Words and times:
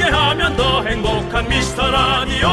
함께하면 0.00 0.56
더 0.56 0.82
행복한 0.82 1.48
미스터 1.48 1.90
라디오 1.90 2.48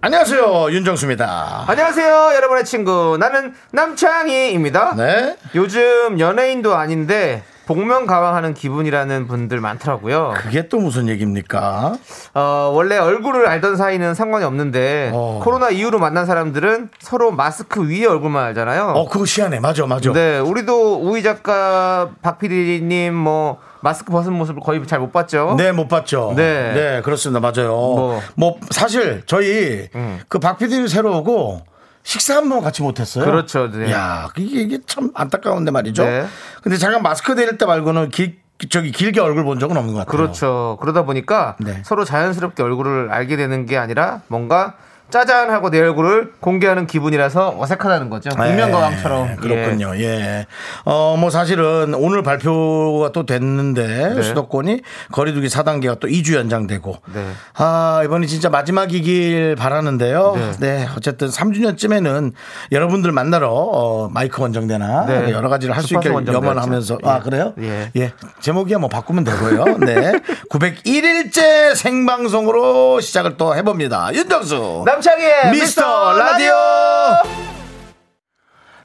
안녕하세요 0.00 0.70
윤정수입니다. 0.70 1.64
안녕하세요, 1.66 2.32
여러분의 2.36 2.64
친구. 2.64 3.16
나는 3.18 3.54
남창희입니다. 3.72 4.94
네. 4.94 5.36
요즘 5.56 6.20
연예인도 6.20 6.76
아닌데, 6.76 7.42
복면 7.66 8.06
가왕하는 8.06 8.54
기분이라는 8.54 9.26
분들 9.26 9.60
많더라고요. 9.60 10.34
그게 10.36 10.68
또 10.68 10.78
무슨 10.78 11.08
얘기입니까? 11.08 11.96
어, 12.34 12.70
원래 12.72 12.96
얼굴을 12.96 13.46
알던 13.48 13.76
사이는 13.76 14.14
상관이 14.14 14.44
없는데, 14.44 15.10
어. 15.12 15.40
코로나 15.42 15.70
이후로 15.70 15.98
만난 15.98 16.26
사람들은 16.26 16.90
서로 17.00 17.32
마스크 17.32 17.88
위에 17.88 18.06
얼굴만 18.06 18.44
알잖아요. 18.44 18.84
어 18.94 19.08
그거 19.08 19.24
시원해 19.26 19.58
맞아 19.58 19.84
맞아. 19.86 20.12
네, 20.12 20.38
우리도 20.38 21.00
우희 21.02 21.24
작가, 21.24 22.10
박 22.22 22.38
PD님, 22.38 23.12
뭐, 23.14 23.58
마스크 23.80 24.12
벗은 24.12 24.32
모습을 24.32 24.62
거의 24.62 24.84
잘 24.86 25.00
못 25.00 25.12
봤죠? 25.12 25.54
네, 25.58 25.72
못 25.72 25.88
봤죠. 25.88 26.34
네. 26.36 26.72
네, 26.72 27.02
그렇습니다. 27.02 27.40
맞아요. 27.40 27.70
뭐, 27.72 28.20
뭐. 28.34 28.56
사실 28.70 29.22
저희 29.26 29.88
음. 29.94 30.20
그박 30.28 30.58
PD님 30.58 30.86
새로 30.88 31.18
오고 31.18 31.60
식사 32.06 32.36
한 32.36 32.48
번 32.48 32.60
같이 32.62 32.82
못 32.82 33.00
했어요. 33.00 33.24
그렇죠, 33.24 33.68
네. 33.68 33.90
야, 33.90 34.28
이게, 34.36 34.60
이게 34.62 34.78
참 34.86 35.10
안타까운데 35.12 35.72
말이죠. 35.72 36.04
네. 36.04 36.24
근데 36.62 36.78
잠깐 36.78 37.02
마스크 37.02 37.32
내릴 37.32 37.58
때 37.58 37.66
말고는 37.66 38.10
길, 38.10 38.38
저기 38.70 38.92
길게 38.92 39.18
얼굴 39.20 39.42
본 39.42 39.58
적은 39.58 39.76
없는 39.76 39.92
것 39.92 39.98
같아요. 40.06 40.16
그렇죠. 40.16 40.78
그러다 40.80 41.02
보니까 41.02 41.56
네. 41.58 41.82
서로 41.84 42.04
자연스럽게 42.04 42.62
얼굴을 42.62 43.10
알게 43.10 43.36
되는 43.36 43.66
게 43.66 43.76
아니라 43.76 44.20
뭔가 44.28 44.74
짜잔 45.10 45.50
하고 45.50 45.70
내 45.70 45.80
얼굴을 45.80 46.32
공개하는 46.40 46.86
기분이라서 46.86 47.56
어색하다는 47.58 48.10
거죠. 48.10 48.30
복면가왕처럼. 48.30 49.26
네, 49.28 49.36
그렇군요. 49.36 49.92
예. 49.98 50.46
어, 50.84 51.16
뭐 51.18 51.30
사실은 51.30 51.94
오늘 51.94 52.22
발표가 52.22 53.12
또 53.12 53.24
됐는데 53.24 54.14
네. 54.14 54.22
수도권이 54.22 54.82
거리두기 55.12 55.46
4단계가 55.48 56.00
또 56.00 56.08
2주 56.08 56.34
연장되고. 56.34 56.96
네. 57.14 57.24
아, 57.54 58.02
이번이 58.04 58.26
진짜 58.26 58.48
마지막이길 58.50 59.54
바라는데요. 59.56 60.34
네. 60.36 60.52
네. 60.58 60.88
어쨌든 60.96 61.28
3주년쯤에는 61.28 62.32
여러분들 62.72 63.12
만나러 63.12 63.48
어, 63.50 64.08
마이크 64.08 64.42
원정대나 64.42 65.06
네. 65.06 65.30
여러 65.30 65.48
가지를 65.48 65.76
할 65.76 65.82
수 65.86 65.94
있게. 65.94 66.08
염원하면서 66.10 66.98
아, 67.04 67.18
예. 67.18 67.22
그래요? 67.22 67.54
예. 67.96 68.12
제목이야 68.40 68.78
뭐 68.78 68.88
바꾸면 68.88 69.22
되고요. 69.22 69.78
네. 69.78 70.12
901일째 70.50 71.74
생방송으로 71.76 73.00
시작을 73.00 73.36
또 73.36 73.54
해봅니다. 73.54 74.12
윤정수. 74.12 74.82
남창희의 74.96 75.50
미스터 75.50 76.16
라디오. 76.16 76.54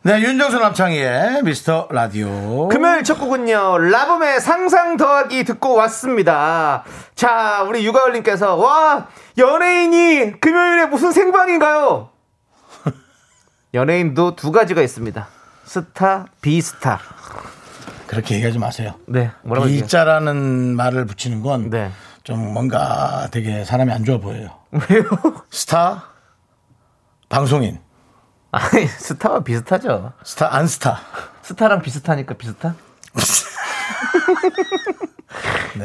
네, 0.04 0.20
윤정수 0.20 0.59
남창희의 0.59 1.44
미스터 1.44 1.88
라디오. 1.92 2.67
금요일 2.67 3.04
첫 3.04 3.20
곡은요, 3.20 3.78
라붐의 3.78 4.42
상상 4.42 4.98
더하기 4.98 5.44
듣고 5.45 5.76
왔습니다. 5.76 6.84
자, 7.16 7.64
우리 7.67 7.86
유가을님께서, 7.86 8.56
와, 8.56 9.08
연예인이 9.38 10.42
금요일에 10.42 10.88
무슨 10.88 11.12
생방인가요? 11.12 12.10
연예인도 13.73 14.36
두 14.36 14.52
가지가 14.52 14.82
있습니다. 14.82 15.27
스타, 15.64 16.26
비스타. 16.42 17.00
그렇게 18.08 18.36
얘기하지 18.36 18.60
마세요. 18.60 18.95
네, 19.05 19.32
뭐라고? 19.44 19.67
비자라는 19.67 20.76
말을 20.76 21.05
붙이는 21.05 21.42
건 21.42 21.70
좀 22.23 22.39
네. 22.39 22.52
뭔가 22.52 23.27
되게 23.32 23.64
사람이 23.64 23.92
안 23.92 24.04
좋아 24.04 24.17
보여요. 24.20 24.49
왜요? 24.89 25.04
스타, 25.49 26.04
방송인, 27.30 27.80
아니, 28.52 28.86
스타와 28.87 29.42
비슷하죠. 29.43 30.14
스타, 30.23 30.54
안 30.55 30.67
스타. 30.67 30.99
스타랑 31.42 31.82
비슷하니까 31.82 32.36
비슷한? 32.36 32.76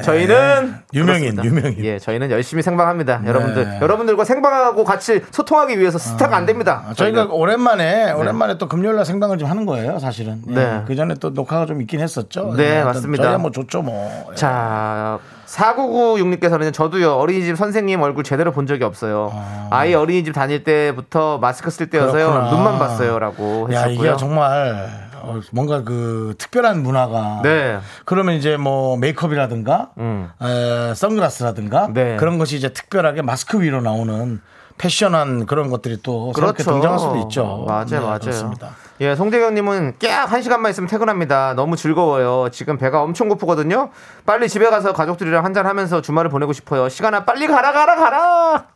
저희는 0.03 0.67
네. 0.67 0.79
유명인, 0.95 1.37
그렇습니다. 1.37 1.45
유명인. 1.45 1.85
예, 1.85 1.99
저희는 1.99 2.31
열심히 2.31 2.63
생방합니다. 2.63 3.23
여러분들, 3.25 3.65
네. 3.65 3.81
여러분들과 3.81 4.25
생방하고 4.25 4.85
같이 4.85 5.25
소통하기 5.31 5.79
위해서 5.79 5.97
스타가 5.97 6.37
안 6.37 6.45
됩니다. 6.45 6.85
아, 6.89 6.93
저희가 6.95 7.27
오랜만에 7.31 8.13
오랜만에 8.13 8.59
또 8.59 8.69
금요일 8.69 8.97
날 8.97 9.05
생방을 9.07 9.39
좀 9.39 9.49
하는 9.49 9.65
거예요, 9.65 9.99
사실은. 10.01 10.43
예, 10.49 10.55
네. 10.55 10.85
그 10.87 10.97
전에 10.97 11.15
또 11.15 11.31
녹화가 11.31 11.67
좀 11.67 11.81
있긴 11.81 12.01
했었죠. 12.01 12.55
네, 12.57 12.73
하여튼 12.73 12.87
맞습니다. 12.87 13.23
저희야 13.25 13.39
뭐 13.39 13.51
좋죠, 13.53 13.81
뭐. 13.83 14.29
예. 14.33 14.35
자, 14.35 15.19
4996님께서는 15.47 16.73
저도요, 16.73 17.15
어린이집 17.15 17.57
선생님 17.57 18.03
얼굴 18.03 18.25
제대로 18.25 18.53
본 18.53 18.67
적이 18.67 18.85
없어요. 18.85 19.33
아. 19.71 19.85
이 19.87 19.95
어린이집 19.95 20.33
다닐 20.33 20.65
때부터 20.65 21.39
마스크 21.39 21.71
쓸 21.71 21.89
때여서요, 21.89 22.29
그렇구나. 22.29 22.51
눈만 22.51 22.79
봤어요. 22.79 23.19
라고 23.19 23.69
야, 23.73 23.85
했었고요. 23.85 24.11
이게 24.11 24.17
정말 24.17 25.07
어, 25.23 25.41
뭔가 25.53 25.83
그 25.83 26.35
특별한 26.39 26.83
문화가. 26.83 27.41
네. 27.43 27.79
그러면 28.05 28.35
이제 28.35 28.57
뭐 28.57 28.97
메이크업이라든가, 28.97 29.91
음. 29.99 30.31
에, 30.43 30.95
선글라스라든가 30.95 31.89
네. 31.93 32.17
그런 32.17 32.39
것이 32.39 32.57
이제 32.57 32.69
특별하게 32.73 33.23
마스크 33.23 33.61
위로 33.61 33.81
나오는 33.81 34.41
패션한 34.79 35.47
그런 35.47 35.71
것들이 35.71 36.01
또 36.03 36.33
그렇죠. 36.33 36.63
등장할 36.65 36.99
수도 36.99 37.17
있죠. 37.23 37.65
맞아요, 37.67 37.85
네, 37.87 37.99
맞아요. 38.01 38.19
그렇습니다. 38.19 38.71
예, 39.01 39.15
송재경님은 39.15 39.97
깍한 39.99 40.43
시간만 40.43 40.71
있으면 40.71 40.89
퇴근합니다. 40.89 41.55
너무 41.55 41.77
즐거워요. 41.77 42.49
지금 42.51 42.79
배가 42.79 43.03
엄청 43.03 43.29
고프거든요. 43.29 43.91
빨리 44.25 44.49
집에 44.49 44.69
가서 44.71 44.93
가족들이랑 44.93 45.45
한잔 45.45 45.67
하면서 45.67 46.01
주말을 46.01 46.31
보내고 46.31 46.53
싶어요. 46.53 46.89
시간아, 46.89 47.25
빨리 47.25 47.47
가라, 47.47 47.73
가라, 47.73 47.97
가라! 47.97 48.67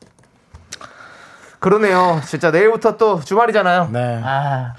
그러네요. 1.58 2.20
진짜 2.26 2.50
내일부터 2.50 2.96
또 2.96 3.20
주말이잖아요. 3.20 3.90
네. 3.92 4.20
아, 4.24 4.72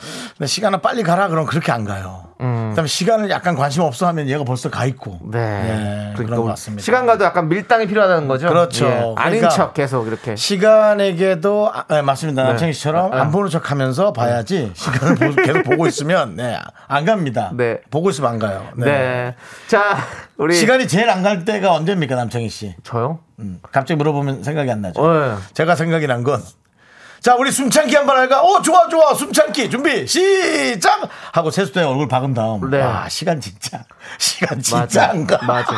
시간을 0.43 0.81
빨리 0.81 1.03
가라 1.03 1.27
그럼 1.27 1.45
그렇게 1.45 1.71
안 1.71 1.85
가요. 1.85 2.30
그다음에 2.41 2.87
시간을 2.87 3.29
약간 3.29 3.55
관심 3.55 3.83
없어 3.83 4.07
하면 4.07 4.27
얘가 4.27 4.43
벌써 4.43 4.69
가 4.69 4.85
있고. 4.85 5.19
네. 5.31 5.37
예, 5.39 5.73
그러니까 6.13 6.23
그런 6.25 6.41
것 6.41 6.43
같습니다. 6.45 6.83
시간 6.83 7.05
가도 7.05 7.23
약간 7.23 7.47
밀당이 7.47 7.85
필요하다는 7.87 8.27
거죠. 8.27 8.47
그렇죠. 8.49 8.85
예, 8.85 8.91
아닌 9.15 9.39
그러니까 9.39 9.49
척 9.49 9.73
계속 9.75 10.07
이렇게. 10.07 10.35
시간에게도 10.35 11.71
아, 11.73 11.83
네, 11.89 12.01
맞습니다. 12.01 12.43
남창희 12.43 12.73
씨처럼 12.73 13.11
네. 13.11 13.17
안 13.17 13.31
보는 13.31 13.49
척하면서 13.49 14.13
봐야지 14.13 14.71
시간을 14.73 15.15
보- 15.15 15.35
계속 15.43 15.63
보고 15.63 15.85
있으면 15.87 16.35
네, 16.35 16.57
안 16.87 17.05
갑니다. 17.05 17.51
네. 17.53 17.79
보고 17.91 18.09
있으면 18.09 18.31
안 18.31 18.39
가요. 18.39 18.65
네. 18.75 18.85
네. 18.85 19.35
자, 19.67 19.97
우리 20.37 20.55
시간이 20.55 20.87
제일 20.87 21.09
안 21.09 21.21
갈 21.21 21.45
때가 21.45 21.73
언제입니까, 21.73 22.15
남창희 22.15 22.49
씨? 22.49 22.75
저요? 22.83 23.19
음, 23.37 23.59
갑자기 23.71 23.95
물어보면 23.97 24.43
생각이 24.43 24.71
안 24.71 24.81
나죠. 24.81 24.99
어, 24.99 25.37
제가 25.53 25.75
생각이 25.75 26.07
난 26.07 26.23
건. 26.23 26.41
자, 27.21 27.35
우리 27.35 27.51
숨참기 27.51 27.95
한번 27.95 28.17
할까? 28.17 28.41
오, 28.41 28.59
좋아, 28.63 28.87
좋아. 28.89 29.13
숨참기 29.13 29.69
준비, 29.69 30.07
시작! 30.07 31.07
하고 31.31 31.51
세수대에 31.51 31.83
얼굴 31.83 32.07
박은 32.07 32.33
다음. 32.33 32.67
네. 32.71 32.81
와, 32.81 33.07
시간 33.09 33.39
진짜. 33.39 33.83
시간 34.17 34.59
진짜 34.59 34.79
맞아. 34.81 35.09
안 35.11 35.27
가. 35.27 35.37
맞아. 35.45 35.73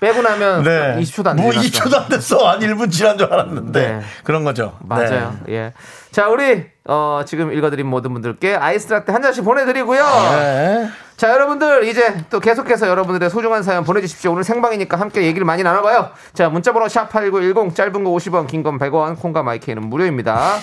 빼고 0.00 0.22
나면 0.22 0.62
네. 0.64 0.96
20초도 1.00 1.26
안뭐 1.28 1.52
지났어. 1.52 1.68
2초도 1.68 1.94
안 2.02 2.08
됐어. 2.08 2.48
한 2.48 2.60
1분 2.60 2.90
지난 2.90 3.18
줄 3.18 3.30
알았는데. 3.30 3.80
네. 3.86 4.00
그런 4.24 4.44
거죠. 4.44 4.78
맞아요. 4.80 5.36
네. 5.44 5.52
예. 5.54 5.72
자, 6.10 6.28
우리 6.28 6.64
어, 6.86 7.20
지금 7.26 7.52
읽어드린 7.52 7.86
모든 7.86 8.14
분들께 8.14 8.54
아이스 8.56 8.90
라떼 8.90 9.12
한 9.12 9.20
잔씩 9.20 9.44
보내드리고요. 9.44 10.02
네. 10.02 10.88
자, 11.18 11.30
여러분들 11.30 11.86
이제 11.86 12.24
또 12.30 12.40
계속해서 12.40 12.88
여러분들의 12.88 13.28
소중한 13.28 13.62
사연 13.62 13.84
보내주십시오. 13.84 14.32
오늘 14.32 14.42
생방이니까 14.44 14.98
함께 14.98 15.24
얘기를 15.24 15.44
많이 15.44 15.62
나눠봐요. 15.62 16.12
자, 16.32 16.48
문자번호 16.48 16.86
샵8910 16.86 17.74
짧은 17.74 18.04
거 18.04 18.10
50원, 18.12 18.46
긴 18.46 18.62
건 18.62 18.78
100원, 18.78 19.20
콩과 19.20 19.42
마이크는 19.42 19.82
무료입니다. 19.90 20.58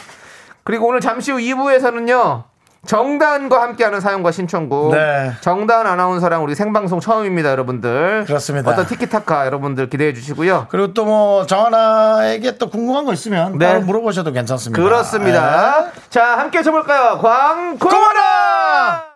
그리고 0.66 0.88
오늘 0.88 1.00
잠시 1.00 1.32
후 1.32 1.38
2부에서는요. 1.38 2.44
정다은과 2.88 3.62
함께하는 3.64 4.00
사연과 4.00 4.32
신청곡. 4.32 4.94
네. 4.94 5.32
정다은 5.42 5.88
아나운서랑 5.88 6.44
우리 6.44 6.54
생방송 6.54 7.00
처음입니다, 7.00 7.50
여러분들. 7.50 8.26
그렇습니다. 8.28 8.70
어떤 8.72 8.86
티키타카 8.86 9.46
여러분들 9.48 9.90
기대해 9.90 10.14
주시고요. 10.14 10.68
그리고 10.70 10.94
또 10.94 11.06
뭐 11.06 11.46
정하나에게 11.48 12.58
또 12.58 12.70
궁금한 12.70 13.06
거 13.06 13.14
있으면 13.14 13.58
네. 13.58 13.80
물어보셔도 13.80 14.32
괜찮습니다. 14.34 14.84
그렇습니다. 14.84 15.86
자, 16.10 16.38
함께 16.40 16.62
쳐볼까요? 16.62 17.20
광고라! 17.20 19.15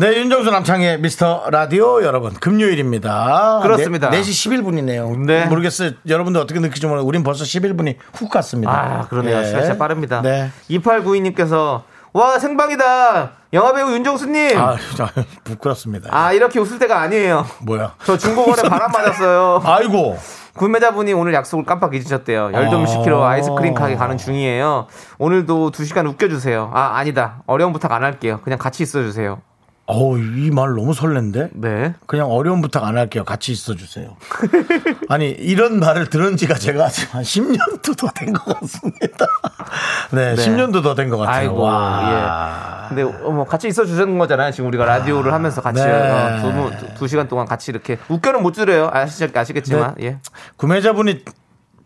네, 0.00 0.16
윤정수 0.16 0.48
남창의 0.52 1.00
미스터 1.00 1.50
라디오 1.50 2.04
여러분, 2.04 2.32
금요일입니다. 2.32 3.58
그렇습니다. 3.64 4.10
네, 4.10 4.20
4시 4.20 4.62
11분이네요. 4.62 5.26
네. 5.26 5.46
모르겠어요. 5.46 5.90
여러분들 6.06 6.40
어떻게 6.40 6.60
느끼지 6.60 6.86
모르겠어요. 6.86 7.08
우린 7.08 7.24
벌써 7.24 7.42
11분이 7.42 7.96
훅 8.14 8.30
갔습니다. 8.30 8.72
아, 8.72 9.08
그러네요. 9.08 9.40
예. 9.40 9.44
시간 9.44 9.62
진짜 9.62 9.76
빠릅니다. 9.76 10.22
네. 10.22 10.52
2892님께서 10.70 11.82
와 12.12 12.38
생방이다. 12.38 13.32
영화배우 13.52 13.90
윤정수님. 13.90 14.56
아, 14.56 14.76
아, 14.78 14.96
자, 14.96 15.10
부끄럽습니다. 15.42 16.32
이렇게 16.32 16.60
웃을 16.60 16.78
때가 16.78 17.00
아니에요. 17.00 17.44
뭐야? 17.62 17.96
저 18.04 18.16
중고거래 18.16 18.68
바람 18.68 18.92
맞았어요. 18.92 19.62
아이고. 19.66 20.16
구매자분이 20.54 21.12
오늘 21.12 21.34
약속을 21.34 21.64
깜빡 21.64 21.96
잊으셨대요. 21.96 22.52
열좀 22.52 22.84
아. 22.84 22.86
식히러 22.86 23.24
아이스크림 23.24 23.74
가게 23.74 23.96
가는 23.96 24.16
중이에요. 24.16 24.86
오늘도 25.18 25.72
두 25.72 25.84
시간 25.84 26.06
웃겨주세요. 26.06 26.70
아 26.72 26.98
아니다. 26.98 27.42
어려운 27.46 27.72
부탁 27.72 27.90
안 27.90 28.04
할게요. 28.04 28.38
그냥 28.44 28.60
같이 28.60 28.84
있어주세요. 28.84 29.40
어우, 29.90 30.18
이 30.18 30.50
말 30.50 30.74
너무 30.74 30.92
설렌데? 30.92 31.48
네. 31.54 31.94
그냥 32.06 32.30
어려운 32.30 32.60
부탁 32.60 32.84
안 32.84 32.98
할게요. 32.98 33.24
같이 33.24 33.52
있어 33.52 33.74
주세요. 33.74 34.16
아니, 35.08 35.30
이런 35.30 35.80
말을 35.80 36.10
들은 36.10 36.36
지가 36.36 36.54
제가 36.56 36.88
지금 36.88 37.14
한 37.16 37.22
10년도 37.22 37.96
더 37.96 38.08
된 38.14 38.34
것 38.34 38.44
같습니다. 38.60 39.26
네, 40.12 40.34
10년도 40.34 40.82
더 40.82 40.94
된 40.94 41.08
것 41.08 41.16
같아요. 41.16 41.34
아이고, 41.50 41.56
와. 41.62 42.82
예. 42.84 42.88
근데 42.88 43.02
어, 43.02 43.30
뭐 43.30 43.44
같이 43.46 43.66
있어 43.68 43.86
주는 43.86 44.18
거잖아요. 44.18 44.50
지금 44.52 44.68
우리가 44.68 44.84
라디오를 44.84 45.32
하면서 45.32 45.62
같이 45.62 45.82
네. 45.82 45.90
어, 45.90 46.70
두, 46.70 46.86
두, 46.86 46.94
두 46.94 47.08
시간 47.08 47.26
동안 47.28 47.46
같이 47.46 47.70
이렇게 47.70 47.98
웃겨는 48.10 48.42
못 48.42 48.52
줄여요. 48.52 48.90
아시, 48.92 49.26
아시겠지만 49.34 49.94
예. 50.02 50.18
구매자분이 50.56 51.24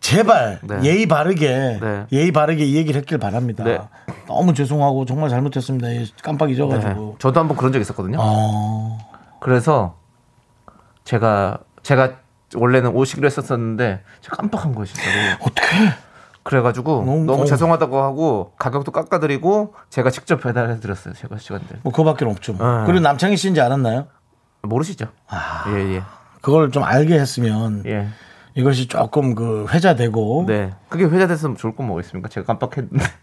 제발 0.02 0.58
네. 0.62 0.80
예의 0.82 1.06
바르게 1.06 1.78
네. 1.80 2.06
예의 2.12 2.32
바르게 2.32 2.64
이 2.64 2.74
얘기를 2.76 3.00
했길 3.00 3.18
바랍니다. 3.18 3.62
네. 3.64 3.78
너무 4.26 4.52
죄송하고 4.52 5.06
정말 5.06 5.30
잘못했습니다. 5.30 5.88
예, 5.94 6.04
깜빡 6.22 6.46
네. 6.46 6.54
잊어가지고. 6.54 7.16
저도 7.20 7.38
한번 7.40 7.56
그런 7.56 7.72
적 7.72 7.78
있었거든요. 7.80 8.18
어, 8.20 8.98
그래서 9.40 9.96
제가 11.04 11.58
제가 11.84 12.14
원래는 12.56 12.90
오시기로 12.90 13.26
했었었는데 13.26 14.02
제가 14.20 14.36
깜빡한 14.36 14.74
거예요, 14.74 14.86
진짜로. 14.86 15.16
어떻게? 15.40 15.60
그래가지고 16.42 17.04
너무- 17.06 17.24
너무, 17.24 17.42
어. 17.42 17.44
죄송하다고 17.44 18.02
하고 18.02 18.52
가격도 18.58 18.90
깎아드리고 18.90 19.74
제가 19.88 20.10
직접 20.10 20.42
배달해 20.42 20.80
드렸어요. 20.80 21.14
제가 21.14 21.38
시간들 21.38 21.78
뭐 21.84 21.92
그거밖에 21.92 22.24
없죠. 22.24 22.54
뭐. 22.54 22.80
네. 22.80 22.86
그리고 22.86 23.00
남창희 23.00 23.36
씨인지 23.36 23.60
알았나요? 23.60 24.08
모르시죠? 24.62 25.06
예예 25.72 26.02
그걸 26.40 26.72
좀 26.72 26.82
알게 26.82 27.14
했으면 27.18 27.84
예. 27.86 28.08
이것이 28.54 28.88
조금 28.88 29.34
그 29.34 29.66
회자되고 29.70 30.44
네. 30.46 30.70
그게 30.88 31.04
회자 31.04 31.26
됐으면 31.26 31.56
좋을 31.56 31.74
건 31.74 31.86
뭐겠습니까? 31.86 32.28
제가 32.28 32.46
깜빡했는데. 32.46 33.04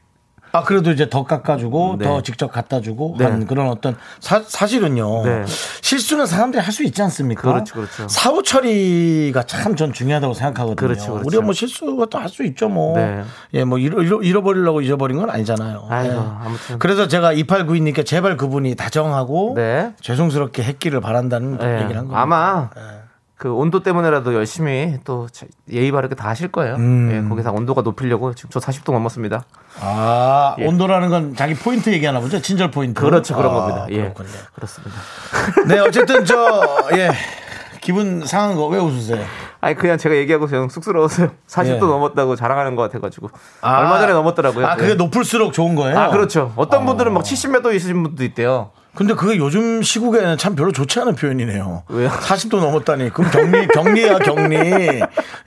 아 0.51 0.63
그래도 0.63 0.89
이제 0.89 1.07
더 1.11 1.25
깎아주고 1.25 1.97
네. 1.99 2.05
더 2.05 2.23
직접 2.23 2.47
갖다주고 2.51 3.17
네. 3.19 3.25
한 3.25 3.45
그런 3.45 3.67
어떤 3.69 3.95
사, 4.19 4.41
사실은요 4.41 5.23
네. 5.23 5.43
실수는 5.81 6.25
사람들이 6.25 6.59
할 6.63 6.73
수 6.73 6.83
있지 6.83 7.03
않습니까? 7.03 7.41
그렇죠, 7.51 7.75
그렇죠. 7.75 8.07
사후 8.07 8.41
처리가 8.41 9.43
참 9.43 9.75
전 9.75 9.93
중요하다고 9.93 10.33
생각하거든요. 10.33 10.75
그렇죠, 10.75 11.11
그렇죠. 11.11 11.27
우리가 11.27 11.43
뭐 11.43 11.53
실수가 11.53 12.07
또 12.07 12.17
할 12.17 12.29
수 12.29 12.43
있죠 12.45 12.67
뭐. 12.67 12.97
네. 12.97 13.21
예, 13.53 13.63
뭐 13.63 13.77
잃어, 13.77 14.01
잃어, 14.01 14.21
잃어버리려고 14.23 14.81
잊어버린 14.81 15.17
건 15.19 15.29
아니잖아요. 15.29 15.85
아이고, 15.87 16.15
예. 16.15 16.19
아무튼. 16.19 16.79
그래서 16.79 17.07
제가 17.07 17.31
2892님께 17.35 18.03
제발 18.03 18.35
그분이 18.35 18.73
다정하고 18.73 19.53
네. 19.55 19.93
죄송스럽게 20.01 20.63
했기를 20.63 20.99
바란다는 20.99 21.59
예. 21.61 21.81
얘기를 21.83 21.97
한 21.99 22.07
거예요. 22.07 22.19
아마 22.19 22.71
그 23.39 23.53
온도 23.53 23.81
때문에라도 23.81 24.33
열심히 24.33 24.97
또 25.05 25.27
예의 25.71 25.93
바르게 25.93 26.13
다 26.15 26.27
하실 26.27 26.49
거예요. 26.49 26.75
음. 26.75 27.09
예, 27.25 27.29
거기서 27.29 27.53
온도가 27.53 27.83
높이려고 27.83 28.35
지금 28.35 28.49
저 28.51 28.59
40도 28.59 28.91
넘었습니다. 28.91 29.45
아, 29.79 30.55
예. 30.59 30.65
온도라는 30.67 31.07
건 31.09 31.35
자기 31.37 31.53
포인트 31.53 31.89
얘기하나 31.89 32.19
보죠? 32.19 32.41
친절 32.41 32.69
포인트. 32.69 32.99
그렇죠, 32.99 33.37
그런 33.37 33.51
아, 33.51 33.55
겁니다. 33.55 33.85
예. 33.91 34.01
그렇군요. 34.01 34.27
그렇습니다. 34.53 34.93
네, 35.69 35.79
어쨌든 35.79 36.25
저, 36.25 36.35
예. 36.97 37.11
기분 37.79 38.25
상한 38.25 38.57
거 38.57 38.67
왜 38.67 38.77
웃으세요? 38.77 39.23
아니 39.61 39.73
그냥 39.75 39.97
제가 39.97 40.15
얘기하고 40.17 40.47
그냥 40.47 40.67
쑥스러워서요. 40.67 41.29
40도 41.47 41.75
예. 41.75 41.79
넘었다고 41.79 42.35
자랑하는 42.35 42.75
것 42.75 42.81
같아가지고 42.83 43.29
얼마 43.61 43.99
전에 43.99 44.11
넘었더라고요. 44.11 44.67
아, 44.67 44.75
그게 44.75 44.91
예. 44.91 44.95
높을수록 44.95 45.53
좋은 45.53 45.75
거예요? 45.75 45.97
아 45.97 46.09
그렇죠. 46.09 46.51
어떤 46.57 46.85
분들은 46.85 47.13
막 47.13 47.23
70몇 47.23 47.63
도 47.63 47.71
있으신 47.71 48.03
분도 48.03 48.25
있대요. 48.25 48.71
근데 48.99 49.13
그게 49.13 49.37
요즘 49.37 49.81
시국에는 49.81 50.37
참 50.37 50.55
별로 50.55 50.73
좋지 50.73 50.99
않은 50.99 51.15
표현이네요. 51.15 51.83
왜요? 51.87 52.09
40도 52.09 52.59
넘었다니. 52.59 53.11
그럼 53.11 53.31
격리, 53.31 53.67
격리야, 53.69 54.17
격리. 54.19 54.57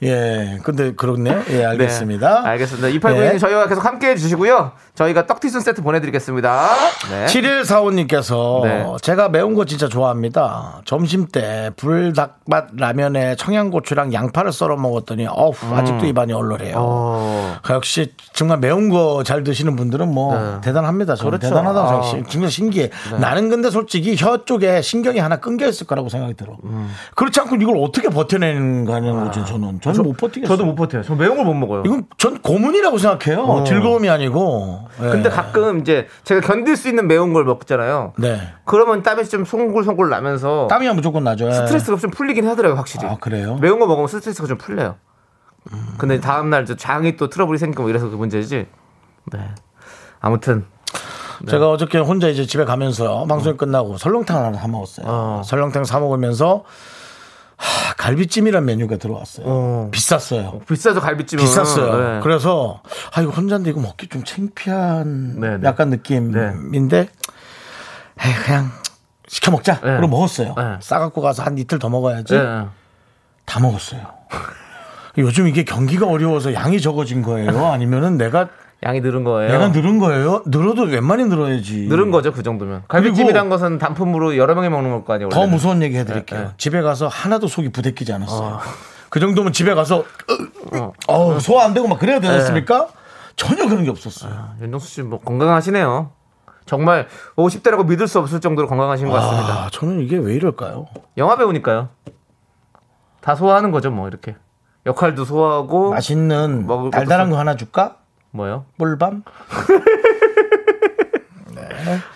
예. 0.05 0.59
근데 0.63 0.95
그렇네요. 0.95 1.43
예, 1.51 1.63
알겠습니다. 1.67 2.45
네, 2.45 2.49
알겠습니다. 2.49 2.89
2892님 2.89 3.35
예. 3.35 3.39
저희와 3.39 3.69
계속 3.69 3.85
함께 3.85 4.09
해주시고요. 4.13 4.73
저희가 4.95 5.27
떡튀순 5.27 5.63
세트 5.63 5.81
보내드리겠습니다. 5.83 6.69
네. 7.11 7.25
7145님께서 7.27 8.63
네. 8.63 8.87
제가 9.01 9.31
매운 9.31 9.55
거 9.55 9.65
진짜 9.65 9.89
좋아합니다. 9.89 10.83
점심 10.85 11.27
때 11.29 11.71
불닭맛 11.77 12.69
라면에 12.77 13.35
청양고추랑 13.37 14.13
양파를 14.13 14.53
썰어 14.53 14.77
먹었더니 14.77 15.27
어우 15.29 15.53
아직도 15.75 16.05
입안이 16.07 16.35
얼얼해요. 16.35 16.75
음. 16.77 16.79
어. 16.79 17.57
역시 17.71 18.13
정말 18.35 18.59
매운 18.59 18.91
거 18.91 19.23
잘 19.25 19.45
드시는 19.45 19.77
분들은 19.77 20.13
뭐 20.13 20.35
네. 20.39 20.61
대단합니다. 20.63 21.15
저는 21.15 21.39
그렇죠. 21.39 21.49
대단하다고 21.49 21.89
아. 21.89 22.03
생각해요. 22.03 22.25
정말 22.29 22.51
신기해. 22.51 22.91
나는 23.19 23.49
근데 23.49 23.71
솔직히 23.71 24.15
혀 24.17 24.45
쪽에 24.45 24.83
신경이 24.83 25.19
하나 25.21 25.37
끊겨 25.37 25.67
있을 25.69 25.87
거라고 25.87 26.09
생각이 26.11 26.35
들어. 26.35 26.57
음. 26.65 26.93
그렇지 27.15 27.41
않고 27.41 27.57
이걸 27.57 27.77
어떻게 27.79 28.09
버텨내는가는 28.11 29.25
거죠. 29.25 29.45
저는 29.47 29.81
저는 29.81 30.03
못 30.03 30.17
버티겠어요. 30.19 30.53
아. 30.53 30.57
저도 30.57 30.65
못 30.67 30.75
버텨요. 30.75 31.03
저 31.03 31.15
매운 31.15 31.37
걸 31.37 31.47
못 31.47 31.55
먹어요. 31.55 31.83
이건 31.87 32.05
전 32.19 32.41
고문이라고 32.43 32.99
생각해요. 32.99 33.65
즐거움이 33.67 34.09
아니고. 34.11 34.83
예. 35.01 35.07
어. 35.07 35.11
근데 35.11 35.31
가끔 35.31 35.81
이제 35.81 36.07
제가 36.25 36.41
견딜 36.41 36.77
수 36.77 36.89
있는 36.89 37.07
매운 37.07 37.33
걸 37.33 37.45
먹잖아요. 37.45 38.13
네. 38.19 38.41
그러면 38.65 39.03
땀이 39.03 39.25
좀 39.29 39.45
송골송골 39.45 40.09
나면서 40.11 40.67
땀이야 40.69 40.93
무조건 40.95 41.25
나죠. 41.25 41.49
예. 41.49 41.53
스트레스가 41.53 41.97
좀 41.99 42.11
풀리긴 42.11 42.47
하더라고요, 42.47 42.79
확실히. 42.79 43.07
아, 43.07 43.17
그래요? 43.21 43.57
매운 43.61 43.79
거 43.79 43.87
먹으면 43.87 44.09
스트레스가 44.09 44.47
좀 44.49 44.59
풀려요. 44.59 44.97
근데 45.97 46.21
다음날 46.21 46.67
저 46.67 46.75
장이 46.77 47.17
또 47.17 47.29
트러블이 47.29 47.59
생기고 47.59 47.89
이래서 47.89 48.09
그 48.09 48.17
문제지. 48.17 48.67
네. 49.33 49.39
아무튼. 50.21 50.65
제가 51.49 51.71
어저께 51.71 51.99
혼자 51.99 52.29
이제 52.29 52.47
집에 52.47 52.65
가면서 52.65 53.25
방송이 53.27 53.57
끝나고 53.57 53.97
설렁탕 53.97 54.45
하나 54.45 54.57
사 54.57 54.69
먹었어요. 54.69 55.07
어. 55.09 55.43
설렁탕 55.45 55.85
사 55.85 55.99
먹으면서 55.99 56.59
하, 56.59 56.63
갈비찜이란 58.03 58.65
메뉴가 58.65 58.97
들어왔어요. 58.97 59.47
어. 59.47 59.89
비쌌어요. 59.93 60.61
비싸죠, 60.69 61.01
갈비찜은. 61.01 61.45
비쌌어요. 61.45 62.15
네. 62.15 62.21
그래서 62.21 62.83
아 63.15 63.23
이거 63.23 63.31
혼자인데 63.31 63.71
이거 63.71 63.81
먹기 63.81 64.09
좀 64.09 64.25
창피한 64.25 65.39
네, 65.39 65.59
네. 65.59 65.69
약간 65.69 65.91
느낌인데 65.91 67.09
에이, 68.25 68.33
그냥 68.45 68.71
시켜 69.29 69.53
먹자. 69.53 69.75
네. 69.75 69.97
그럼 69.97 70.11
먹었어요. 70.11 70.55
네. 70.57 70.77
싸갖고 70.81 71.21
가서 71.21 71.45
한 71.45 71.57
이틀 71.59 71.79
더 71.79 71.89
먹어야지. 71.89 72.35
네. 72.35 72.67
다 73.45 73.61
먹었어요. 73.61 74.01
요즘 75.19 75.47
이게 75.47 75.63
경기가 75.63 76.09
어려워서 76.09 76.55
양이 76.55 76.81
적어진 76.81 77.23
거예요? 77.23 77.67
아니면은 77.67 78.17
내가 78.17 78.49
양이 78.85 79.01
늘은 79.01 79.23
거예요. 79.25 79.53
내가 79.53 79.69
늘은 79.69 79.99
거예요? 79.99 80.43
늘어도 80.47 80.83
웬만히 80.83 81.25
늘어야지. 81.27 81.87
늘은 81.89 82.11
거죠, 82.11 82.33
그 82.33 82.43
정도면. 82.43 82.83
갈비찜이란 82.89 83.49
것은 83.49 83.79
단품으로 83.79 84.37
여러 84.37 84.55
명이 84.55 84.69
먹는 84.71 85.05
거 85.05 85.13
아니에요, 85.15 85.29
더 85.29 85.39
원래는. 85.39 85.55
무서운 85.55 85.83
얘기 85.83 85.97
해드릴게요. 85.97 86.39
네, 86.41 86.47
네. 86.47 86.53
집에 86.57 86.83
가서 86.83 87.07
하나도 87.07 87.47
속이 87.47 87.71
부대끼지 87.71 88.13
않았어요. 88.13 88.59
그 89.09 89.21
정도면 89.21 89.53
집에 89.53 89.75
가서 89.75 90.05
어. 90.75 90.93
어, 91.07 91.39
소화 91.39 91.65
안 91.65 91.75
되고 91.75 91.87
막 91.87 91.99
그래야 92.01 92.19
되겠습니까? 92.19 92.89
전혀 93.37 93.69
그런 93.69 93.85
게 93.85 93.91
없었어요. 93.91 94.55
윤정수 94.61 94.89
씨 94.89 95.03
뭐 95.03 95.21
건강하시네요. 95.21 96.11
정말 96.67 97.07
50대라고 97.37 97.87
믿을 97.87 98.09
수 98.09 98.19
없을 98.19 98.41
정도로 98.41 98.67
건강하신 98.69 99.09
것 99.09 99.15
같습니다. 99.15 99.65
아, 99.65 99.69
저는 99.71 100.01
이게 100.01 100.17
왜 100.17 100.35
이럴까요? 100.35 100.87
영화 101.19 101.37
배우니까요. 101.37 101.89
다 103.21 103.35
소화하는 103.37 103.71
거죠, 103.71 103.91
뭐 103.91 104.09
이렇게. 104.09 104.35
역할도 104.87 105.25
소화하고 105.25 105.91
맛있는 105.91 106.67
먹을 106.67 106.91
달달한 106.91 107.27
써- 107.29 107.33
거 107.35 107.39
하나 107.39 107.55
줄까? 107.57 107.97
뭐요? 108.33 108.65
꿀밤? 108.79 109.23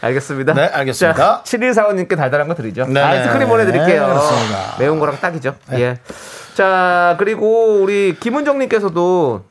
알겠습니다. 0.00 0.54
네, 0.54 0.66
알겠습니다. 0.66 1.42
7145님께 1.44 2.16
달달한 2.16 2.48
거 2.48 2.54
드리죠. 2.54 2.86
네, 2.86 3.00
아이스크림 3.00 3.48
보내드릴게요. 3.48 4.02
네, 4.02 4.06
그렇습니다. 4.06 4.76
매운 4.78 4.98
거랑 4.98 5.18
딱이죠. 5.20 5.54
예. 5.72 5.98
자, 6.54 7.16
그리고 7.18 7.82
우리 7.82 8.16
김은정님께서도 8.18 9.44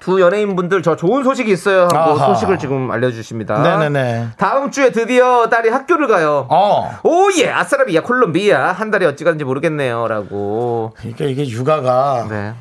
두 0.00 0.20
연예인분들 0.20 0.82
저 0.82 0.94
좋은 0.96 1.24
소식이 1.24 1.50
있어요 1.50 1.84
하고 1.84 2.20
아하. 2.20 2.34
소식을 2.34 2.58
지금 2.58 2.90
알려주십니다. 2.90 3.62
네네네. 3.62 4.28
다음 4.36 4.70
주에 4.70 4.92
드디어 4.92 5.48
딸이 5.48 5.70
학교를 5.70 6.06
가요. 6.08 6.46
어. 6.50 6.98
오예 7.02 7.50
아싸라비아 7.50 8.02
콜롬비아 8.02 8.72
한 8.72 8.90
달이 8.90 9.06
어찌 9.06 9.24
가는지 9.24 9.44
모르겠네요라고. 9.44 10.92
그러니까 10.98 11.24
이게 11.24 11.48
육아가 11.48 12.26
네. 12.28 12.52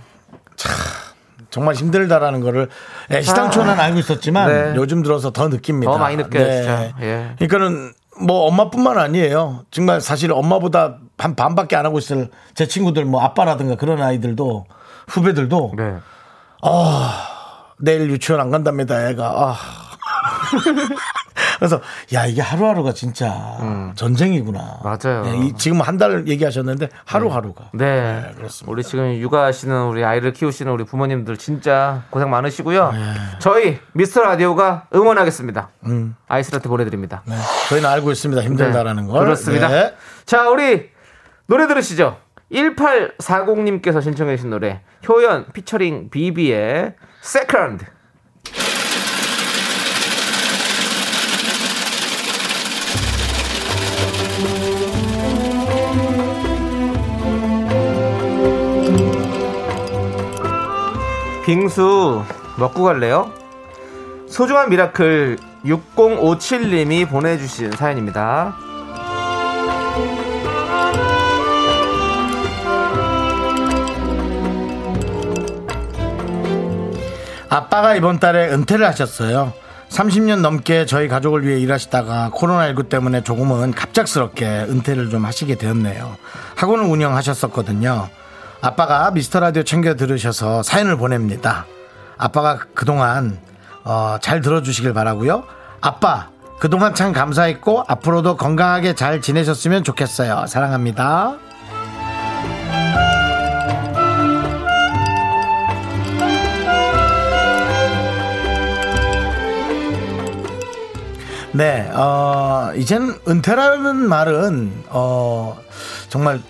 정말 1.56 1.74
힘들다라는 1.76 2.42
거를 2.42 2.68
애시당초는 3.10 3.80
알고 3.80 4.00
있었지만 4.00 4.48
네. 4.50 4.74
요즘 4.76 5.02
들어서 5.02 5.32
더 5.32 5.48
느낍니다. 5.48 5.90
더 5.90 5.98
많이 5.98 6.18
느껴요, 6.18 6.52
진짜. 6.52 6.94
예. 7.00 7.34
그러니까는 7.40 7.94
뭐 8.20 8.42
엄마뿐만 8.48 8.98
아니에요. 8.98 9.62
정말 9.72 10.02
사실 10.02 10.34
엄마보다 10.34 10.98
한 11.18 11.38
반밖에 11.38 11.78
안 11.78 11.86
하고 11.86 11.98
있을 11.98 12.30
제 12.56 12.68
친구들 12.68 13.06
뭐 13.06 13.22
아빠라든가 13.22 13.76
그런 13.76 14.02
아이들도 14.02 14.66
후배들도 15.08 15.74
네. 15.78 15.96
내일 17.80 18.10
유치원 18.10 18.42
안 18.42 18.52
간답니다. 18.52 19.08
애가 19.10 19.26
아. 19.26 19.56
그래서 21.58 21.82
야 22.14 22.26
이게 22.26 22.42
하루하루가 22.42 22.94
진짜 22.94 23.92
전쟁이구나. 23.96 24.80
맞아요. 24.84 25.24
예, 25.26 25.38
이- 25.46 25.54
지금 25.58 25.82
한 25.82 25.98
달 25.98 26.28
얘기하셨는데 26.28 26.90
하루하루가. 27.06 27.70
네. 27.74 28.32
그렇습니다. 28.36 28.72
우리 28.72 28.84
지금 28.84 29.14
육아하시는 29.16 29.84
우리 29.86 30.04
아이를 30.04 30.34
키우시는 30.34 30.72
우리 30.72 30.84
부모님들 30.84 31.38
진짜 31.38 32.04
고생 32.10 32.30
많으시고요. 32.30 32.92
네. 32.92 33.00
저희 33.40 33.80
미스터 33.94 34.22
라디오가 34.24 34.88
응원하겠습니다. 34.94 35.70
아이스라떼 36.28 36.68
보내드립니다. 36.68 37.22
네. 37.26 37.36
저희는 37.70 37.90
알고 37.90 38.12
있습니다. 38.12 38.42
힘들다라는 38.44 39.06
네, 39.06 39.12
걸. 39.12 39.20
그렇습니다. 39.24 39.68
네. 39.70 39.94
자, 40.26 40.50
우리 40.50 40.90
노래 41.48 41.68
들으시죠. 41.68 42.18
1840님께서 42.52 44.02
신청해 44.02 44.36
주신 44.36 44.50
노래 44.50 44.82
효연 45.08 45.48
피처링 45.54 46.10
비비의 46.10 46.94
Second 47.22 47.86
빙수 61.46 62.24
먹고 62.58 62.84
갈래요? 62.84 63.32
소중한 64.28 64.70
미라클 64.72 65.38
6057님이 65.64 67.08
보내주신 67.08 67.72
사연입니다. 67.72 68.56
아빠가 77.48 77.96
이번 77.96 78.20
달에 78.20 78.50
은퇴를 78.50 78.86
하셨어요. 78.88 79.54
30년 79.90 80.42
넘게 80.42 80.88
저희 80.88 81.08
가족을 81.08 81.46
위해 81.46 81.60
일하시다가 81.60 82.32
코로나19 82.34 82.90
때문에 82.90 83.22
조금은 83.22 83.72
갑작스럽게 83.72 84.66
은퇴를 84.68 85.12
좀 85.12 85.26
하시게 85.26 85.56
되었네요. 85.56 86.18
학원을 86.56 86.86
운영하셨었거든요. 86.86 88.10
아빠가 88.66 89.12
미스터 89.12 89.40
라디오 89.42 89.62
챙겨 89.62 89.94
들으셔서 89.94 90.64
사연을 90.64 90.98
보냅니다. 90.98 91.68
아빠가 92.18 92.58
그동안 92.74 93.40
어, 93.84 94.18
잘 94.20 94.42
들어주시길 94.42 94.92
바라고요. 94.92 95.44
아빠 95.82 96.30
그동안 96.60 96.96
참 96.96 97.14
감사했고 97.14 97.84
앞으로도 97.88 98.38
건강하게 98.38 98.96
잘 98.96 99.22
지내셨으면 99.22 99.84
좋겠어요. 99.84 100.48
사랑합니다. 100.48 101.36
네, 111.52 111.90
어, 111.94 112.72
이젠 112.76 113.18
은퇴라는 113.28 114.10
말은, 114.10 114.84
어, 114.90 115.56
정말 116.10 116.42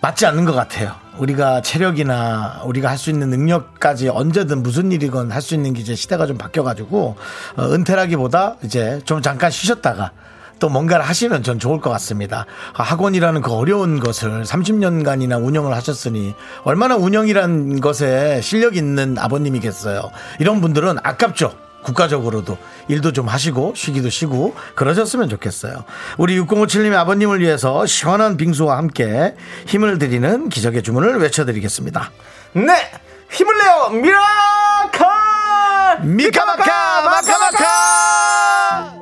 맞지 0.00 0.24
않는 0.24 0.44
것 0.46 0.54
같아요. 0.54 1.03
우리가 1.18 1.62
체력이나 1.62 2.62
우리가 2.64 2.88
할 2.90 2.98
수 2.98 3.10
있는 3.10 3.28
능력까지 3.30 4.08
언제든 4.08 4.62
무슨 4.62 4.90
일이건 4.92 5.30
할 5.30 5.42
수 5.42 5.54
있는 5.54 5.74
게 5.74 5.80
이제 5.80 5.94
시대가 5.94 6.26
좀 6.26 6.38
바뀌어가지고, 6.38 7.16
어, 7.56 7.62
은퇴라기보다 7.62 8.56
이제 8.62 9.00
좀 9.04 9.20
잠깐 9.20 9.50
쉬셨다가 9.50 10.12
또 10.58 10.68
뭔가를 10.68 11.04
하시면 11.04 11.42
전 11.42 11.58
좋을 11.58 11.80
것 11.80 11.90
같습니다. 11.90 12.46
학원이라는 12.72 13.42
그 13.42 13.52
어려운 13.52 14.00
것을 14.00 14.44
30년간이나 14.44 15.44
운영을 15.44 15.74
하셨으니 15.74 16.34
얼마나 16.62 16.96
운영이란 16.96 17.80
것에 17.80 18.40
실력 18.40 18.76
있는 18.76 19.18
아버님이겠어요. 19.18 20.10
이런 20.38 20.60
분들은 20.60 20.98
아깝죠. 21.02 21.63
국가적으로도 21.84 22.58
일도 22.88 23.12
좀 23.12 23.28
하시고 23.28 23.74
쉬기도 23.76 24.10
쉬고 24.10 24.54
그러셨으면 24.74 25.28
좋겠어요. 25.28 25.84
우리 26.18 26.40
6057님의 26.40 26.94
아버님을 26.96 27.40
위해서 27.40 27.86
시원한 27.86 28.36
빙수와 28.36 28.76
함께 28.76 29.36
힘을 29.66 29.98
드리는 29.98 30.48
기적의 30.48 30.82
주문을 30.82 31.18
외쳐드리겠습니다. 31.20 32.10
네! 32.54 32.72
힘을 33.30 33.54
내요! 33.58 33.90
미라클! 34.00 35.06
미카마카 36.02 37.02
마카마카 37.04 38.94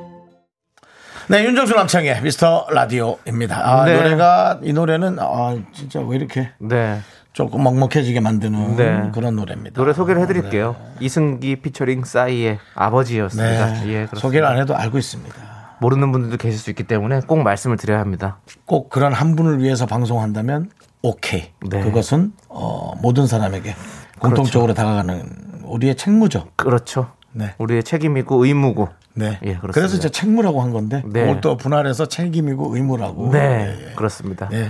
네 1.27 1.45
윤정수 1.45 1.73
남창희의 1.73 2.21
미스터 2.21 2.67
라디오입니다. 2.69 3.61
아, 3.63 3.85
네. 3.85 3.95
노래가 3.95 4.59
이 4.61 4.73
노래는 4.73 5.17
아, 5.19 5.57
진짜 5.73 5.99
왜 6.01 6.17
이렇게 6.17 6.51
네. 6.59 7.01
조금 7.33 7.63
먹먹해지게 7.63 8.19
만드는 8.19 8.75
네. 8.75 9.11
그런 9.11 9.35
노래입니다. 9.35 9.81
노래 9.81 9.93
소개를 9.93 10.21
해드릴게요. 10.21 10.75
이승기 10.99 11.57
피처링 11.57 12.05
싸이의 12.05 12.59
아버지였습니다. 12.75 13.73
네. 13.73 13.87
예. 13.89 14.07
소개를 14.15 14.47
안 14.47 14.59
해도 14.59 14.75
알고 14.75 14.99
있습니다. 14.99 15.35
모르는 15.79 16.11
분들도 16.11 16.37
계실 16.37 16.59
수 16.59 16.69
있기 16.69 16.83
때문에 16.83 17.21
꼭 17.27 17.41
말씀을 17.41 17.77
드려야 17.77 17.99
합니다. 17.99 18.37
꼭 18.65 18.89
그런 18.89 19.13
한 19.13 19.35
분을 19.35 19.59
위해서 19.59 19.87
방송한다면 19.87 20.69
오케이. 21.01 21.49
네. 21.67 21.81
그것은 21.81 22.33
어, 22.47 22.93
모든 23.01 23.25
사람에게 23.25 23.75
공통적으로 24.19 24.75
다가가는 24.75 25.23
우리의 25.63 25.95
책무죠. 25.95 26.47
그렇죠. 26.55 27.11
네. 27.31 27.55
우리의 27.57 27.83
책임이고 27.83 28.45
의무고. 28.45 28.89
네. 29.15 29.39
예. 29.43 29.59
그래서 29.73 29.97
이제 29.97 30.09
책무라고 30.09 30.61
한 30.61 30.71
건데 30.71 31.01
네. 31.05 31.21
그걸 31.21 31.41
또 31.41 31.57
분할해서 31.57 32.05
책임이고 32.05 32.75
의무라고. 32.75 33.31
네, 33.31 33.39
예, 33.39 33.89
예. 33.89 33.93
그렇습니다. 33.95 34.47
네. 34.49 34.69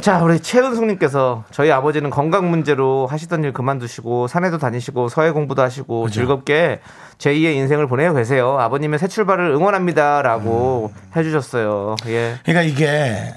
자, 0.00 0.22
우리 0.22 0.40
최은숙님께서 0.40 1.44
저희 1.50 1.70
아버지는 1.70 2.08
건강 2.08 2.50
문제로 2.50 3.06
하시던 3.06 3.44
일 3.44 3.52
그만두시고 3.52 4.28
산에도 4.28 4.56
다니시고 4.56 5.10
서예 5.10 5.30
공부도 5.30 5.60
하시고 5.60 6.08
즐겁게 6.08 6.80
제2의 7.18 7.54
인생을 7.56 7.86
보내고 7.86 8.14
계세요. 8.14 8.58
아버님의 8.58 8.98
새 8.98 9.08
출발을 9.08 9.50
응원합니다라고 9.50 10.90
음. 10.94 11.10
해주셨어요. 11.14 11.96
예, 12.06 12.36
그러니까 12.44 12.62
이게 12.62 13.34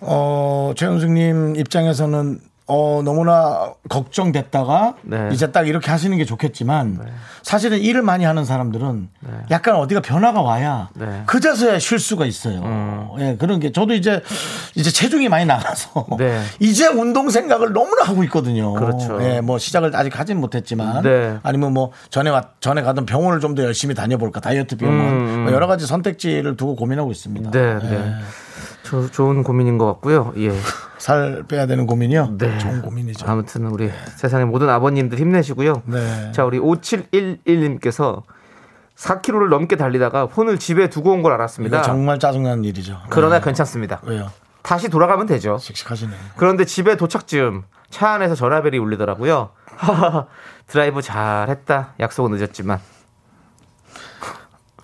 어 0.00 0.72
최은숙님 0.74 1.56
입장에서는 1.56 2.40
어 2.68 3.00
너무나 3.04 3.72
걱정됐다가 3.88 4.94
네. 5.02 5.28
이제 5.32 5.52
딱 5.52 5.68
이렇게 5.68 5.90
하시는 5.90 6.16
게 6.16 6.24
좋겠지만 6.24 7.00
사실은 7.42 7.78
일을 7.78 8.02
많이 8.02 8.24
하는 8.24 8.44
사람들은 8.44 9.08
약간 9.52 9.76
어디가 9.76 10.00
변화가 10.00 10.42
와야 10.42 10.88
네. 10.94 11.04
음. 11.04 11.22
그제서야 11.26 11.78
쉴 11.78 12.00
수가 12.00 12.26
있어요. 12.26 13.14
예 13.20 13.36
그런 13.38 13.60
게 13.60 13.70
저도 13.70 13.94
이제 13.94 14.20
이제 14.74 14.90
체중이 14.90 15.28
많이 15.28 15.44
나가서 15.46 16.06
네. 16.18 16.42
이제 16.58 16.88
운동 16.88 17.30
생각을 17.30 17.72
너무나 17.72 18.02
하고 18.02 18.24
있거든요. 18.24 18.72
그렇죠. 18.72 19.22
예, 19.22 19.40
뭐 19.40 19.58
시작을 19.58 19.94
아직 19.94 20.18
하진 20.18 20.40
못했지만 20.40 21.02
네. 21.04 21.38
아니면 21.44 21.72
뭐 21.72 21.92
전에 22.10 22.30
와- 22.30 22.48
전에 22.60 22.82
가던 22.82 23.06
병원을 23.06 23.40
좀 23.40 23.54
더 23.56 23.62
열심히 23.62 23.94
다녀볼까 23.94 24.40
다이어트 24.40 24.76
병원 24.76 25.44
뭐 25.44 25.52
여러 25.52 25.66
가지 25.66 25.86
선택지를 25.86 26.56
두고 26.56 26.74
고민하고 26.76 27.10
있습니다. 27.12 27.48
음, 27.48 27.52
네, 27.52 27.88
네. 27.88 28.14
조- 28.86 29.10
좋은 29.10 29.42
고민인 29.42 29.78
것 29.78 29.86
같고요. 29.86 30.32
예. 30.38 30.52
살 30.98 31.44
빼야 31.48 31.66
되는 31.66 31.86
고민이요? 31.86 32.36
네. 32.38 32.56
좋은 32.58 32.82
고민이죠. 32.82 33.26
아무튼 33.28 33.66
우리 33.66 33.90
세상의 34.16 34.46
모든 34.46 34.68
아버님들 34.70 35.18
힘내시고요. 35.18 35.82
네. 35.86 36.32
자, 36.32 36.44
우리 36.44 36.58
5711님께서 36.58 38.22
4km를 38.96 39.48
넘게 39.48 39.76
달리다가 39.76 40.26
폰을 40.26 40.58
집에 40.58 40.88
두고 40.88 41.12
온 41.12 41.22
걸 41.22 41.32
알았습니다. 41.32 41.82
정말 41.82 42.18
짜증나는 42.18 42.64
일이죠. 42.64 42.98
그러나 43.10 43.38
네. 43.40 43.44
괜찮습니다. 43.44 44.00
왜요? 44.04 44.30
다시 44.62 44.88
돌아가면 44.88 45.26
되죠. 45.26 45.58
씩씩하시네. 45.58 46.12
그런데 46.36 46.64
집에 46.64 46.96
도착 46.96 47.26
즈음 47.26 47.64
차 47.90 48.10
안에서 48.10 48.34
전화벨이 48.34 48.78
울리더라고요. 48.78 49.50
드라이브 50.66 51.02
잘했다. 51.02 51.94
약속은 52.00 52.32
늦었지만. 52.36 52.80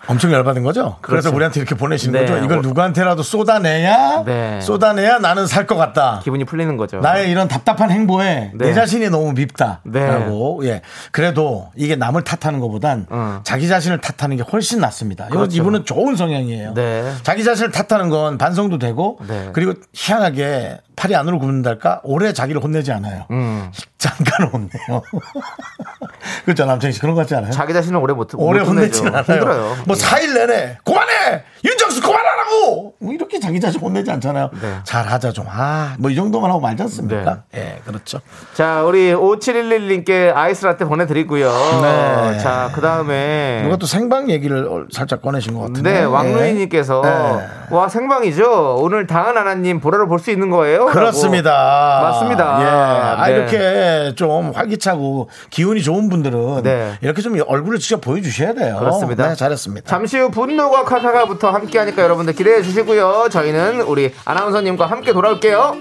엄청 0.07 0.31
열받은 0.33 0.63
거죠? 0.63 0.97
그래서 1.01 1.29
그렇죠. 1.29 1.35
우리한테 1.35 1.59
이렇게 1.61 1.75
보내시는 1.75 2.19
네. 2.19 2.25
거죠? 2.25 2.43
이걸 2.43 2.57
어. 2.57 2.61
누구한테라도 2.61 3.23
쏟아내야 3.23 4.23
네. 4.25 4.59
쏟아내야 4.61 5.19
나는 5.19 5.47
살 5.47 5.63
것 5.63 5.77
같다. 5.77 6.19
기분이 6.25 6.43
풀리는 6.43 6.75
거죠. 6.75 6.99
나의 6.99 7.31
이런 7.31 7.47
답답한 7.47 7.89
행보에 7.89 8.51
네. 8.53 8.65
내 8.67 8.73
자신이 8.73 9.09
너무 9.09 9.31
밉다. 9.31 9.79
네. 9.83 10.05
라고. 10.05 10.59
예. 10.65 10.81
그래도 11.13 11.69
이게 11.77 11.95
남을 11.95 12.23
탓하는 12.25 12.59
것보단 12.59 13.07
어. 13.09 13.39
자기 13.45 13.69
자신을 13.69 13.99
탓하는 14.01 14.35
게 14.35 14.43
훨씬 14.43 14.79
낫습니다. 14.81 15.27
그렇죠. 15.27 15.55
이분은 15.55 15.85
좋은 15.85 16.17
성향이에요. 16.17 16.73
네. 16.73 17.13
자기 17.23 17.45
자신을 17.45 17.71
탓하는 17.71 18.09
건 18.09 18.37
반성도 18.37 18.77
되고 18.77 19.19
네. 19.25 19.51
그리고 19.53 19.73
희한하게 19.93 20.79
팔이 20.95 21.15
안으로 21.15 21.39
굽는달까 21.39 22.01
오래 22.03 22.33
자기를 22.33 22.61
혼내지 22.63 22.91
않아요. 22.91 23.25
음. 23.31 23.71
잠깐 23.97 24.47
혼내요. 24.47 25.01
그렇죠. 26.45 26.65
남창희 26.65 26.93
씨 26.93 26.99
그런 26.99 27.15
거 27.15 27.21
같지 27.21 27.35
않아요? 27.35 27.51
자기 27.51 27.73
자신을 27.73 27.97
오래 27.99 28.13
못, 28.13 28.29
오래 28.35 28.59
못 28.61 28.69
혼내죠. 28.69 29.07
않아요. 29.07 29.23
힘들어요. 29.23 29.75
뭐 29.85 29.95
4일 29.95 30.33
내내 30.33 30.77
그만해! 30.83 31.43
윤정수 31.63 32.01
그만하 32.01 32.32
라고! 32.53 32.93
뭐 32.99 33.13
이렇게 33.13 33.39
자기 33.39 33.59
자신 33.59 33.81
혼내지 33.81 34.09
않잖아요. 34.11 34.49
네. 34.61 34.75
잘하자 34.83 35.31
좀. 35.31 35.45
아, 35.49 35.95
뭐 35.99 36.11
이 36.11 36.15
정도만 36.15 36.49
하고 36.51 36.59
말지 36.61 36.83
않습니까? 36.83 37.43
예, 37.55 37.79
그렇죠. 37.85 38.19
자, 38.53 38.83
우리 38.83 39.11
5711님께 39.13 40.31
아이스 40.35 40.65
라떼 40.65 40.85
보내드리고요. 40.85 41.49
네. 41.81 42.37
자, 42.39 42.69
그 42.73 42.81
다음에. 42.81 43.61
누가 43.63 43.77
또 43.77 43.85
생방 43.87 44.29
얘기를 44.29 44.67
어, 44.67 44.85
살짝 44.91 45.21
꺼내신 45.21 45.53
것 45.55 45.61
같은데. 45.61 45.81
네, 45.91 45.99
예. 46.01 46.03
왕루이님께서 46.03 47.01
네. 47.03 47.75
와 47.75 47.89
생방이죠. 47.89 48.75
오늘 48.79 49.07
다은 49.07 49.35
하나님 49.37 49.79
보라로 49.79 50.07
볼수 50.07 50.29
있는 50.31 50.49
거예요? 50.51 50.85
그렇습니다. 50.87 51.51
라고. 51.51 52.05
맞습니다. 52.05 52.61
예. 52.61 52.65
아, 52.67 53.27
네. 53.27 53.33
이렇게 53.33 54.13
좀 54.15 54.51
활기차고 54.53 55.29
기운이 55.49 55.81
좋은 55.81 56.09
분들은 56.09 56.61
네. 56.63 56.93
이렇게 57.01 57.21
좀 57.21 57.35
얼굴을 57.45 57.79
직접 57.79 58.01
보여주셔야 58.01 58.53
돼요. 58.53 58.77
그렇습니다. 58.79 59.29
네, 59.29 59.35
잘했습니다. 59.35 59.89
잠시 59.89 60.19
후 60.19 60.29
분노가 60.29 60.83
카타가부터 60.83 61.49
함께 61.49 61.79
하니까 61.79 62.03
여러분들 62.03 62.35
기대해 62.43 62.61
주시고요. 62.61 63.29
저희는 63.31 63.81
우리 63.83 64.11
아나운서님과 64.25 64.85
함께 64.85 65.13
돌아올게요. 65.13 65.77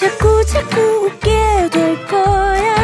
자꾸 0.00 0.44
자꾸 0.46 0.80
웃게 0.80 1.28
될 1.70 2.06
거야. 2.06 2.74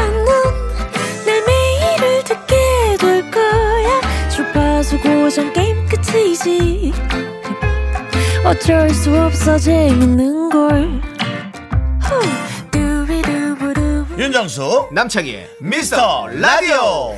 넌내 1.25 1.41
매일을 1.47 2.25
듣게 2.25 2.97
될 3.01 3.31
거야. 3.31 4.29
주파수 4.29 4.99
고정 5.01 5.51
게임 5.55 5.87
끝이지. 5.87 7.14
어쩔 8.45 8.91
수 8.91 9.11
없어 9.19 9.59
재밌는 9.59 10.51
걸. 10.51 11.01
윤정수 14.19 14.89
남창희 14.93 15.45
미스터 15.61 16.29
라디오. 16.29 17.17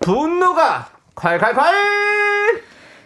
분노가 0.00 0.88
콸콸콸! 1.14 2.62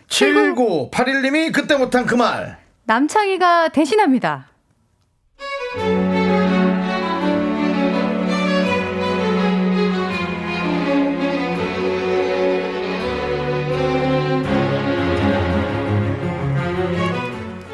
7981님이 0.08 1.52
그때 1.52 1.76
못한 1.76 2.06
그 2.06 2.14
말. 2.14 2.63
남창희가 2.86 3.68
대신합니다. 3.70 4.46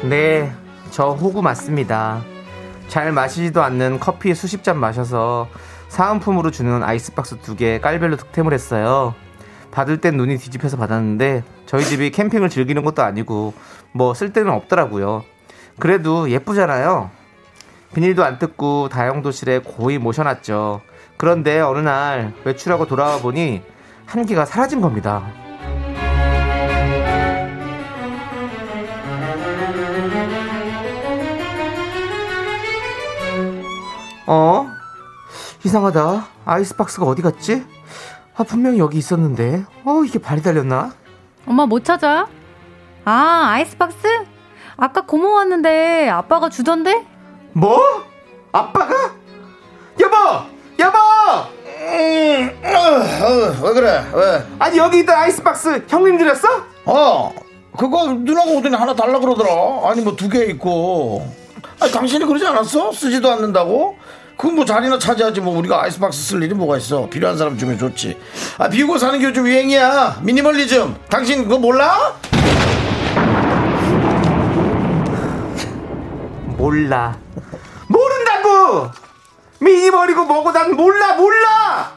네, 0.03 0.51
저 0.89 1.09
호구 1.09 1.41
맞습니다. 1.41 2.21
잘 2.87 3.11
마시지도 3.11 3.61
않는 3.63 3.99
커피 3.99 4.33
수십 4.33 4.63
잔 4.63 4.77
마셔서 4.77 5.47
사은품으로 5.87 6.51
주는 6.51 6.83
아이스박스 6.83 7.37
두 7.39 7.55
개 7.55 7.79
깔별로 7.79 8.17
득템을 8.17 8.53
했어요. 8.53 9.13
받을 9.71 9.99
땐 10.01 10.17
눈이 10.17 10.37
뒤집혀서 10.37 10.77
받았는데 10.77 11.43
저희 11.65 11.83
집이 11.85 12.11
캠핑을 12.11 12.49
즐기는 12.49 12.83
것도 12.83 13.03
아니고 13.03 13.53
뭐 13.93 14.13
쓸 14.13 14.33
데는 14.33 14.51
없더라고요. 14.51 15.23
그래도 15.79 16.29
예쁘잖아요. 16.29 17.09
비닐도 17.93 18.23
안 18.23 18.39
뜯고 18.39 18.89
다용도실에 18.89 19.59
고이 19.59 19.97
모셔놨죠. 19.97 20.81
그런데 21.17 21.59
어느 21.59 21.79
날 21.79 22.33
외출하고 22.45 22.87
돌아와 22.87 23.17
보니 23.19 23.61
한기가 24.05 24.45
사라진 24.45 24.81
겁니다. 24.81 25.23
어? 34.27 34.67
이상하다. 35.63 36.27
아이스박스가 36.45 37.05
어디 37.05 37.21
갔지? 37.21 37.65
아, 38.35 38.43
분명히 38.43 38.79
여기 38.79 38.97
있었는데. 38.97 39.65
어, 39.85 40.03
이게 40.05 40.19
발이 40.19 40.41
달렸나? 40.41 40.93
엄마 41.45 41.65
못 41.65 41.83
찾아? 41.83 42.27
아, 43.05 43.41
아이스박스? 43.53 44.07
아까 44.77 45.01
고모 45.05 45.33
왔는데 45.33 46.09
아빠가 46.09 46.49
주던데? 46.49 47.05
뭐? 47.53 47.79
아빠가? 48.51 48.93
여보! 49.99 50.15
여보! 50.79 50.97
음, 51.83 52.59
어, 52.63 52.77
어, 53.25 53.67
왜 53.67 53.73
그래? 53.73 54.05
왜? 54.13 54.43
아니, 54.59 54.77
여기 54.77 54.99
있던 54.99 55.15
아이스박스 55.15 55.83
형님 55.87 56.17
드렸어? 56.17 56.47
어, 56.85 57.33
그거 57.77 58.07
누나가 58.13 58.49
오더니 58.51 58.75
하나 58.75 58.93
달라 58.95 59.19
그러더라. 59.19 59.49
아니 59.89 60.01
뭐 60.01 60.15
두 60.15 60.29
개 60.29 60.45
있고. 60.45 61.25
아니 61.79 61.91
당신이 61.91 62.25
그러지 62.25 62.45
않았어? 62.45 62.91
쓰지도 62.91 63.29
않는다고? 63.31 63.97
그건 64.41 64.55
뭐 64.55 64.65
자리나 64.65 64.97
차지하지 64.97 65.39
뭐 65.39 65.55
우리가 65.59 65.83
아이스박스 65.83 66.19
쓸 66.19 66.41
일이 66.41 66.55
뭐가 66.55 66.75
있어? 66.77 67.07
필요한 67.07 67.37
사람 67.37 67.59
주면 67.59 67.77
좋지. 67.77 68.19
아 68.57 68.67
비우고 68.69 68.97
사는 68.97 69.19
게 69.19 69.25
요즘 69.25 69.45
유행이야. 69.45 70.21
미니멀리즘. 70.23 70.95
당신 71.09 71.43
그거 71.43 71.59
몰라? 71.59 72.15
몰라. 76.57 77.15
모른다고! 77.87 78.89
미니멀이고 79.59 80.25
뭐고 80.25 80.51
난 80.51 80.75
몰라, 80.75 81.13
몰라! 81.13 81.91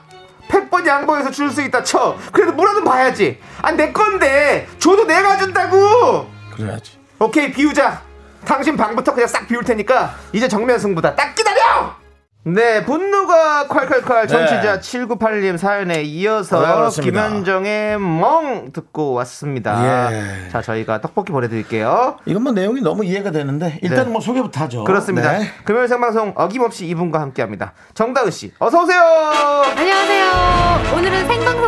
100번 0.48 0.86
양보해서 0.86 1.30
줄 1.30 1.50
수 1.50 1.62
있다 1.62 1.82
쳐. 1.82 2.14
그래도 2.30 2.52
뭐라도 2.52 2.84
봐야지. 2.84 3.38
아, 3.62 3.72
내 3.72 3.90
건데. 3.90 4.68
줘도 4.78 5.06
내가 5.06 5.38
준다고! 5.38 6.28
그래야지. 6.54 6.98
오케이, 7.18 7.50
비우자. 7.50 8.02
당신 8.44 8.76
방부터 8.76 9.14
그냥 9.14 9.28
싹 9.28 9.48
비울 9.48 9.64
테니까 9.64 10.14
이제 10.34 10.46
정면 10.46 10.78
승부다. 10.78 11.14
딱 11.14 11.34
기다려! 11.34 12.03
네, 12.46 12.84
분노가 12.84 13.66
콸콸콸 13.68 14.28
정치자 14.28 14.78
7981님 14.78 15.56
사연에 15.56 16.02
이어서 16.02 16.60
네, 16.60 16.66
그렇습니다. 16.74 17.28
김현정의 17.28 17.98
멍 17.98 18.70
듣고 18.70 19.14
왔습니다. 19.14 20.12
예. 20.12 20.48
자, 20.50 20.60
저희가 20.60 21.00
떡볶이 21.00 21.32
보내드릴게요. 21.32 22.18
이건 22.26 22.42
뭐 22.42 22.52
내용이 22.52 22.82
너무 22.82 23.02
이해가 23.02 23.30
되는데 23.30 23.78
일단 23.80 24.04
네. 24.06 24.12
뭐 24.12 24.20
소개부터 24.20 24.60
하죠. 24.64 24.84
그렇습니다. 24.84 25.38
네. 25.38 25.46
금요일 25.64 25.88
생방송 25.88 26.34
어김없이 26.36 26.86
이분과 26.88 27.18
함께합니다. 27.18 27.72
정다은 27.94 28.30
씨, 28.30 28.52
어서 28.58 28.82
오세요. 28.82 29.00
안녕하세요. 29.74 30.98
오늘은 30.98 31.26
생방송 31.26 31.63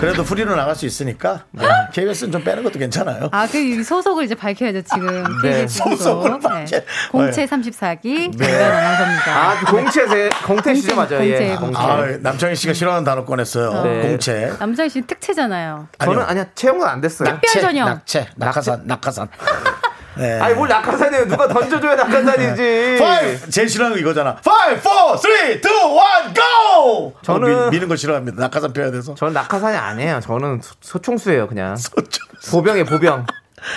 그래도 0.00 0.24
프리로 0.24 0.56
나갈 0.56 0.74
수 0.74 0.86
있으니까 0.86 1.44
네. 1.50 1.66
KBS는 1.92 2.32
좀 2.32 2.42
빼는 2.42 2.62
것도 2.64 2.78
괜찮아요. 2.78 3.28
아, 3.32 3.46
그 3.46 3.84
소속을 3.84 4.24
이제 4.24 4.34
밝혀야죠, 4.34 4.82
지금. 4.82 5.22
네, 5.42 5.50
KBS 5.66 5.78
소속. 5.78 5.96
소속을 5.98 6.38
밝혀- 6.40 6.80
공채 7.10 7.44
34기 7.46 8.36
네. 8.36 8.46
정다은 8.46 8.76
아나운서입니다. 8.76 9.30
아, 9.36 9.60
공채세, 9.66 10.30
공채, 10.46 10.94
맞아요. 10.94 11.20
예, 11.24 11.56
공채, 11.56 11.56
공채. 11.56 11.78
아, 11.78 12.06
남창희 12.20 12.54
씨가 12.56 12.72
싫어하는 12.72 13.04
단어 13.04 13.24
꺼냈어요. 13.24 13.82
네. 13.82 14.00
공채. 14.02 14.52
남창희 14.58 14.88
씨는 14.88 15.06
특채잖아요. 15.06 15.88
저는 15.98 16.14
아니요. 16.22 16.26
아니야, 16.28 16.46
채용은 16.54 16.86
안 16.86 17.00
됐어요. 17.00 17.38
특별 17.42 17.62
전형. 17.62 17.86
낙채, 17.88 18.28
낙하산, 18.36 18.82
낙하산. 18.86 19.28
네. 20.20 20.38
아니, 20.38 20.54
뭘 20.54 20.68
낙하산이에요. 20.68 21.26
누가 21.28 21.48
던져줘야 21.48 21.96
낙하산이지. 21.96 22.98
5! 23.46 23.50
제일 23.50 23.68
싫어하는 23.68 23.96
거 23.96 24.00
이거잖아. 24.00 24.36
5, 24.44 24.76
4, 24.76 25.16
3, 25.16 25.30
2, 25.30 25.34
1, 25.54 25.60
GO! 25.62 27.12
저는- 27.22 27.22
저는 27.22 27.70
미, 27.70 27.78
는거 27.80 27.96
싫어합니다. 27.96 28.40
낙하산 28.40 28.72
펴야 28.72 28.90
돼서. 28.90 29.14
저는 29.14 29.32
낙하산이 29.32 29.76
아니에요. 29.76 30.20
저는 30.20 30.60
소, 30.62 30.74
소총수예요, 30.80 31.48
그냥. 31.48 31.76
보병이에요, 32.50 32.84
보병. 32.84 33.26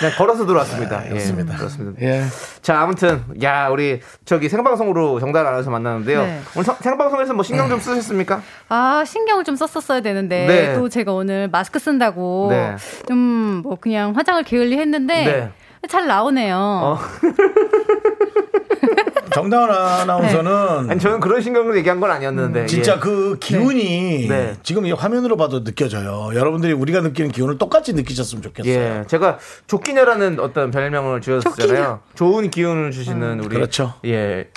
그냥 0.00 0.14
걸어서 0.16 0.46
들어왔습니다. 0.46 0.96
아, 0.96 1.02
그렇습니다. 1.02 1.52
예, 1.52 1.56
그렇습니다. 1.58 2.00
예. 2.02 2.24
자, 2.62 2.80
아무튼, 2.80 3.22
야, 3.42 3.68
우리 3.68 4.00
저기 4.24 4.48
생방송으로 4.48 5.20
정답 5.20 5.46
안에서 5.46 5.68
만났는데요. 5.70 6.22
네. 6.22 6.40
오늘 6.56 6.64
성- 6.64 6.76
생방송에서 6.80 7.34
뭐 7.34 7.42
신경 7.42 7.68
좀 7.68 7.78
쓰셨습니까? 7.78 8.40
아, 8.70 9.04
신경을 9.06 9.44
좀 9.44 9.56
썼었어야 9.56 10.00
되는데 10.00 10.46
네. 10.46 10.74
또 10.74 10.88
제가 10.88 11.12
오늘 11.12 11.48
마스크 11.52 11.78
쓴다고 11.78 12.48
네. 12.50 12.76
좀뭐 13.08 13.76
그냥 13.78 14.16
화장을 14.16 14.42
게을리 14.44 14.78
했는데 14.78 15.24
네. 15.26 15.50
잘 15.88 16.06
나오네요. 16.06 16.56
어. 16.56 16.98
정다은 19.34 19.68
아나운서는 19.70 20.90
아니, 20.90 21.00
저는 21.00 21.18
그런 21.20 21.40
신경을 21.40 21.76
얘기한 21.78 21.98
건 21.98 22.10
아니었는데. 22.10 22.66
진짜 22.66 22.94
예. 22.94 22.98
그 23.00 23.36
기운이 23.40 24.28
네. 24.28 24.54
지금 24.62 24.86
이 24.86 24.92
화면으로 24.92 25.36
봐도 25.36 25.64
느껴져요. 25.64 26.30
여러분들이 26.34 26.72
우리가 26.72 27.00
느끼는 27.00 27.32
기운을 27.32 27.58
똑같이 27.58 27.92
느끼셨으면 27.94 28.42
좋겠어요. 28.42 28.72
예, 28.74 29.04
제가 29.08 29.38
조끼녀라는 29.66 30.38
어떤 30.38 30.70
별명을 30.70 31.20
지었잖아요. 31.20 32.00
좋은 32.14 32.50
기운을 32.50 32.92
주시는 32.92 33.40
우리 33.40 33.56
그렇죠. 33.56 33.94
예 34.04 34.48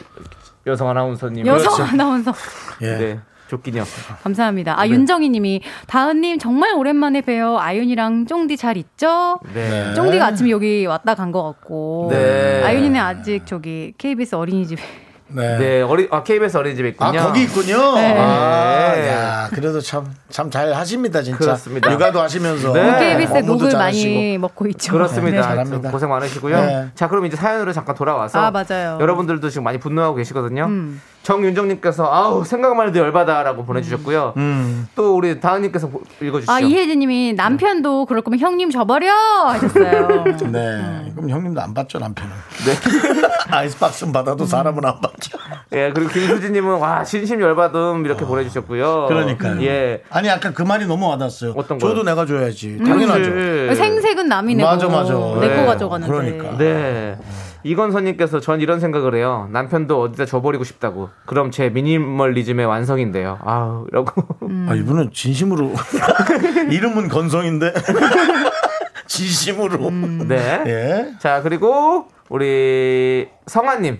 여성 0.67 0.89
아나운서님. 0.89 1.47
여성 1.47 1.73
그렇죠. 1.75 1.91
아나운서 1.93 2.33
예. 2.81 2.97
네, 2.97 3.19
조끼녀. 3.47 3.83
감사합니다. 4.23 4.79
아 4.79 4.83
네. 4.83 4.89
윤정희 4.91 5.29
님이 5.29 5.61
다은님 5.87 6.39
정말 6.39 6.73
오랜만에 6.73 7.21
뵈요. 7.21 7.57
아윤이랑 7.59 8.25
쫑디 8.27 8.57
잘 8.57 8.77
있죠? 8.77 9.39
네. 9.53 9.93
쫑디가 9.93 10.25
아침에 10.27 10.49
여기 10.49 10.85
왔다 10.85 11.15
간 11.15 11.31
것 11.31 11.43
같고 11.43 12.07
네. 12.11 12.63
아윤이는 12.63 12.99
아직 12.99 13.45
저기 13.45 13.93
KBS 13.97 14.35
어린이집에 14.35 14.81
네. 15.29 15.57
네, 15.57 15.81
어리, 15.81 16.07
아, 16.09 16.23
KBS 16.23 16.55
어린이집에 16.55 16.95
아 16.99 17.09
있군요. 17.09 17.21
거기 17.27 17.43
있군요. 17.43 17.95
네. 17.95 18.15
아, 18.17 19.07
야 19.07 19.49
그래도 19.51 19.81
참 19.81 20.05
참 20.29 20.49
잘 20.49 20.73
하십니다 20.73 21.21
진짜. 21.21 21.37
그렇습니다. 21.39 21.91
육아도 21.91 22.21
하시면서 22.21 22.71
네. 22.71 22.97
KBS의 22.99 23.39
업무도 23.41 23.53
녹을 23.53 23.69
잘하시고. 23.71 24.13
많이 24.15 24.37
먹고 24.37 24.67
있죠. 24.67 24.93
그렇습니다. 24.93 25.37
네, 25.37 25.43
잘합니다. 25.43 25.91
고생 25.91 26.09
많으시고요. 26.09 26.57
네. 26.65 26.87
자, 26.95 27.09
그럼 27.09 27.25
이제 27.25 27.35
사연으로 27.35 27.73
잠깐 27.73 27.93
돌아와서 27.95 28.39
아, 28.39 28.51
맞아요. 28.51 28.97
여러분들도 29.01 29.49
지금 29.49 29.65
많이 29.65 29.77
분노하고 29.79 30.15
계시거든요. 30.15 30.63
음. 30.65 31.01
정윤정님께서 31.27 32.09
아우 32.09 32.45
생각만 32.45 32.87
해도 32.87 32.99
열받아라고 32.99 33.65
보내주셨고요. 33.65 34.33
음. 34.37 34.87
또 34.95 35.17
우리 35.17 35.41
다은님께서 35.41 35.89
보- 35.89 36.01
읽어주시죠. 36.21 36.49
아, 36.53 36.61
이혜진님이 36.61 37.33
남편도 37.33 38.05
그럴 38.05 38.21
거면 38.21 38.39
형님 38.39 38.69
줘버려! 38.71 39.11
하셨어요. 39.11 40.23
네. 40.49 41.11
그럼 41.13 41.29
형님도 41.29 41.59
안 41.59 41.73
받죠 41.73 41.99
남편은. 41.99 42.31
네. 42.65 43.27
아이스박스는 43.51 44.13
받아도 44.13 44.45
사람은 44.45 44.85
안 44.85 45.01
받죠. 45.01 45.37
예, 45.73 45.91
그리고 45.93 46.09
김수진님은 46.11 46.77
와 46.79 47.03
진심 47.03 47.41
열받음 47.41 48.05
이렇게 48.05 48.23
보내주셨고요. 48.25 49.07
그러니까요. 49.09 49.61
예. 49.63 50.03
아니 50.09 50.29
아까 50.29 50.51
그 50.53 50.61
말이 50.61 50.85
너무 50.85 51.09
와닿았어요. 51.09 51.55
어떤 51.57 51.77
저도 51.77 51.93
거요? 51.95 52.03
내가 52.03 52.25
줘야지. 52.25 52.77
당연하죠. 52.77 53.31
그렇지. 53.31 53.75
생색은 53.75 54.29
남이 54.29 54.55
내고 54.55 54.69
맞아, 54.69 54.87
맞아. 54.87 55.13
내거 55.13 55.41
네. 55.41 55.65
가져가는데. 55.65 56.09
그러니까. 56.13 56.57
네. 56.57 57.17
이건선님께서 57.63 58.39
전 58.39 58.61
이런 58.61 58.79
생각을 58.79 59.15
해요. 59.15 59.47
남편도 59.51 60.01
어디다 60.01 60.25
줘버리고 60.25 60.63
싶다고. 60.63 61.09
그럼 61.25 61.51
제 61.51 61.69
미니멀리즘의 61.69 62.65
완성인데요. 62.65 63.39
아우, 63.41 63.85
이러고. 63.91 64.21
아 64.69 64.73
이분은 64.75 65.11
진심으로 65.13 65.73
이름은 66.71 67.07
건성인데 67.09 67.73
진심으로. 69.07 69.89
네. 70.27 70.63
예. 70.67 71.13
자, 71.19 71.41
그리고 71.41 72.07
우리 72.29 73.27
성화님. 73.45 73.99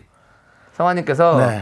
성화님께서 0.74 1.40
네. 1.40 1.62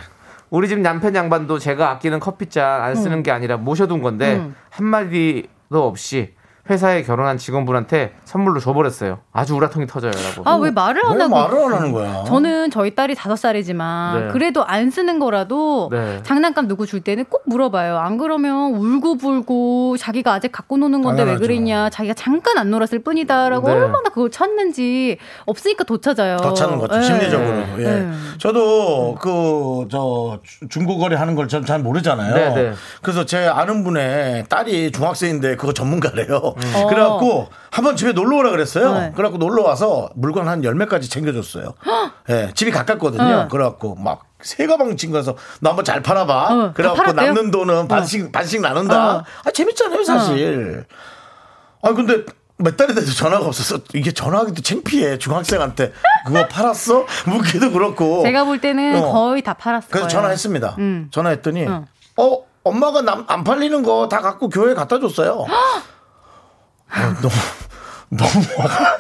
우리 0.50 0.68
집 0.68 0.80
남편 0.80 1.16
양반도 1.16 1.58
제가 1.58 1.90
아끼는 1.92 2.20
커피잔 2.20 2.82
안 2.82 2.96
쓰는 2.96 3.24
게 3.24 3.32
아니라 3.32 3.58
모셔둔 3.58 4.02
건데 4.02 4.36
음. 4.36 4.56
한마디도 4.70 5.48
없이 5.88 6.34
회사에 6.68 7.04
결혼한 7.04 7.38
직원분한테 7.38 8.14
선물로 8.26 8.60
줘버렸어요. 8.60 9.20
아주 9.32 9.56
우라통이 9.56 9.86
터져요라고. 9.86 10.42
아, 10.46 10.56
왜 10.56 10.72
말을 10.72 11.06
안왜 11.06 11.22
하고. 11.24 11.36
말을 11.36 11.64
안 11.66 11.74
하는 11.74 11.92
거야? 11.92 12.24
저는 12.26 12.72
저희 12.72 12.96
딸이 12.96 13.14
다섯 13.14 13.36
살이지만 13.36 14.28
네. 14.28 14.34
그래도 14.34 14.66
안 14.66 14.90
쓰는 14.90 15.20
거라도 15.20 15.90
네. 15.92 16.20
장난감 16.24 16.68
누구 16.68 16.88
줄 16.88 17.02
때는 17.02 17.26
꼭 17.26 17.44
물어봐요. 17.46 17.98
안 17.98 18.18
그러면 18.18 18.74
울고 18.74 19.18
불고 19.18 19.96
자기가 19.98 20.34
아직 20.34 20.52
갖고 20.52 20.78
노는 20.78 21.02
건데 21.04 21.22
왜 21.22 21.26
당연하죠. 21.28 21.42
그랬냐. 21.48 21.90
자기가 21.92 22.14
잠깐 22.16 22.58
안 22.58 22.72
놀았을 22.72 23.00
뿐이다라고 23.00 23.68
네. 23.68 23.74
얼마나 23.74 24.10
그걸 24.10 24.32
찾는지 24.32 25.18
없으니까 25.46 25.84
더 25.84 25.98
찾아요. 25.98 26.38
더 26.38 26.54
찾는 26.54 26.80
거죠 26.80 26.96
네. 26.98 27.04
심리적으로. 27.04 27.58
예. 27.80 27.84
네. 27.84 28.12
저도 28.40 29.16
그 29.22 29.86
저 29.92 30.40
중고거래 30.70 31.16
하는 31.16 31.36
걸전잘 31.36 31.80
모르잖아요. 31.80 32.34
네, 32.34 32.50
네. 32.56 32.74
그래서 33.02 33.26
제 33.26 33.46
아는 33.46 33.84
분의 33.84 34.46
딸이 34.50 34.92
중학생인데 34.92 35.58
그거 35.58 35.74
전문가래요. 35.74 36.55
어. 36.76 36.88
그래갖고 36.88 37.48
한번 37.72 37.96
집에 37.96 38.14
놀러 38.14 38.38
오라 38.38 38.52
그랬어요. 38.52 38.94
네. 38.94 39.12
그래갖고 39.16 39.38
놀러 39.38 39.64
와서 39.64 40.10
물건 40.16 40.48
한열몇 40.48 40.90
가지 40.90 41.10
챙겨줬어요. 41.10 41.74
예, 42.30 42.52
집이 42.54 42.72
가깝거든요. 42.72 43.24
네. 43.44 43.48
그래갖고 43.50 43.96
막새 43.96 44.66
가방 44.68 44.96
챙겨서 44.98 45.36
너 45.60 45.70
한번 45.70 45.86
잘 45.86 46.02
팔아봐. 46.02 46.34
어, 46.54 46.68
다 46.68 46.74
그래갖고? 46.74 47.12
남는 47.14 47.52
돈은 47.52 47.88
반씩 47.88 48.32
반씩 48.32 48.62
나눈다. 48.62 49.16
어. 49.18 49.24
아 49.46 49.52
재밌잖아요 49.52 50.04
사실. 50.04 50.86
아 51.82 51.94
근데 51.94 52.26
몇 52.58 52.78
달이 52.78 52.96
돼도 52.96 53.12
전화가 53.12 53.46
없어서 53.48 53.80
이게 53.94 54.12
전화하기도 54.14 54.62
창피해 54.62 55.18
중학생한테 55.18 55.92
그거 56.26 56.48
팔았어? 56.48 57.06
묻기도 57.28 57.72
그렇고. 57.72 58.24
제가 58.24 58.46
볼 58.46 58.60
때는 58.62 59.04
어. 59.04 59.12
거의 59.12 59.42
다 59.42 59.54
팔았을 59.54 59.90
그래서 59.90 60.08
거예요. 60.08 60.22
전화했습니다. 60.22 60.76
음. 60.80 61.08
전화했더니 61.12 61.68
어. 61.68 61.86
어 62.18 62.38
엄마가 62.64 63.02
남, 63.02 63.26
안 63.28 63.44
팔리는 63.44 63.84
거 63.84 64.08
다 64.10 64.22
갖고 64.22 64.48
교회 64.50 64.74
갖다 64.74 65.00
줬어요. 65.00 65.46
아, 66.90 67.14
너무 67.22 67.34
너무 68.10 68.46
화가 68.58 68.98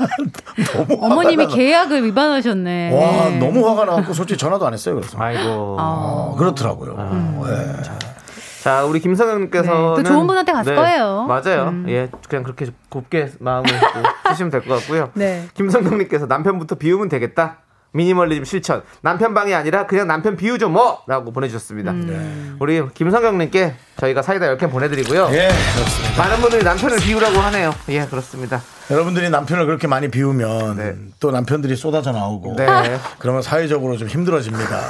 너무 0.87 1.05
어머님이 1.05 1.43
화가 1.43 1.49
나. 1.49 1.55
계약을 1.55 2.03
위반하셨네. 2.05 2.91
와 2.93 3.29
너무 3.39 3.67
화가 3.69 3.85
나갖고 3.85 4.13
솔직히 4.13 4.37
전화도 4.37 4.65
안 4.65 4.73
했어요. 4.73 4.95
그래서 4.95 5.17
아이고. 5.19 5.77
어, 5.79 6.35
그렇더라고요. 6.37 7.43
예. 7.47 7.83
자, 8.63 8.83
우리 8.83 8.99
김성현님께서는 8.99 9.93
네, 9.97 10.03
또 10.03 10.03
좋은 10.03 10.25
분한테 10.25 10.51
갔을 10.51 10.75
거예요. 10.75 11.25
맞아요. 11.27 11.67
음. 11.67 11.85
예, 11.87 12.09
그냥 12.27 12.43
그렇게 12.43 12.67
곱게 12.89 13.31
마음을 13.39 13.69
또 13.69 14.01
쓰시면 14.31 14.49
될 14.49 14.61
것 14.61 14.79
같고요. 14.79 15.11
네. 15.13 15.45
김성경님께서 15.53 16.25
남편부터 16.25 16.75
비우면 16.75 17.09
되겠다. 17.09 17.57
미니멀리즘 17.95 18.43
실천. 18.43 18.84
남편 19.01 19.34
방이 19.34 19.53
아니라 19.53 19.88
그냥 19.88 20.08
남편 20.08 20.36
비우죠 20.36 20.69
뭐! 20.69 21.01
라고 21.08 21.31
보내주셨습니다. 21.31 21.91
음. 21.91 22.58
우리 22.60 22.84
김성경님께 22.93 23.75
저희가 23.97 24.21
사이다 24.21 24.58
10캔 24.58 24.69
보내드리고요. 24.69 25.29
예, 25.31 25.47
그렇습니다. 25.73 26.17
많은 26.17 26.41
분들이 26.41 26.63
남편을 26.63 26.97
비우라고 26.97 27.38
하네요. 27.39 27.73
예, 27.89 28.05
그렇습니다. 28.05 28.62
여러분들이 28.91 29.29
남편을 29.29 29.65
그렇게 29.65 29.88
많이 29.88 30.10
비우면 30.10 30.77
네. 30.77 30.95
또 31.19 31.31
남편들이 31.31 31.75
쏟아져 31.75 32.12
나오고 32.12 32.55
네. 32.58 32.65
그러면 33.17 33.41
사회적으로 33.41 33.97
좀 33.97 34.08
힘들어집니다. 34.08 34.89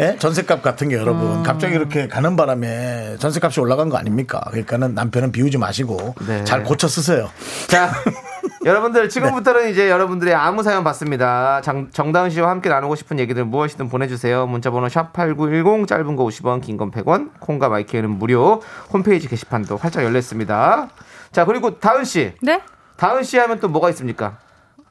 예? 0.00 0.16
전세값 0.18 0.62
같은 0.62 0.88
게 0.88 0.96
여러분 0.96 1.42
갑자기 1.44 1.74
이렇게 1.74 2.08
가는 2.08 2.34
바람에 2.34 3.16
전세값이 3.18 3.60
올라간 3.60 3.90
거 3.90 3.96
아닙니까? 3.96 4.40
그러니까는 4.50 4.94
남편은 4.94 5.30
비우지 5.30 5.58
마시고 5.58 6.14
네. 6.26 6.42
잘 6.44 6.64
고쳐 6.64 6.88
쓰세요. 6.88 7.30
자, 7.68 7.92
여러분들 8.64 9.08
지금부터는 9.08 9.70
이제 9.70 9.88
여러분들의 9.88 10.34
아무 10.34 10.62
사연 10.62 10.82
받습니다. 10.82 11.60
장, 11.62 11.90
정다은 11.92 12.30
씨와 12.30 12.50
함께 12.50 12.68
나누고 12.68 12.96
싶은 12.96 13.18
얘기들 13.20 13.44
무엇이든 13.44 13.88
보내주세요. 13.88 14.46
문자번호 14.46 14.88
샵 14.88 15.12
#8910 15.12 15.86
짧은 15.86 16.16
거 16.16 16.24
50원, 16.24 16.60
긴 16.60 16.76
건 16.76 16.90
100원, 16.90 17.30
콩과 17.40 17.68
마이크는 17.68 18.10
무료. 18.10 18.60
홈페이지 18.92 19.28
게시판도 19.28 19.76
활짝 19.76 20.04
열렸습니다. 20.04 20.88
자, 21.30 21.44
그리고 21.44 21.78
다은 21.78 22.04
씨, 22.04 22.34
네? 22.42 22.60
다은 22.96 23.22
씨 23.22 23.38
하면 23.38 23.60
또 23.60 23.68
뭐가 23.68 23.90
있습니까? 23.90 24.38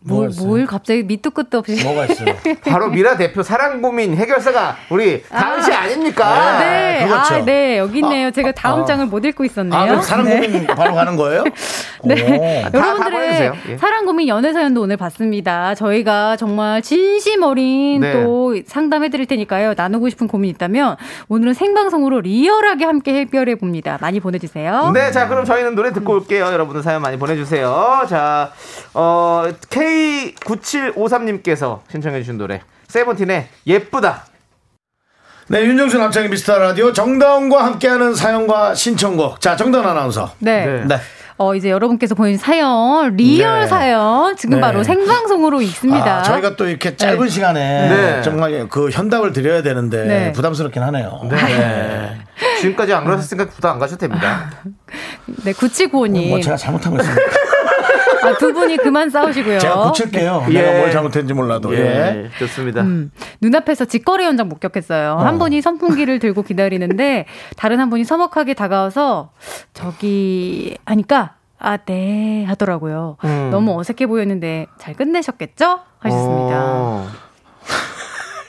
뭐가 0.01 0.29
뭘? 0.39 0.47
뭘 0.47 0.65
갑자기 0.65 1.03
밑도 1.03 1.31
끝도 1.31 1.60
없이. 1.60 1.83
뭐가 1.83 2.05
있어요? 2.05 2.36
바로 2.65 2.89
미라 2.89 3.17
대표 3.17 3.43
사랑 3.43 3.81
고민 3.81 4.15
해결사가 4.15 4.77
우리 4.89 5.23
다은 5.23 5.62
씨 5.62 5.71
아닙니까? 5.73 6.60
네, 6.60 7.05
그렇죠. 7.07 7.36
아, 7.36 7.45
네, 7.45 7.77
여기 7.77 7.99
있네요. 7.99 8.31
제가 8.31 8.51
다음 8.51 8.81
아. 8.81 8.86
장을 8.86 9.05
못 9.07 9.25
읽고 9.25 9.43
있었네요. 9.45 9.79
아, 9.79 10.01
사랑 10.01 10.25
네. 10.25 10.41
고민 10.41 10.67
바로 10.67 10.93
가는 10.93 11.15
거예요? 11.15 11.43
네. 12.05 12.65
오. 12.67 12.69
다 12.71 12.77
여러분들의. 12.77 13.51
예. 13.69 13.77
사랑 13.77 14.05
고민 14.05 14.27
연애 14.27 14.53
사연도 14.53 14.81
오늘 14.81 14.97
봤습니다. 14.97 15.75
저희가 15.75 16.38
정말 16.38 16.81
진심 16.81 17.43
어린 17.43 18.01
네. 18.01 18.13
또 18.13 18.55
상담해 18.65 19.10
드릴 19.10 19.25
테니까요. 19.25 19.73
나누고 19.75 20.10
싶은 20.10 20.27
고민 20.27 20.49
있다면 20.51 20.95
오늘은 21.27 21.53
생방송으로 21.53 22.21
리얼하게 22.21 22.86
함께 22.86 23.13
해결해 23.19 23.55
봅니다. 23.55 23.97
많이 24.01 24.19
보내주세요. 24.19 24.91
네, 24.93 25.12
자, 25.12 25.27
그럼 25.27 25.45
저희는 25.45 25.75
노래 25.75 25.91
듣고 25.91 26.13
올게요. 26.13 26.45
여러분들 26.45 26.83
사연 26.83 27.01
많이 27.01 27.17
보내주세요. 27.17 28.05
자, 28.10 28.51
어, 28.93 29.45
K9753님께서 29.88 31.80
신청해주신 31.89 32.38
노래. 32.38 32.62
세븐틴의 32.88 33.47
예쁘다. 33.65 34.26
네, 35.50 35.63
윤정수 35.63 35.97
남창희 35.97 36.28
미스터 36.30 36.58
라디오 36.58 36.91
정다은과 36.91 37.65
함께하는 37.65 38.15
사연과 38.15 38.76
신청곡. 38.76 39.39
자, 39.39 39.56
정다은 39.56 39.86
아나운서. 39.86 40.32
네. 40.39 40.65
네. 40.65 40.86
네. 40.86 40.97
어, 41.39 41.54
이제 41.54 41.69
여러분께서 41.69 42.15
보내신 42.15 42.39
사연, 42.39 43.15
리얼 43.15 43.62
네. 43.62 43.67
사연, 43.67 44.36
지금 44.36 44.56
네. 44.56 44.62
바로 44.62 44.84
생방송으로 44.84 45.62
있습니다. 45.62 46.19
아, 46.19 46.23
저희가 46.23 46.56
또 46.56 46.67
이렇게 46.67 46.97
짧은 46.97 47.19
네. 47.19 47.30
시간에 47.30 47.89
네. 47.89 48.21
정말 48.23 48.67
그 48.69 48.89
현답을 48.89 49.34
드려야 49.34 49.62
되는데 49.62 50.04
네. 50.04 50.32
부담스럽긴 50.32 50.82
하네요. 50.82 51.21
네. 51.30 52.17
지금까지 52.60 52.93
안 52.93 53.06
그러셨으니까 53.06 53.50
부담 53.52 53.73
안 53.73 53.80
가셔도 53.80 54.00
됩니다. 54.00 54.50
네, 55.43 55.54
9795님. 55.54 56.30
뭐 56.30 56.41
제가 56.41 56.58
잘못한 56.58 56.95
거 56.95 57.04
있습니까? 57.04 57.32
아, 58.23 58.38
두 58.38 58.53
분이 58.53 58.77
그만 58.77 59.10
싸우시고요. 59.10 59.60
제가 59.60 59.84
고칠게요. 59.88 60.45
예. 60.49 60.62
내가 60.62 60.77
뭘 60.77 60.91
잘못했는지 60.91 61.34
몰라도. 61.34 61.73
예. 61.75 61.80
예, 61.80 62.30
좋습니다. 62.39 62.82
음, 62.82 63.12
눈앞에서 63.41 63.86
직거래 63.86 64.25
현장 64.25 64.49
목격했어요. 64.49 65.17
한 65.17 65.39
분이 65.39 65.62
선풍기를 65.62 66.19
들고 66.19 66.43
기다리는데 66.43 67.25
다른 67.56 67.80
한 67.80 67.89
분이 67.89 68.03
서먹하게 68.03 68.53
다가와서 68.53 69.32
저기 69.73 70.77
하니까 70.86 71.36
아, 71.60 71.77
네 71.77 72.45
하더라고요. 72.45 73.17
음. 73.23 73.49
너무 73.51 73.80
어색해 73.80 74.08
보였는데 74.08 74.67
잘 74.77 74.93
끝내셨겠죠? 74.93 75.80
하셨습니다. 75.99 76.56
어. 76.63 77.08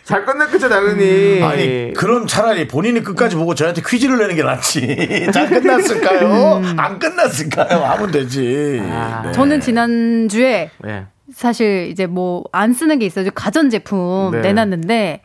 잘 0.08 0.24
끝냈겠죠, 0.24 0.70
당연히. 0.70 1.42
아니 1.42 1.92
그럼 1.94 2.26
차라리 2.26 2.66
본인이 2.66 3.02
끝까지 3.02 3.36
보고 3.36 3.54
저한테 3.54 3.82
퀴즈를 3.86 4.16
내는 4.16 4.36
게 4.36 4.42
낫지. 4.42 5.28
잘 5.34 5.50
끝났을까요? 5.50 6.62
안 6.78 6.98
끝났을까요? 6.98 7.84
하면 7.84 8.10
되지. 8.10 8.80
아. 8.90 9.20
네. 9.26 9.32
저는 9.32 9.60
지난주에 9.60 10.70
네. 10.82 11.04
사실 11.34 11.88
이제 11.90 12.06
뭐 12.06 12.44
안 12.52 12.72
쓰는 12.72 12.98
게 12.98 13.04
있어요. 13.04 13.28
가전제품 13.34 14.30
네. 14.32 14.40
내놨는데 14.40 15.20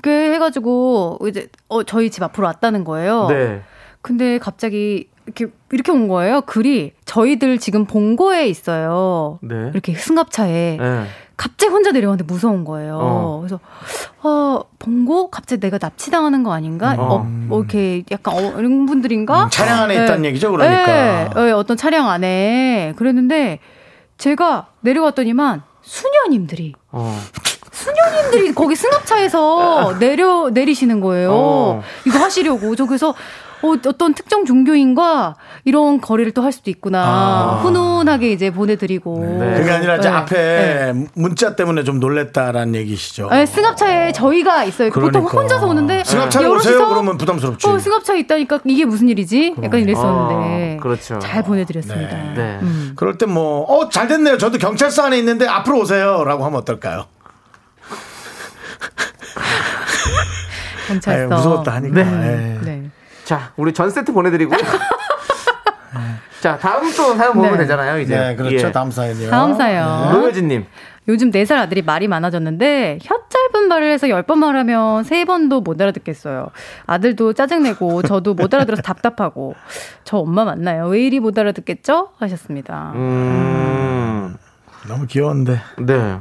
그 0.00 0.08
해가지고 0.10 1.18
이제 1.28 1.48
어 1.66 1.82
저희 1.82 2.08
집 2.08 2.22
앞으로 2.22 2.46
왔다는 2.46 2.84
거예요. 2.84 3.26
네. 3.28 3.62
근데 4.00 4.38
갑자기 4.38 5.08
이렇게 5.26 5.46
이렇게 5.72 5.90
온 5.90 6.06
거예요. 6.06 6.42
글이 6.42 6.92
저희들 7.04 7.58
지금 7.58 7.84
본고에 7.84 8.46
있어요. 8.46 9.40
네. 9.42 9.70
이렇게 9.72 9.92
승합차에. 9.94 10.78
네. 11.40 11.42
갑자기 11.42 11.72
혼자 11.72 11.90
내려왔는데 11.90 12.30
무서운 12.30 12.64
거예요. 12.64 12.98
어. 13.00 13.38
그래서 13.40 13.60
어 14.22 14.60
봉고 14.78 15.30
갑자기 15.30 15.60
내가 15.60 15.78
납치당하는 15.80 16.42
거 16.42 16.52
아닌가? 16.52 16.94
어, 16.98 17.18
뭐 17.18 17.60
이렇게 17.60 18.04
약간 18.10 18.34
어른 18.34 18.84
분들인가? 18.84 19.44
음, 19.44 19.50
차량 19.50 19.80
안에 19.82 19.96
네. 19.96 20.04
있다는 20.04 20.24
얘기죠, 20.26 20.50
그러니까. 20.50 20.86
네, 20.86 21.30
네, 21.34 21.50
어떤 21.52 21.76
차량 21.76 22.10
안에 22.10 22.92
그랬는데 22.96 23.58
제가 24.18 24.66
내려갔더니만 24.80 25.62
수녀님들이 25.80 26.74
어. 26.92 27.18
수녀님들이 27.72 28.52
거기 28.52 28.76
승합차에서 28.76 29.98
내려 29.98 30.50
내리시는 30.52 31.00
거예요. 31.00 31.30
어. 31.32 31.82
이거 32.06 32.18
하시려고 32.18 32.76
저 32.76 32.84
그래서 32.84 33.14
어, 33.62 33.72
어떤 33.86 34.14
특정 34.14 34.44
종교인과 34.44 35.34
이런 35.64 36.00
거리를 36.00 36.32
또 36.32 36.40
할 36.40 36.52
수도 36.52 36.70
있구나. 36.70 37.02
아. 37.04 37.60
훈훈하게 37.62 38.32
이제 38.32 38.50
보내드리고. 38.50 39.18
네. 39.40 39.54
그게 39.58 39.70
아니라 39.70 39.96
이제 39.96 40.08
네. 40.08 40.14
앞에 40.14 40.36
네. 40.94 41.06
문자 41.14 41.54
때문에 41.54 41.84
좀 41.84 42.00
놀랬다라는 42.00 42.74
얘기시죠. 42.76 43.28
네, 43.30 43.44
승합차에 43.44 44.12
저희가 44.12 44.64
있어요. 44.64 44.88
보통 44.90 45.10
그러니까. 45.10 45.38
혼자서 45.38 45.66
오는데 45.66 46.02
승합차에 46.04 46.44
여럿이서 46.44 46.70
오세요? 46.70 46.88
그러면 46.88 47.18
부담스럽지. 47.18 47.68
어, 47.68 47.78
승합차에 47.78 48.20
있다니까 48.20 48.60
이게 48.64 48.86
무슨 48.86 49.08
일이지? 49.10 49.56
약간 49.62 49.80
이랬었는데. 49.80 50.76
어, 50.78 50.82
그렇죠. 50.82 51.18
잘 51.18 51.42
보내드렸습니다. 51.42 52.16
네. 52.16 52.32
네. 52.34 52.58
음. 52.62 52.92
그럴 52.96 53.18
때 53.18 53.26
뭐, 53.26 53.60
어, 53.64 53.90
잘 53.90 54.08
됐네요. 54.08 54.38
저도 54.38 54.56
경찰서 54.58 55.02
안에 55.04 55.18
있는데 55.18 55.46
앞으로 55.46 55.80
오세요. 55.80 56.24
라고 56.24 56.44
하면 56.46 56.58
어떨까요? 56.60 57.04
경찰서. 60.88 61.20
에이, 61.20 61.26
무서웠다 61.26 61.74
하니까. 61.74 62.02
네. 62.02 62.58
네. 62.62 62.90
자, 63.30 63.52
우리 63.56 63.72
전 63.72 63.88
세트 63.88 64.12
보내드리고. 64.12 64.56
자, 66.42 66.58
다음 66.58 66.92
또 66.96 67.14
사연 67.14 67.34
보면 67.34 67.52
네. 67.52 67.58
되잖아요, 67.58 68.00
이제. 68.00 68.18
네, 68.18 68.34
그렇죠. 68.34 68.66
예. 68.66 68.72
다음 68.72 68.90
사연이요. 68.90 69.30
다음 69.30 69.54
사연. 69.54 70.12
노효진님. 70.12 70.66
요즘 71.06 71.30
4살 71.30 71.52
아들이 71.52 71.82
말이 71.82 72.08
많아졌는데 72.08 72.98
혀 73.00 73.20
짧은 73.28 73.68
말을 73.68 73.92
해서 73.92 74.08
10번 74.08 74.38
말하면 74.38 75.04
3번도 75.04 75.62
못 75.62 75.80
알아듣겠어요. 75.80 76.48
아들도 76.86 77.34
짜증내고 77.34 78.02
저도 78.02 78.34
못 78.34 78.52
알아들어서 78.52 78.82
답답하고 78.82 79.54
저 80.02 80.16
엄마 80.16 80.44
맞나요? 80.44 80.88
왜 80.88 81.00
이리 81.06 81.20
못 81.20 81.38
알아듣겠죠? 81.38 82.08
하셨습니다. 82.18 82.90
음, 82.96 84.36
너무 84.88 85.06
귀여운데. 85.06 85.60
네. 85.78 86.18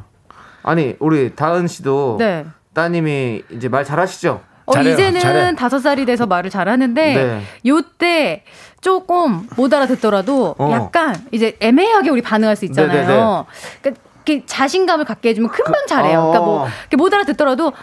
아니, 0.62 0.95
우리 1.00 1.36
다은 1.36 1.65
씨도 1.65 2.17
네. 2.19 2.45
따님이 2.76 3.45
이제 3.50 3.67
말 3.67 3.84
잘하시죠? 3.84 4.41
어, 4.69 4.73
잘해요, 4.73 4.93
이제는 4.93 5.19
잘해. 5.19 5.55
다섯 5.55 5.79
살이 5.79 6.05
돼서 6.05 6.25
말을 6.27 6.49
잘하는데 6.49 7.13
네. 7.15 7.41
요때 7.65 8.43
조금 8.82 9.47
못 9.55 9.73
알아듣더라도 9.73 10.55
어. 10.58 10.71
약간 10.71 11.15
이제 11.32 11.58
애매하게 11.60 12.12
우리 12.12 12.21
반응할 12.21 12.55
수 12.55 12.65
있잖아요. 12.65 13.01
네네네. 13.01 13.95
그러니까 14.23 14.45
자신감을 14.45 15.05
갖게 15.05 15.29
해주면 15.29 15.49
금방 15.49 15.88
잘해요. 15.88 16.19
그러니까 16.21 16.39
뭐 16.39 16.63
어. 16.63 16.67
이렇게 16.82 16.97
못 16.97 17.12
알아듣더라도 17.13 17.73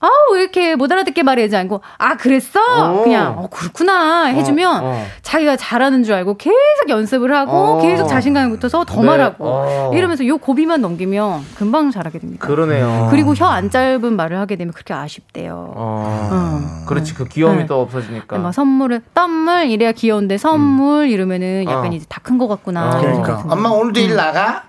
아우 0.00 0.10
왜 0.34 0.42
이렇게 0.42 0.76
못 0.76 0.90
알아듣게 0.92 1.24
말해야지 1.24 1.56
않고 1.56 1.80
아 1.98 2.16
그랬어 2.16 2.60
어. 2.60 3.02
그냥 3.02 3.36
어 3.36 3.48
그렇구나 3.48 4.26
해주면 4.26 4.84
어, 4.84 4.86
어. 4.90 5.06
자기가 5.22 5.56
잘하는 5.56 6.04
줄 6.04 6.14
알고 6.14 6.36
계속 6.36 6.56
연습을 6.88 7.34
하고 7.34 7.50
어. 7.52 7.82
계속 7.82 8.06
자신감이 8.06 8.50
붙어서 8.52 8.84
더 8.84 9.00
네. 9.00 9.06
말하고 9.08 9.44
어. 9.44 9.90
이러면서 9.94 10.24
요 10.26 10.38
고비만 10.38 10.80
넘기면 10.80 11.44
금방 11.56 11.90
잘하게 11.90 12.20
됩니다. 12.20 12.46
그러네요. 12.46 13.08
그리고 13.10 13.34
혀 13.34 13.48
안 13.48 13.70
짧은 13.70 14.14
말을 14.14 14.38
하게 14.38 14.56
되면 14.56 14.72
그렇게 14.74 14.92
아쉽대요. 14.94 15.72
어, 15.74 16.28
어. 16.30 16.84
그렇지. 16.86 17.14
그 17.14 17.24
귀여움이 17.24 17.60
네. 17.60 17.66
또 17.66 17.80
없어지니까. 17.80 18.38
막 18.38 18.52
선물을 18.52 19.00
땀물 19.14 19.64
이래야 19.70 19.92
귀여운데 19.92 20.36
선물 20.38 21.08
이러면은 21.08 21.64
약간 21.66 21.90
어. 21.90 21.94
이제 21.94 22.04
다큰것 22.08 22.46
같구나. 22.48 22.98
어. 22.98 23.00
그러니까. 23.00 23.42
엄마 23.48 23.70
오늘도 23.70 23.98
일 24.00 24.14
나가? 24.14 24.64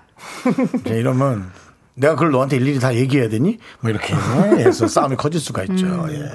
이제 0.86 0.98
이러면 0.98 1.50
내가 2.00 2.14
그걸 2.14 2.30
너한테 2.30 2.56
일일이 2.56 2.80
다 2.80 2.94
얘기해야 2.94 3.28
되니? 3.28 3.58
뭐 3.80 3.90
이렇게 3.90 4.14
해서 4.14 4.88
싸움이 4.88 5.16
커질 5.16 5.38
수가 5.40 5.64
있죠. 5.64 5.86
예. 6.10 6.30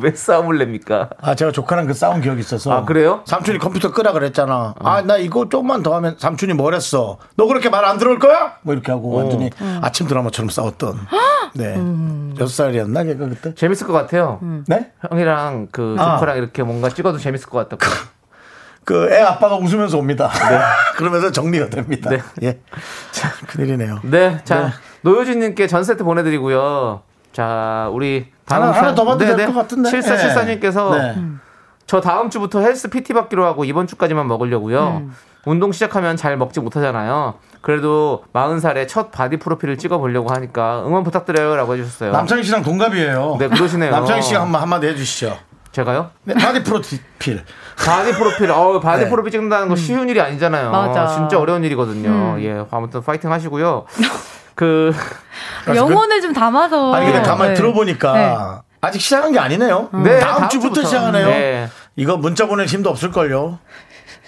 왜 0.00 0.12
싸움을 0.12 0.58
냅니까? 0.58 1.10
아, 1.20 1.34
제가 1.34 1.52
조카랑 1.52 1.86
그 1.86 1.94
싸운 1.94 2.20
기억이 2.20 2.40
있어서. 2.40 2.72
아, 2.72 2.84
그래요? 2.84 3.22
삼촌이 3.26 3.58
컴퓨터 3.58 3.92
끄라 3.92 4.12
그랬잖아. 4.12 4.74
아, 4.78 5.02
나 5.02 5.18
이거 5.18 5.48
조금만 5.48 5.82
더 5.82 5.94
하면 5.96 6.16
삼촌이 6.18 6.54
뭐랬어? 6.54 7.18
너 7.36 7.46
그렇게 7.46 7.68
말 7.68 7.84
안 7.84 7.98
들어올 7.98 8.18
거야? 8.18 8.54
뭐 8.62 8.74
이렇게 8.74 8.90
하고 8.90 9.10
완전히 9.14 9.50
아침 9.82 10.06
드라마처럼 10.08 10.48
싸웠던. 10.48 10.98
네. 11.54 11.76
여섯 12.40 12.54
살이었나? 12.64 13.04
걔가 13.04 13.28
그때? 13.28 13.54
재밌을 13.54 13.86
것 13.86 13.92
같아요. 13.92 14.40
네? 14.66 14.90
형이랑 15.10 15.68
그 15.70 15.94
아. 15.98 16.14
조카랑 16.16 16.38
이렇게 16.38 16.62
뭔가 16.62 16.88
찍어도 16.88 17.18
재밌을 17.18 17.48
것 17.50 17.68
같다고. 17.68 17.82
그 18.84 19.08
애 19.12 19.20
아빠가 19.22 19.56
웃으면서 19.56 19.98
옵니다. 19.98 20.30
그러면서 20.96 21.30
정리가 21.30 21.70
됩니다. 21.70 22.10
네. 22.10 22.18
예. 22.42 22.58
참, 23.12 23.30
큰일이네요. 23.46 24.00
네, 24.02 24.40
자 24.44 24.60
네. 24.60 24.70
노효진님께 25.02 25.66
전 25.66 25.84
세트 25.84 26.04
보내드리고요. 26.04 27.02
자, 27.32 27.88
우리 27.92 28.26
다음 28.44 28.62
하나, 28.64 28.72
하나 28.72 28.94
더 28.94 29.04
봐도 29.04 29.18
네, 29.18 29.26
될 29.26 29.36
네. 29.36 29.46
것 29.46 29.54
같은데. 29.54 29.90
7474님께서 29.90 30.92
네. 30.96 31.22
저 31.86 32.00
다음 32.00 32.30
주부터 32.30 32.60
헬스 32.60 32.88
PT 32.90 33.12
받기로 33.14 33.44
하고 33.44 33.64
이번 33.64 33.86
주까지만 33.86 34.26
먹으려고요. 34.28 35.10
운동 35.44 35.72
시작하면 35.72 36.16
잘 36.16 36.36
먹지 36.36 36.60
못하잖아요. 36.60 37.34
그래도 37.62 38.24
40살에 38.32 38.86
첫 38.86 39.10
바디 39.10 39.38
프로필을 39.38 39.78
찍어보려고 39.78 40.32
하니까 40.32 40.84
응원 40.86 41.02
부탁드려요라고 41.04 41.74
해주셨어요. 41.74 42.12
남창희 42.12 42.44
씨랑 42.44 42.62
동갑이에요. 42.62 43.36
네, 43.38 43.48
그러시네요. 43.48 43.90
남창희 43.90 44.22
씨가 44.22 44.40
한번 44.42 44.62
한마디 44.62 44.86
해주시죠. 44.88 45.36
제가요? 45.72 46.10
네, 46.24 46.34
바디 46.34 46.62
프로필. 46.62 47.42
바디 47.78 48.12
프로필, 48.12 48.50
어, 48.50 48.78
바디 48.78 49.04
네. 49.04 49.10
프로필 49.10 49.32
찍는다는 49.32 49.68
거 49.68 49.76
쉬운 49.76 50.08
일이 50.08 50.20
아니잖아요. 50.20 50.70
맞아. 50.70 51.06
진짜 51.08 51.38
어려운 51.38 51.64
일이거든요. 51.64 52.36
예, 52.40 52.64
아무튼 52.70 53.02
파이팅 53.02 53.32
하시고요. 53.32 53.86
그, 54.54 54.94
영혼을 55.74 56.20
좀 56.20 56.34
담아서. 56.34 56.92
아니 56.94 57.06
근데 57.06 57.22
가만히 57.22 57.50
네. 57.50 57.54
들어보니까 57.54 58.12
네. 58.12 58.36
아직 58.82 59.00
시작한 59.00 59.32
게 59.32 59.38
아니네요. 59.38 59.88
네, 60.04 60.18
다음, 60.18 60.38
다음 60.40 60.48
주부터 60.50 60.74
주부터. 60.74 60.86
시작하네요. 60.88 61.26
네. 61.26 61.68
이거 61.96 62.18
문자 62.18 62.46
보낼 62.46 62.66
힘도 62.66 62.90
없을 62.90 63.10
걸요. 63.10 63.58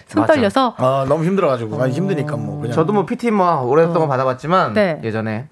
손 0.06 0.22
맞아. 0.22 0.34
떨려서. 0.34 0.74
아, 0.78 1.04
너무 1.08 1.24
힘들어가지고. 1.24 1.82
아, 1.82 1.88
힘드니까 1.88 2.36
뭐. 2.36 2.60
그냥. 2.62 2.74
저도 2.74 2.92
뭐 2.94 3.04
PT 3.04 3.30
뭐 3.30 3.62
오랫동안 3.62 4.08
받아봤지만 4.08 4.72
네. 4.72 5.00
예전에 5.04 5.48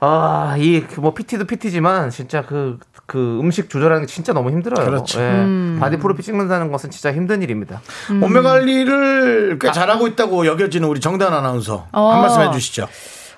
아, 0.00 0.54
이 0.58 0.82
뭐 0.98 1.14
PT도 1.14 1.46
PT지만 1.46 2.10
진짜 2.10 2.42
그, 2.42 2.78
그 3.06 3.38
음식 3.40 3.70
조절하는 3.70 4.02
게 4.02 4.06
진짜 4.12 4.32
너무 4.32 4.50
힘들어요. 4.50 4.84
그렇죠. 4.84 5.20
예. 5.20 5.24
음. 5.24 5.78
바디 5.80 5.96
프로필 5.98 6.22
찍는다는 6.24 6.70
것은 6.70 6.90
진짜 6.90 7.12
힘든 7.12 7.40
일입니다. 7.42 7.80
몸매 8.10 8.40
관리를 8.42 9.58
꽤 9.60 9.72
잘하고 9.72 10.06
있다고 10.08 10.46
여겨지는 10.46 10.86
우리 10.88 11.00
정다은 11.00 11.32
아나운서. 11.32 11.86
어. 11.92 12.10
한 12.12 12.20
말씀 12.20 12.42
해주시죠. 12.42 12.88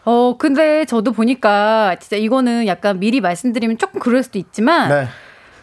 어, 0.05 0.37
근데 0.39 0.85
저도 0.87 1.13
보니까 1.13 1.97
진짜 2.01 2.17
이거는 2.17 2.67
약간 2.67 2.99
미리 2.99 3.21
말씀드리면 3.21 3.79
조금 3.79 4.01
그럴 4.01 4.23
수도 4.23 4.39
있지만 4.39 4.89
네. 4.89 5.09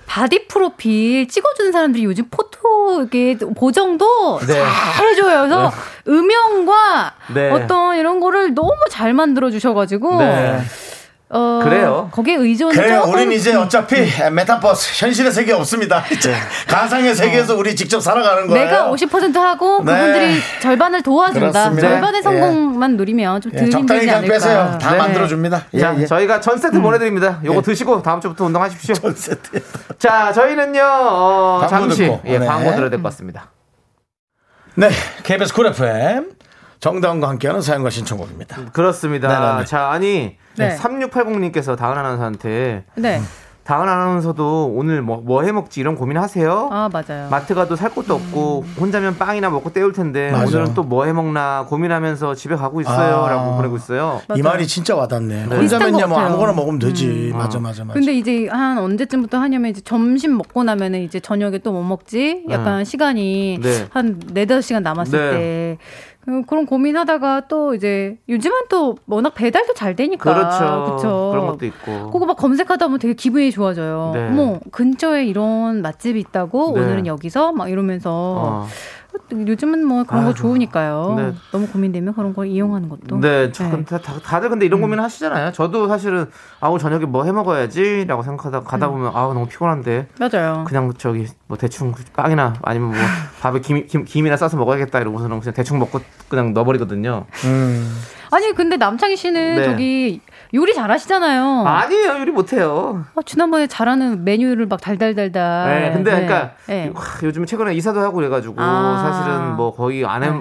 바디 0.05 0.47
프로필 0.47 1.27
찍어주는 1.27 1.71
사람들이 1.71 2.05
요즘 2.05 2.25
포토 2.29 3.03
이게 3.03 3.37
보정도 3.37 4.39
네. 4.39 4.53
잘 4.95 5.07
해줘요. 5.07 5.41
그래서 5.41 5.71
음영과 6.07 7.13
네. 7.33 7.51
어떤 7.51 7.97
이런 7.97 8.19
거를 8.19 8.53
너무 8.53 8.71
잘 8.89 9.13
만들어 9.13 9.49
주셔가지고 9.49 10.17
네. 10.19 10.59
어, 11.29 11.59
그래요. 11.63 12.07
거기에 12.11 12.35
의존을 12.35 12.73
그래요. 12.75 12.99
조금 13.01 13.13
우린 13.15 13.31
이제 13.31 13.53
어차피 13.55 13.95
메타버스 14.31 15.03
현실의 15.03 15.31
세계 15.31 15.53
없습니다. 15.53 16.03
이제 16.13 16.33
가상의 16.67 17.15
세계에서 17.15 17.55
우리 17.55 17.75
직접 17.75 17.99
살아가는 17.99 18.45
거예요. 18.47 18.65
내가 18.65 18.91
50% 18.91 19.33
하고 19.33 19.83
네. 19.83 19.91
그분들이 19.91 20.39
절반을 20.61 21.01
도와준다. 21.01 21.49
그렇습니다. 21.51 21.89
절반의 21.89 22.19
예. 22.19 22.21
성공만 22.21 22.95
누리면 22.95 23.41
좀 23.41 23.51
예, 23.55 23.57
덜 23.57 23.69
적당히 23.71 24.01
그냥. 24.01 24.21
빼세요. 24.21 24.77
다 24.79 24.91
네. 24.91 24.97
만들어 24.99 25.27
줍니다. 25.27 25.65
예, 25.73 25.79
자, 25.79 25.95
예. 25.97 26.05
저희가 26.05 26.39
전 26.41 26.59
세트 26.59 26.79
보내드립니다. 26.79 27.39
요거 27.43 27.57
예. 27.57 27.61
드시고 27.63 28.03
다음 28.03 28.21
주부터 28.21 28.45
운동하십시오. 28.45 28.93
전 28.93 29.15
세트. 29.15 29.63
자, 29.97 30.31
저희는요, 30.31 30.81
어, 30.83 31.57
광고 31.61 31.69
잠시 31.87 32.03
듣고. 32.03 32.21
예, 32.25 32.37
네. 32.37 32.45
광고 32.45 32.71
들어야 32.75 32.89
될 32.91 33.01
것 33.01 33.09
같습니다. 33.09 33.49
네. 34.75 34.89
KBS 35.23 35.53
쿨 35.53 35.67
FM. 35.67 36.34
정다운과 36.89 37.27
함께하는 37.29 37.61
사연과 37.63 37.89
신청곡입니다. 37.89 38.57
그렇습니다. 38.71 39.27
네네네. 39.27 39.65
자, 39.65 39.89
아니, 39.89 40.37
네. 40.55 40.75
3680님께서 40.77 41.75
다은 41.75 41.97
아나운서한테 41.97 42.83
네. 42.93 43.21
다은 43.63 43.89
아나운서도 43.89 44.73
오늘 44.75 45.01
뭐, 45.01 45.17
뭐 45.25 45.41
해먹지 45.41 45.79
이런 45.79 45.95
고민하세요? 45.95 46.69
아 46.71 46.87
맞아요. 46.93 47.27
마트 47.31 47.55
가도 47.55 47.75
살 47.75 47.89
것도 47.89 48.13
없고 48.13 48.63
혼자면 48.79 49.17
빵이나 49.17 49.49
먹고 49.49 49.73
때울 49.73 49.91
텐데 49.91 50.29
맞아. 50.31 50.45
오늘은 50.45 50.75
또 50.75 50.83
뭐 50.83 51.05
해먹나 51.05 51.65
고민하면서 51.67 52.35
집에 52.35 52.55
가고 52.55 52.79
있어요 52.81 53.23
아. 53.23 53.27
라고 53.29 53.55
보내고 53.55 53.75
있어요 53.77 54.21
이 54.25 54.27
맞아요. 54.27 54.43
말이 54.43 54.67
진짜 54.67 54.95
와닿네. 54.95 55.49
비슷한 55.59 55.81
혼자면야 55.81 56.03
것 56.05 56.07
뭐. 56.09 56.19
아무거나 56.19 56.53
먹으면 56.53 56.77
되지. 56.77 57.31
맞아, 57.33 57.57
맞아, 57.57 57.83
맞아. 57.83 57.93
근데 57.95 58.13
이제 58.13 58.47
한 58.51 58.77
언제쯤부터 58.77 59.39
하냐면 59.39 59.71
이제 59.71 59.81
점심 59.81 60.37
먹고 60.37 60.63
나면은 60.63 61.01
이제 61.01 61.19
저녁에 61.19 61.57
또 61.57 61.71
뭐 61.71 61.81
먹지? 61.83 62.45
약간 62.51 62.85
시간이 62.85 63.59
네. 63.63 63.87
한 63.89 64.21
네다섯 64.31 64.63
시간 64.63 64.83
남았을 64.83 65.19
네. 65.19 65.31
때 65.31 65.77
그- 66.25 66.43
그런 66.45 66.65
고민하다가 66.65 67.47
또 67.47 67.75
이제 67.75 68.17
요즘은 68.27 68.55
또 68.69 68.95
워낙 69.07 69.33
배달도 69.35 69.73
잘 69.75 69.95
되니까 69.95 70.33
그렇죠 70.33 70.95
그쵸? 70.95 71.29
그런 71.31 71.45
것도 71.47 71.65
있고 71.67 72.09
그거 72.11 72.25
막 72.25 72.35
검색하다 72.35 72.87
보면 72.87 72.99
되게 72.99 73.13
기분이 73.13 73.51
좋아져요. 73.51 74.11
네. 74.13 74.27
어머 74.27 74.59
근처에 74.71 75.25
이런 75.25 75.81
맛집이 75.81 76.19
있다고 76.19 76.71
네. 76.75 76.81
오늘은 76.81 77.05
여기서 77.07 77.51
막 77.53 77.69
이러면서 77.69 78.11
어. 78.13 78.67
요즘은 79.31 79.85
뭐 79.85 80.03
그런 80.03 80.25
거 80.25 80.33
좋으니까요. 80.33 81.13
네. 81.17 81.33
너무 81.51 81.67
고민되면 81.67 82.13
그런 82.13 82.33
걸 82.33 82.47
이용하는 82.47 82.89
것도. 82.89 83.19
네, 83.19 83.51
저, 83.51 83.63
다, 83.83 83.97
다, 83.99 84.19
다들 84.23 84.49
근데 84.49 84.65
이런 84.65 84.81
고민 84.81 84.99
하시잖아요. 84.99 85.51
저도 85.51 85.87
사실은 85.87 86.27
아우 86.59 86.77
저녁에 86.79 87.05
뭐 87.05 87.23
해 87.25 87.31
먹어야지라고 87.31 88.21
생각하다 88.23 88.61
가다 88.61 88.87
보면 88.89 89.11
아우 89.15 89.33
너무 89.33 89.47
피곤한데 89.47 90.07
맞아요. 90.19 90.63
그냥 90.67 90.93
저기 90.97 91.27
뭐 91.47 91.57
대충 91.57 91.93
빵이나 92.15 92.53
아니면 92.61 92.89
뭐 92.89 92.97
밥에 93.41 93.59
김, 93.61 93.87
김, 93.87 94.05
김이나 94.05 94.37
싸서 94.37 94.57
먹어야겠다 94.57 94.99
이러고서는 94.99 95.39
그냥 95.39 95.53
대충 95.53 95.79
먹고 95.79 95.99
그냥 96.29 96.53
넣어버리거든요. 96.53 97.25
아니 98.31 98.53
근데 98.53 98.77
남창희 98.77 99.15
씨는 99.15 99.55
네. 99.55 99.63
저기 99.65 100.21
요리 100.55 100.73
잘하시잖아요. 100.73 101.65
아니에요, 101.67 102.19
요리 102.21 102.31
못해요. 102.31 103.03
아, 103.15 103.19
지난번에 103.25 103.67
잘하는 103.67 104.23
메뉴를 104.23 104.67
막 104.67 104.79
달달달달. 104.79 105.67
네, 105.81 105.91
근데 105.93 106.11
그러니까 106.11 106.51
네. 106.67 106.91
와, 106.95 107.01
요즘 107.23 107.45
최근에 107.45 107.73
이사도 107.73 107.99
하고 107.99 108.15
그래가지고 108.15 108.55
아. 108.57 108.97
사실은 109.03 109.55
뭐 109.57 109.75
거의 109.75 110.05
안 110.05 110.23
해, 110.23 110.31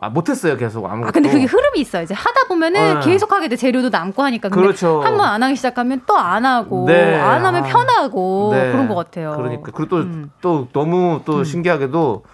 아, 0.00 0.08
못했어요 0.08 0.56
계속 0.56 0.86
아무것도. 0.86 1.08
아 1.08 1.10
근데 1.12 1.28
그게 1.28 1.44
흐름이 1.44 1.80
있어요. 1.80 2.02
이제 2.02 2.14
하다 2.14 2.48
보면은 2.48 3.00
네. 3.00 3.00
계속 3.06 3.30
하게 3.30 3.48
돼 3.48 3.56
재료도 3.56 3.90
남고 3.90 4.22
하니까. 4.22 4.48
그렇죠. 4.48 5.02
한 5.02 5.16
번 5.16 5.26
안 5.28 5.42
하기 5.42 5.54
시작하면 5.56 6.00
또 6.06 6.16
안 6.16 6.44
하고 6.46 6.86
네. 6.86 7.14
안 7.20 7.44
하면 7.44 7.64
아. 7.64 7.66
편하고 7.68 8.50
네. 8.54 8.72
그런 8.72 8.88
것 8.88 8.94
같아요. 8.94 9.34
그러니까 9.36 9.70
그리고 9.72 9.88
또, 9.88 9.96
음. 9.98 10.30
또 10.40 10.68
너무 10.72 11.20
또 11.26 11.44
신기하게도 11.44 12.24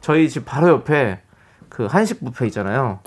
저희 0.00 0.28
집 0.28 0.46
바로 0.46 0.68
옆에 0.68 1.20
그 1.68 1.84
한식 1.86 2.24
뷔페 2.24 2.46
있잖아요. 2.46 3.00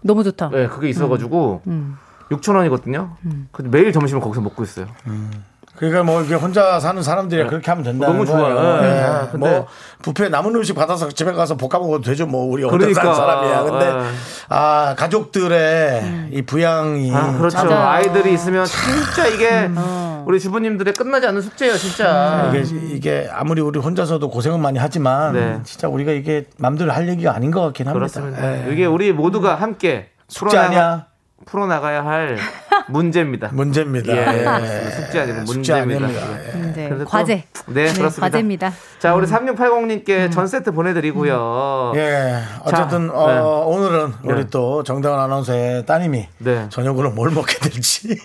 너무 0.00 0.22
좋다. 0.24 0.50
네, 0.50 0.66
그게 0.68 0.88
있어가지고 0.88 1.62
음. 1.66 1.98
6천 2.30 2.56
원이거든요. 2.56 3.16
근데 3.52 3.70
매일 3.70 3.92
점심을 3.92 4.20
거기서 4.22 4.40
먹고 4.40 4.62
있어요. 4.64 4.86
그러니까 5.76 6.04
뭐 6.04 6.22
이게 6.22 6.36
혼자 6.36 6.78
사는 6.78 7.02
사람들이 7.02 7.48
그렇게 7.48 7.68
하면 7.72 7.82
된다. 7.82 8.06
너무 8.06 8.24
좋아요. 8.24 8.80
네. 8.80 9.02
아, 9.02 9.28
근데- 9.28 9.36
뭐 9.50 9.66
뷔페 10.04 10.28
남은 10.28 10.54
음식 10.54 10.74
받아서 10.74 11.08
집에 11.08 11.32
가서 11.32 11.56
볶아 11.56 11.80
먹어도 11.80 12.02
되죠. 12.02 12.26
뭐 12.26 12.44
우리 12.46 12.62
혼자 12.62 12.78
그러니까. 12.78 13.12
사람이야. 13.12 13.62
근데 13.64 13.92
네. 13.92 14.00
아 14.50 14.94
가족들의 14.96 16.28
이 16.30 16.42
부양이 16.42 17.12
아, 17.12 17.36
그렇죠. 17.36 17.56
참 17.56 17.68
맞아요. 17.68 17.88
아이들이 17.88 18.34
있으면 18.34 18.64
진짜 18.66 19.26
이게 19.26 19.68
어. 19.76 20.22
우리 20.28 20.38
주부님들의 20.38 20.94
끝나지 20.94 21.26
않는 21.26 21.42
숙제예요, 21.42 21.76
진짜. 21.76 22.52
이게, 22.54 22.94
이게 22.94 23.28
아무리 23.32 23.60
우리 23.60 23.80
혼자서도 23.80 24.30
고생은 24.30 24.60
많이 24.60 24.78
하지만 24.78 25.32
네. 25.32 25.60
진짜 25.64 25.88
우리가 25.88 26.12
이게 26.12 26.46
맘대로 26.56 26.92
할 26.92 27.08
얘기가 27.08 27.34
아닌 27.34 27.50
것 27.50 27.60
같긴 27.62 27.88
합니다. 27.88 27.98
그렇습니다. 27.98 28.68
예. 28.68 28.72
이게 28.72 28.86
우리 28.86 29.12
모두가 29.12 29.56
함께 29.56 30.10
숙제 30.28 30.56
아니야 30.56 31.06
풀어나가야 31.46 32.04
할 32.04 32.36
문제입니다. 32.88 33.48
문제입니다. 33.52 34.12
예, 34.14 34.44
예. 34.86 34.90
숙제 34.90 35.20
아니고 35.20 35.46
숙제 35.46 35.80
문제입니다. 35.84 36.20
아닙니다. 36.24 36.50
예. 36.54 36.72
네, 36.72 36.88
그래서 36.88 37.04
또- 37.04 37.10
과제. 37.10 37.44
네, 37.66 37.84
그렇습니다. 37.92 38.20
과제입니다. 38.20 38.72
자, 38.98 39.14
우리 39.14 39.26
3680님께 39.26 40.32
전 40.32 40.46
세트 40.46 40.72
보내드리고요. 40.72 41.92
예, 41.96 42.40
어쨌든 42.64 43.08
자, 43.08 43.14
어, 43.14 43.26
네. 43.32 43.38
오늘은 43.76 44.12
네. 44.22 44.32
우리 44.32 44.46
또 44.48 44.82
정다은 44.82 45.18
아나운서의 45.18 45.86
따님이 45.86 46.28
네. 46.38 46.66
저녁으로 46.70 47.10
뭘 47.12 47.30
먹게 47.30 47.58
될지 47.58 48.16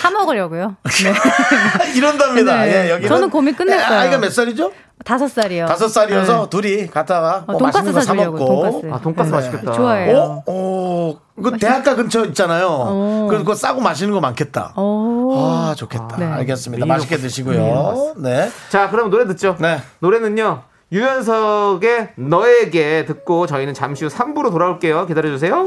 사 0.00 0.10
먹으려고요. 0.10 0.76
네. 1.04 1.92
이런답니다. 1.96 2.62
네. 2.64 2.86
예, 2.86 2.90
여기는 2.90 3.08
저는 3.08 3.30
고민 3.30 3.54
끝냈어요. 3.54 3.94
예, 3.94 3.98
아이가 4.00 4.18
몇 4.18 4.30
살이죠? 4.32 4.72
다섯 5.04 5.28
살이요. 5.28 5.66
다섯 5.66 5.88
살이어서 5.88 6.48
둘이 6.48 6.86
갔다가 6.86 7.44
어, 7.46 7.52
뭐 7.52 7.58
돈가스 7.58 7.78
맛있는 7.78 7.92
거사 7.94 8.06
사주려고, 8.06 8.38
먹고. 8.38 8.62
돈가스. 8.62 8.86
아, 8.94 9.00
돈가스 9.00 9.30
네. 9.30 9.36
맛있겠다. 9.36 9.72
좋아해요. 9.72 10.16
어, 10.18 10.42
어, 10.46 11.18
그 11.42 11.58
대학가 11.58 11.94
근처 11.94 12.24
있잖아요. 12.26 12.68
어. 12.70 13.26
그래서 13.28 13.44
그거 13.44 13.54
싸고 13.54 13.80
맛있는 13.80 14.14
거 14.14 14.20
많겠다. 14.20 14.74
오. 14.76 15.32
아, 15.36 15.74
좋겠다. 15.76 16.16
네. 16.18 16.26
알겠습니다. 16.26 16.84
미역 16.84 16.94
맛있게 16.94 17.16
드시고요. 17.16 18.14
네. 18.18 18.50
자, 18.70 18.90
그럼 18.90 19.10
노래 19.10 19.26
듣죠. 19.26 19.56
네. 19.60 19.80
노래는요. 20.00 20.62
유연석의 20.92 22.10
너에게 22.16 23.06
듣고 23.06 23.46
저희는 23.46 23.72
잠시 23.74 24.04
후 24.04 24.10
3부로 24.10 24.50
돌아올게요. 24.50 25.06
기다려주세요. 25.06 25.66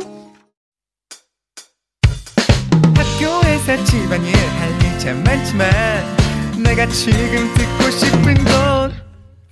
학교에서 2.95 3.83
집안일 3.85 4.35
할일참 4.35 5.23
많지만 5.23 5.67
내가 6.63 6.85
지금 6.87 7.51
듣고 7.55 7.89
싶은 7.89 8.33
건 8.45 8.93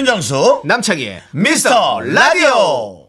윤정수 0.00 0.62
남창희의 0.64 1.20
미스터 1.32 2.00
라디오. 2.00 3.08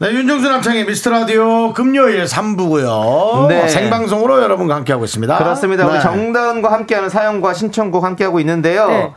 네, 0.00 0.10
윤정수 0.10 0.50
남창의 0.50 0.86
미스터 0.86 1.10
라디오 1.10 1.72
금요일 1.72 2.24
3부고요. 2.24 3.46
네. 3.46 3.68
생방송으로 3.68 4.42
여러분과 4.42 4.74
함께하고 4.74 5.04
있습니다. 5.04 5.38
그렇습니다. 5.38 5.86
우리 5.86 5.94
네. 5.94 6.00
정다은과 6.00 6.72
함께하는 6.72 7.10
사연과 7.10 7.54
신청곡 7.54 8.02
함께하고 8.02 8.40
있는데요. 8.40 8.88
네. 8.88 9.12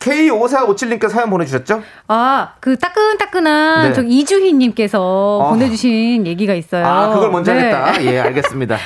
K5457님께 0.00 1.10
사연 1.10 1.28
보내주셨죠? 1.28 1.82
아, 2.08 2.54
그 2.60 2.78
따끈따끈한 2.78 3.88
네. 3.88 3.92
저 3.92 4.02
이주희님께서 4.02 5.42
아. 5.44 5.50
보내주신 5.50 6.26
얘기가 6.26 6.54
있어요. 6.54 6.86
아, 6.86 7.10
그걸 7.12 7.30
먼저 7.30 7.52
네. 7.52 7.70
하겠다. 7.70 8.02
예, 8.02 8.18
알겠습니다. 8.32 8.78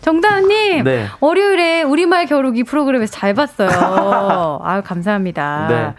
정다은님, 0.00 0.84
네. 0.84 1.06
월요일에 1.18 1.82
우리말 1.82 2.26
겨루기 2.26 2.62
프로그램에서 2.62 3.12
잘 3.12 3.34
봤어요. 3.34 4.60
아유, 4.62 4.82
감사합니다. 4.84 5.66
네. 5.68 5.94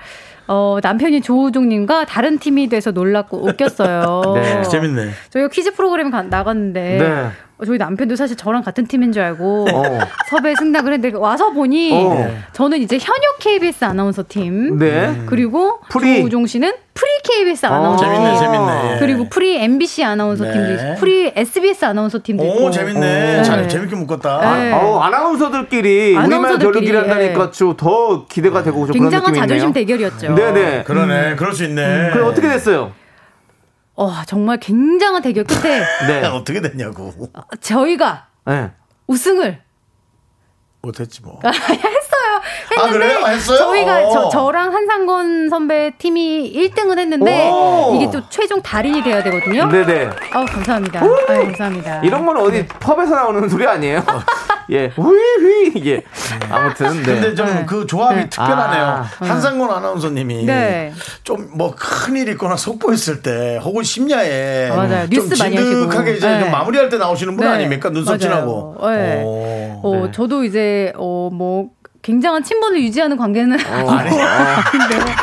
어, 0.54 0.80
남편이 0.84 1.22
조우종님과 1.22 2.06
다른 2.06 2.38
팀이 2.38 2.68
돼서 2.68 2.92
놀랐고 2.92 3.48
웃겼어요. 3.48 4.22
네. 4.36 4.64
재밌네. 4.64 5.12
저희가 5.30 5.48
퀴즈 5.48 5.74
프로그램 5.74 6.12
가- 6.12 6.24
나갔는데, 6.24 6.98
네. 7.00 7.10
어, 7.12 7.32
저희 7.65 7.78
남편도 7.78 8.15
사실 8.15 8.36
저랑 8.36 8.63
같은 8.63 8.88
팀인 8.88 9.12
줄 9.12 9.21
알고 9.21 9.67
어. 9.71 9.84
섭외 10.30 10.56
승낙을 10.56 10.93
했는데 10.93 11.17
와서 11.17 11.52
보니 11.52 11.91
어. 11.93 12.28
저는 12.54 12.80
이제 12.80 12.97
현역 12.97 13.39
KBS 13.39 13.86
아나운서 13.86 14.24
팀, 14.28 14.78
네. 14.80 15.21
그리고 15.26 15.80
프리. 15.89 16.19
조우종 16.19 16.47
씨는 16.47 16.71
프리 16.93 17.10
KBS 17.24 17.65
아나운서 17.67 18.04
팀. 18.04 18.13
재밌네, 18.13 18.38
재밌네. 18.38 18.93
예. 18.95 19.00
그리고 19.00 19.30
프리 19.30 19.58
MBC 19.58 20.04
아나운서 20.04 20.43
네. 20.43 20.52
팀도 20.52 20.74
있고, 20.74 20.95
프리 21.00 21.32
SBS 21.36 21.86
아나운서 21.86 22.19
팀도 22.21 22.43
있고. 22.45 22.65
오, 22.65 22.71
재밌네. 22.71 23.00
네. 23.00 23.43
잘, 23.43 23.67
재밌게 23.67 23.95
묶었다. 23.95 24.56
네. 24.56 24.71
아우, 24.74 25.00
아나운서들끼리 25.00 26.10
우리말 26.17 26.24
아나운서들끼리, 26.26 26.71
겨루기를 26.74 27.00
한다니까 27.02 27.47
예. 27.47 27.52
좀더 27.52 28.26
기대가 28.28 28.63
되고 28.63 28.86
좀 28.86 28.93
그런 28.93 29.04
굉장한 29.10 29.32
느낌이 29.34 29.39
자존심 29.39 29.69
있네요. 29.69 29.86
대결이었죠. 29.86 30.36
네네. 30.36 30.84
그러네. 30.84 31.36
그럴 31.36 31.54
수 31.54 31.63
있네. 31.63 32.10
그럼 32.13 32.28
어떻게 32.28 32.47
됐어요? 32.50 32.91
어, 34.02 34.26
정말 34.26 34.60
굉장한 34.60 35.22
대결 35.22 35.44
끝에 35.44 35.80
네. 36.08 36.26
어떻게 36.26 36.60
됐냐고. 36.60 37.14
저희가 37.60 38.28
네. 38.46 38.72
우승을 39.06 39.62
못했지 40.82 41.22
뭐. 41.22 41.40
아, 42.78 42.86
했는데 42.86 43.08
그래요? 43.08 43.28
했어요? 43.28 43.58
저희가 43.58 44.08
어. 44.08 44.12
저, 44.12 44.30
저랑 44.30 44.74
한상권 44.74 45.50
선배 45.50 45.91
팀이 45.97 46.54
1등은 46.56 46.97
했는데 46.97 47.50
오. 47.50 47.95
이게 47.95 48.10
또 48.12 48.21
최종 48.30 48.62
달인이 48.62 49.04
돼야 49.04 49.21
되거든요. 49.24 49.67
네네. 49.69 50.10
아우 50.34 50.45
감사합니다. 50.45 51.02
아유, 51.02 51.43
감사합니다. 51.45 52.02
이런 52.04 52.26
건 52.26 52.38
어디 52.38 52.65
펍에서 52.67 53.15
나오는 53.15 53.47
소리 53.50 53.65
아니에요? 53.67 54.04
예. 54.71 54.88
휘휘. 54.88 55.86
예. 55.86 56.04
아무튼, 56.50 57.04
네. 57.04 57.04
근데 57.04 57.36
좀그 57.36 57.86
조합이 57.88 58.15
네. 58.15 58.30
특별하네요. 58.30 58.84
아. 58.84 59.10
한상권 59.19 59.69
아나운서님이 59.69 60.45
네. 60.45 60.93
좀뭐 61.24 61.76
큰일 61.76 62.30
있거나 62.30 62.56
속보 62.56 62.93
있을 62.93 63.21
때 63.21 63.60
혹은 63.62 63.84
심야에 63.84 64.69
맞아요. 64.69 65.10
좀. 65.10 65.30
진득하게 65.30 66.13
이제 66.13 66.28
네. 66.28 66.39
좀 66.39 66.52
마무리할 66.52 66.89
때 66.89 66.97
나오시는 66.97 67.36
분 67.36 67.45
네. 67.45 67.52
아닙니까? 67.52 67.89
눈썹 67.89 68.12
맞아요. 68.12 68.19
진하고. 68.19 68.78
네. 68.89 69.21
오. 69.24 69.80
어, 69.84 70.06
네. 70.06 70.12
저도 70.12 70.43
이제 70.43 70.93
어뭐 70.95 71.69
굉장한 72.02 72.44
친분을 72.44 72.82
유지하는 72.84 73.18
관계는 73.18 73.58
어, 73.58 73.90
아니고 73.90 74.22
아닌데 74.22 75.14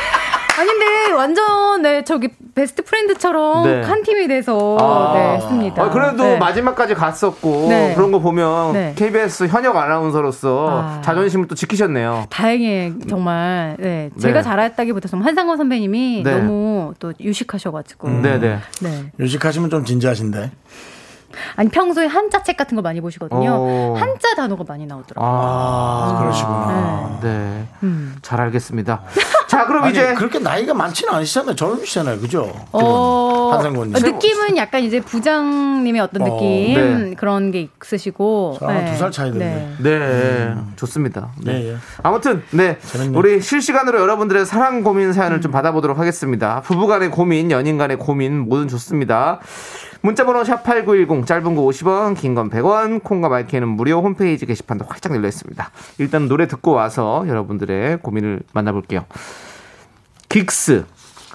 아닌데 0.58 1.12
완전 1.12 1.82
네 1.82 2.02
저기 2.02 2.28
베스트 2.54 2.82
프렌드처럼 2.82 3.64
네. 3.64 3.82
한 3.82 4.02
팀이 4.02 4.26
돼서 4.26 4.76
아. 4.80 5.12
네 5.14 5.36
했습니다. 5.36 5.82
아, 5.82 5.90
그래도 5.90 6.24
네. 6.24 6.38
마지막까지 6.38 6.94
갔었고 6.94 7.66
네. 7.68 7.94
그런 7.94 8.10
거 8.10 8.18
보면 8.18 8.72
네. 8.72 8.92
KBS 8.96 9.46
현역 9.46 9.76
아나운서로서 9.76 10.82
아. 10.82 11.00
자존심을 11.02 11.46
또 11.46 11.54
지키셨네요. 11.54 12.26
다행히 12.30 12.92
정말 13.08 13.76
네 13.78 14.10
제가 14.20 14.40
네. 14.40 14.42
잘했다기보다 14.42 15.08
정말 15.08 15.28
한상원 15.28 15.56
선배님이 15.56 16.22
네. 16.24 16.34
너무 16.34 16.94
또 16.98 17.12
유식하셔가지고 17.20 18.08
네네. 18.22 18.58
네 18.80 19.04
유식하시면 19.20 19.70
좀 19.70 19.84
진지하신데. 19.84 20.50
아니 21.56 21.68
평소에 21.68 22.06
한자 22.06 22.42
책 22.42 22.56
같은 22.56 22.76
거 22.76 22.82
많이 22.82 23.00
보시거든요. 23.00 23.50
어. 23.52 23.94
한자 23.98 24.34
단어가 24.34 24.64
많이 24.66 24.86
나오더라고요. 24.86 25.30
아, 25.30 26.18
그러시구나. 26.20 27.18
네. 27.22 27.66
음. 27.82 28.16
잘 28.22 28.40
알겠습니다. 28.40 29.02
자, 29.46 29.66
그럼 29.66 29.84
아니, 29.84 29.92
이제 29.92 30.14
그렇게 30.14 30.38
나이가 30.38 30.74
많지는 30.74 31.12
않으시잖아요. 31.14 31.56
젊으시잖아요. 31.56 32.20
그죠? 32.20 32.52
어, 32.72 33.50
한상곤 33.54 33.92
님. 33.92 34.02
느낌은 34.02 34.56
약간 34.56 34.82
이제 34.82 35.00
부장님의 35.00 36.00
어떤 36.00 36.22
어, 36.22 36.24
느낌 36.26 36.74
네. 36.74 37.14
그런 37.14 37.50
게 37.50 37.68
있으시고. 37.82 38.56
저랑 38.58 38.84
두살 38.92 39.10
차이 39.10 39.32
드네. 39.32 39.76
네, 39.78 40.54
좋습니다. 40.76 41.30
네. 41.42 41.52
네, 41.52 41.68
예. 41.70 41.76
아무튼 42.02 42.42
네 42.50 42.78
재밌네요. 42.80 43.18
우리 43.18 43.40
실시간으로 43.40 44.00
여러분들의 44.00 44.44
사랑 44.44 44.82
고민 44.82 45.12
사연을 45.12 45.40
좀 45.40 45.50
받아보도록 45.50 45.98
하겠습니다. 45.98 46.60
부부간의 46.60 47.10
고민, 47.10 47.50
연인간의 47.50 47.98
고민 47.98 48.48
뭐든 48.48 48.68
좋습니다. 48.68 49.40
문자번호 50.00 50.44
샵 50.44 50.62
#8910 50.64 51.26
짧은 51.26 51.54
거 51.54 51.62
50원, 51.62 52.16
긴 52.16 52.34
건 52.34 52.50
100원, 52.50 53.02
콩과 53.02 53.28
마이크는 53.28 53.66
무료 53.68 54.00
홈페이지 54.00 54.46
게시판도 54.46 54.84
활짝 54.88 55.14
열려 55.14 55.28
있습니다. 55.28 55.70
일단 55.98 56.28
노래 56.28 56.46
듣고 56.46 56.72
와서 56.72 57.24
여러분들의 57.26 57.98
고민을 57.98 58.40
만나볼게요. 58.52 59.06
긱스 60.28 60.84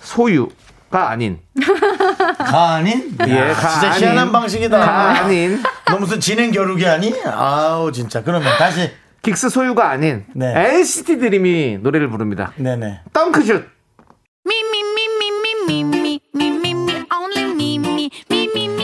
소유가 0.01 1.09
아닌 1.09 1.39
가 2.38 2.74
아닌? 2.76 3.16
예, 3.28 3.38
야, 3.38 3.53
가 3.53 3.70
진짜 3.70 3.88
아닌. 3.91 4.03
희한한 4.03 4.32
방식이다. 4.32 4.80
가 4.80 5.09
아닌 5.24 5.61
너 5.89 5.97
무슨 5.97 6.20
진행 6.20 6.51
겨루기 6.51 6.86
하니? 6.86 7.14
아우 7.26 7.91
진짜. 7.91 8.24
그러면 8.24 8.47
다시. 8.57 8.91
긱스 9.24 9.49
소유가 9.49 9.89
아닌 9.89 10.26
네. 10.34 10.53
NCT 10.80 11.18
드림이 11.20 11.80
노래를 11.82 12.09
부릅니다. 12.09 12.51
네네. 12.57 13.01
덩크슛 13.14 13.66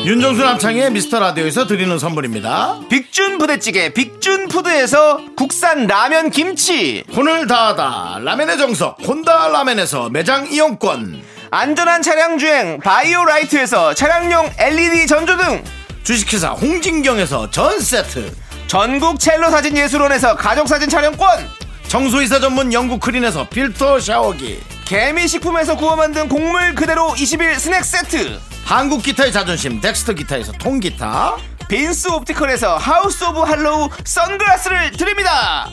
윤정수 0.09 0.41
남창의 0.43 0.89
미스터 0.89 1.19
라디오에서 1.19 1.67
드리는 1.67 1.99
선물입니다. 1.99 2.79
빅준 2.89 3.37
부대찌개 3.37 3.93
빅준푸드에서 3.93 5.19
국산 5.37 5.85
라면 5.85 6.31
김치. 6.31 7.03
혼을 7.15 7.45
다하다 7.45 8.21
라멘의 8.23 8.57
정석 8.57 8.97
혼다 9.05 9.49
라멘에서 9.49 10.09
매장 10.09 10.51
이용권. 10.51 11.21
안전한 11.51 12.01
차량 12.01 12.39
주행 12.39 12.79
바이오라이트에서 12.79 13.93
차량용 13.93 14.49
LED 14.57 15.05
전조등. 15.05 15.63
주식회사 16.03 16.53
홍진경에서 16.53 17.51
전 17.51 17.79
세트. 17.79 18.33
전국 18.65 19.19
첼로 19.19 19.51
사진 19.51 19.77
예술원에서 19.77 20.35
가족 20.37 20.67
사진 20.67 20.89
촬영권. 20.89 21.47
청소이사 21.87 22.39
전문 22.39 22.73
영국 22.73 22.99
크린에서 22.99 23.47
필터 23.49 23.99
샤워기. 23.99 24.59
개미식품에서 24.85 25.77
구워 25.77 25.95
만든 25.95 26.27
곡물 26.27 26.73
그대로 26.73 27.09
20일 27.09 27.59
스낵 27.59 27.85
세트 27.85 28.39
한국 28.69 29.01
기타의 29.01 29.31
자존심 29.31 29.81
덱스터 29.81 30.13
기타에서 30.13 30.51
통기타 30.51 31.37
빈스 31.67 32.07
옵티컬에서 32.11 32.77
하우스 32.77 33.23
오브 33.23 33.39
할로우 33.39 33.89
선글라스를 34.03 34.91
드립니다 34.91 35.65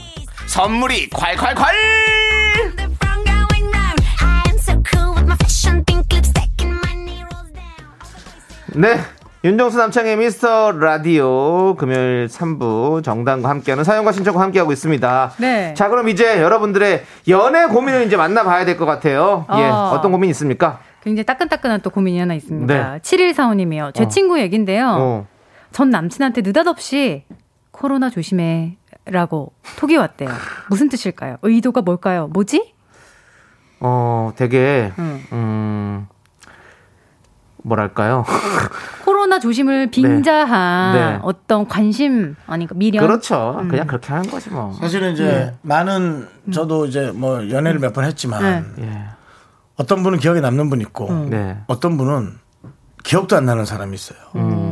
선물이 0.47 1.11
콸콸콸. 1.11 1.67
네. 8.75 8.99
윤정수 9.45 9.79
남창희 9.79 10.17
미스터 10.17 10.73
라디오 10.73 11.77
금요일 11.77 12.27
3부 12.27 13.05
정다은과 13.05 13.49
함께하는 13.49 13.85
사연과 13.85 14.11
신청곡 14.13 14.41
함께하고 14.41 14.73
있습니다. 14.73 15.33
네. 15.39 15.75
자, 15.75 15.89
그럼 15.89 16.09
이제 16.09 16.41
여러분들의 16.41 17.05
연애 17.29 17.67
고민을 17.67 18.07
이제 18.07 18.17
만나봐야 18.17 18.65
될 18.65 18.77
것 18.77 18.87
같아요. 18.87 19.47
예. 19.53 19.63
어. 19.63 19.93
어떤 19.95 20.11
고민 20.11 20.31
있습니까? 20.31 20.81
굉장히 21.07 21.25
따끈따끈한 21.25 21.83
또 21.83 21.91
고민이 21.91 22.19
하나 22.19 22.35
있습니다. 22.35 22.93
네. 22.95 22.99
7145님이요. 22.99 23.95
제 23.95 24.03
어. 24.03 24.09
친구 24.09 24.41
얘긴데요. 24.41 24.89
어. 24.99 25.27
전 25.71 25.91
남친한테 25.91 26.41
느닷없이 26.43 27.23
코로나 27.71 28.11
조심해 28.11 28.77
라고 29.05 29.53
톡이 29.79 29.97
왔대요. 29.97 30.29
무슨 30.69 30.89
뜻일까요? 30.89 31.37
의도가 31.43 31.83
뭘까요? 31.83 32.27
뭐지? 32.33 32.75
어, 33.79 34.33
되게, 34.35 34.91
음. 34.99 35.23
음, 35.31 36.07
뭐랄까요. 37.63 38.25
코로나 39.05 39.39
조심을 39.39 39.93
빙자한 39.93 40.95
네. 40.97 41.21
어떤 41.23 41.69
관심 41.69 42.35
아닌가 42.49 42.75
미련 42.77 43.07
그렇죠. 43.07 43.59
음. 43.61 43.69
그냥 43.69 43.87
그렇게 43.87 44.13
하는 44.13 44.29
거지 44.29 44.51
뭐. 44.51 44.73
사실은 44.73 45.13
이제 45.13 45.55
많은 45.63 46.27
저도 46.53 46.87
이제 46.87 47.13
뭐 47.15 47.49
연애를 47.49 47.79
몇 47.79 47.93
번 47.93 48.05
했지만 48.07 48.75
네. 48.77 48.83
예. 48.85 49.05
어떤 49.77 50.03
분은 50.03 50.19
기억에 50.19 50.41
남는 50.41 50.71
분 50.71 50.81
있고 50.81 51.13
네. 51.29 51.59
어떤 51.67 51.97
분은 51.97 52.39
기억도 53.05 53.37
안 53.37 53.45
나는 53.45 53.65
사람이 53.65 53.95
있어요. 53.95 54.19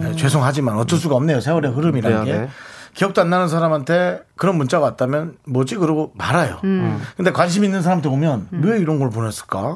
네, 0.00 0.16
죄송하지만 0.16 0.76
어쩔 0.76 0.98
수가 0.98 1.14
없네요. 1.14 1.40
세월의 1.40 1.70
흐름이라는 1.72 2.24
네, 2.24 2.24
게. 2.24 2.38
네. 2.38 2.48
기억도 2.94 3.20
안 3.20 3.28
나는 3.28 3.48
사람한테 3.48 4.20
그런 4.36 4.56
문자가 4.56 4.84
왔다면 4.86 5.36
뭐지 5.46 5.76
그러고 5.76 6.12
말아요. 6.14 6.60
음. 6.62 7.00
근데 7.16 7.32
관심 7.32 7.64
있는 7.64 7.82
사람한테 7.82 8.08
오면 8.08 8.48
왜 8.62 8.78
이런 8.78 9.00
걸 9.00 9.10
보냈을까? 9.10 9.74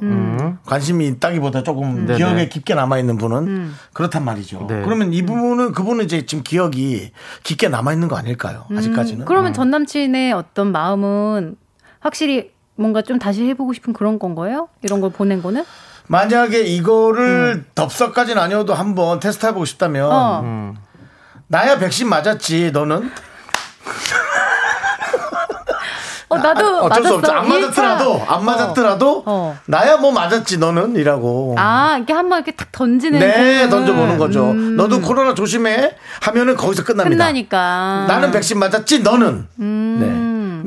관심이 0.64 1.06
있다기보다 1.08 1.64
조금 1.64 2.06
네네. 2.06 2.16
기억에 2.16 2.48
깊게 2.48 2.74
남아 2.74 2.98
있는 2.98 3.18
분은 3.18 3.72
그렇단 3.92 4.24
말이죠. 4.24 4.66
네. 4.68 4.82
그러면 4.84 5.12
이 5.12 5.22
부분은 5.22 5.72
그분은 5.72 6.04
이제 6.04 6.26
지금 6.26 6.44
기억이 6.44 7.10
깊게 7.42 7.68
남아 7.68 7.92
있는 7.92 8.06
거 8.06 8.16
아닐까요? 8.16 8.66
아직까지는. 8.76 9.22
음, 9.22 9.26
그러면 9.26 9.52
전 9.52 9.70
남친의 9.70 10.32
어떤 10.32 10.70
마음은 10.70 11.56
확실히 11.98 12.52
뭔가 12.78 13.02
좀 13.02 13.18
다시 13.18 13.44
해보고 13.48 13.72
싶은 13.72 13.92
그런 13.92 14.18
건 14.20 14.34
거예요? 14.36 14.68
이런 14.82 15.00
걸 15.00 15.10
보낸 15.10 15.42
거는? 15.42 15.64
만약에 16.06 16.60
이거를 16.60 17.64
덥석까지는 17.74 18.40
아니어도 18.40 18.72
한번 18.72 19.18
테스트 19.20 19.44
해보고 19.46 19.64
싶다면 19.64 20.10
어. 20.10 20.40
음. 20.44 20.76
나야 21.48 21.78
백신 21.78 22.08
맞았지 22.08 22.70
너는 22.72 23.10
어, 26.30 26.36
나도 26.36 26.62
아, 26.66 26.80
어쩔 26.82 27.04
수 27.04 27.14
없죠 27.14 27.32
맞았어. 27.32 27.38
안 27.40 27.48
맞았더라도. 27.48 28.22
안 28.28 28.44
맞았더라도 28.44 29.22
어. 29.24 29.58
나야 29.66 29.96
뭐 29.96 30.12
맞았지 30.12 30.58
너는 30.58 30.94
이라고 30.96 31.54
아, 31.58 31.94
이렇게 31.96 32.12
한번 32.12 32.38
이렇게 32.40 32.52
탁 32.52 32.70
던지는. 32.70 33.18
네 33.18 33.62
그- 33.64 33.70
던져보는 33.70 34.18
거죠 34.18 34.50
음. 34.50 34.76
너도 34.76 35.00
코로나 35.00 35.34
조심해 35.34 35.94
하면은 36.20 36.54
거기서 36.54 36.84
끝납니다 36.84 37.16
끝나니까. 37.16 38.04
나는 38.08 38.30
백신 38.30 38.58
맞았지 38.58 39.00
너는 39.02 39.48
음. 39.58 39.98
네 40.00 40.17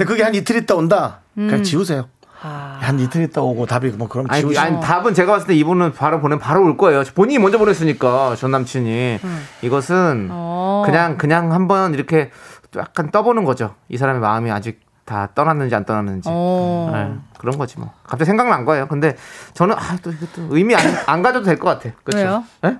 근데 0.02 0.06
그게 0.06 0.24
한 0.24 0.34
이틀 0.34 0.56
있다 0.56 0.74
온다 0.76 1.20
그냥 1.36 1.62
지우세요 1.64 2.08
아. 2.41 2.80
한 2.82 2.99
이틀 2.99 3.22
있다 3.22 3.41
오고 3.41 3.68
답이 3.68 3.89
뭐 3.89 4.08
그럼 4.08 4.26
아니, 4.30 4.41
지우세요 4.41 4.62
아니 4.64 4.82
답은 4.82 5.14
제가 5.14 5.34
봤을 5.34 5.47
때 5.47 5.54
이분은 5.54 5.93
바로 5.93 6.20
보내 6.20 6.39
바로 6.39 6.64
올 6.64 6.76
거예요. 6.76 7.04
본인이 7.14 7.38
먼저 7.38 7.60
보냈으니까 7.60 8.36
전 8.36 8.49
남친이 8.49 9.20
이것은 9.62 10.30
어. 10.32 10.82
그냥 10.84 11.18
그냥 11.20 11.54
한번 11.54 11.93
이렇게 11.93 12.32
약간 12.76 13.12
떠보는 13.12 13.43
거죠. 13.43 13.76
이 13.89 13.97
사람의 13.97 14.22
마음이 14.22 14.49
아직 14.49 14.80
다 15.06 15.30
떠났는지 15.36 15.76
안 15.76 15.86
떠났는지 15.86 16.30
어. 16.32 16.89
네, 16.91 17.14
그런 17.38 17.60
거지 17.60 17.78
뭐. 17.78 17.91
갑자기 18.04 18.26
생각난 18.26 18.66
거예요. 18.66 18.88
근데 18.88 19.16
저는 19.54 19.76
아 19.78 19.97
또 20.02 20.12
이것도 20.12 20.47
의미 20.49 20.74
안, 20.74 20.82
안 21.06 21.22
가져도 21.22 21.45
될 21.45 21.60
것 21.60 21.70
같아. 21.70 21.95
그렇죠? 22.04 22.26
왜요? 22.26 22.43
네? 22.64 22.80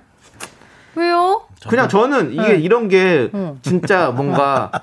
왜요? 0.96 1.42
그냥 1.68 1.88
저는 1.88 2.32
이게 2.32 2.42
네. 2.48 2.54
이런 2.56 2.88
게 2.88 3.30
응. 3.32 3.60
진짜 3.62 4.10
뭔가 4.10 4.72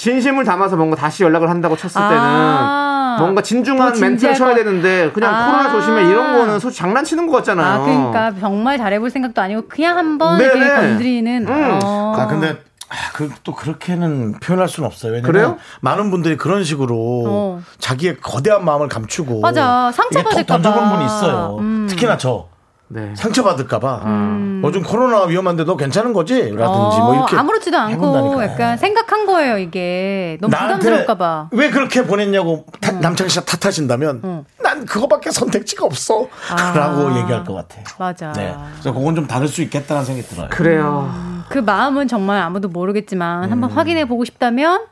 진심을 0.00 0.44
담아서 0.44 0.76
뭔가 0.76 0.94
다시 0.94 1.24
연락을 1.24 1.48
한다고 1.50 1.74
쳤을 1.76 2.00
때는 2.00 2.16
아. 2.22 3.16
뭔가 3.18 3.40
진중한 3.42 3.94
더 3.94 3.98
멘트를 4.00 4.34
쳐야 4.34 4.50
것- 4.50 4.54
되는데 4.56 5.10
그냥 5.12 5.34
아. 5.34 5.46
코로나 5.46 5.72
조심해 5.72 6.02
이런 6.04 6.36
거는 6.36 6.60
솔직히 6.60 6.82
장난치는 6.82 7.26
것 7.26 7.32
같잖아요. 7.38 7.66
아, 7.66 7.84
그러니까 7.84 8.32
정말 8.38 8.76
잘해볼 8.78 9.08
생각도 9.10 9.40
아니고 9.40 9.62
그냥 9.68 9.96
한번 9.96 10.38
네네. 10.38 10.54
이렇게 10.54 10.74
건드리는. 10.74 11.48
음. 11.48 11.80
어. 11.82 12.14
아 12.16 12.26
근데 12.26 12.62
아, 12.88 12.94
그, 13.14 13.30
또 13.42 13.52
그렇게는 13.54 14.38
표현할 14.38 14.68
수는 14.68 14.86
없어요. 14.86 15.12
왜냐면 15.12 15.32
그래요? 15.32 15.56
많은 15.80 16.10
분들이 16.10 16.36
그런 16.36 16.62
식으로 16.62 17.24
어. 17.26 17.60
자기의 17.78 18.18
거대한 18.20 18.64
마음을 18.66 18.88
감추고 18.88 19.40
맞아. 19.40 19.90
상처받을까 19.92 20.36
톡 20.42 20.46
던져본 20.46 20.84
봐. 20.84 20.90
분이 20.92 21.04
있어요. 21.06 21.56
음. 21.58 21.86
특히나 21.88 22.18
저 22.18 22.48
네. 22.88 23.12
상처받을까봐 23.16 24.02
음. 24.04 24.62
요즘 24.64 24.82
코로나 24.82 25.24
위험한데 25.24 25.64
너 25.64 25.76
괜찮은 25.76 26.12
거지? 26.12 26.34
라든지 26.34 26.98
뭐 26.98 27.14
이렇게 27.16 27.34
어, 27.36 27.40
아무렇지도 27.40 27.76
않고 27.76 27.92
해본다니까요. 28.16 28.42
약간 28.52 28.76
생각한 28.78 29.26
거예요 29.26 29.58
이게 29.58 30.38
너무 30.40 30.52
부담스러울까봐. 30.56 31.48
왜 31.52 31.70
그렇게 31.70 32.04
보냈냐고 32.04 32.64
타- 32.80 32.92
남창희 32.92 33.28
씨가 33.30 33.44
탓하신다면 33.44 34.44
난 34.62 34.84
그거밖에 34.86 35.30
선택지가 35.32 35.84
없어 35.84 36.28
아. 36.50 36.72
라고 36.76 37.10
얘기할 37.18 37.44
것 37.44 37.54
같아요. 37.54 37.82
맞아. 37.98 38.32
네. 38.32 38.54
그래서 38.74 38.92
그건 38.92 39.16
좀 39.16 39.26
다를 39.26 39.48
수 39.48 39.62
있겠다는 39.62 40.04
생각이 40.04 40.28
들어요. 40.28 40.48
그래요. 40.50 41.12
그 41.48 41.58
마음은 41.58 42.06
정말 42.08 42.40
아무도 42.40 42.68
모르겠지만 42.68 43.50
한번 43.50 43.70
확인해 43.70 44.04
보고 44.06 44.24
싶다면 44.24 44.84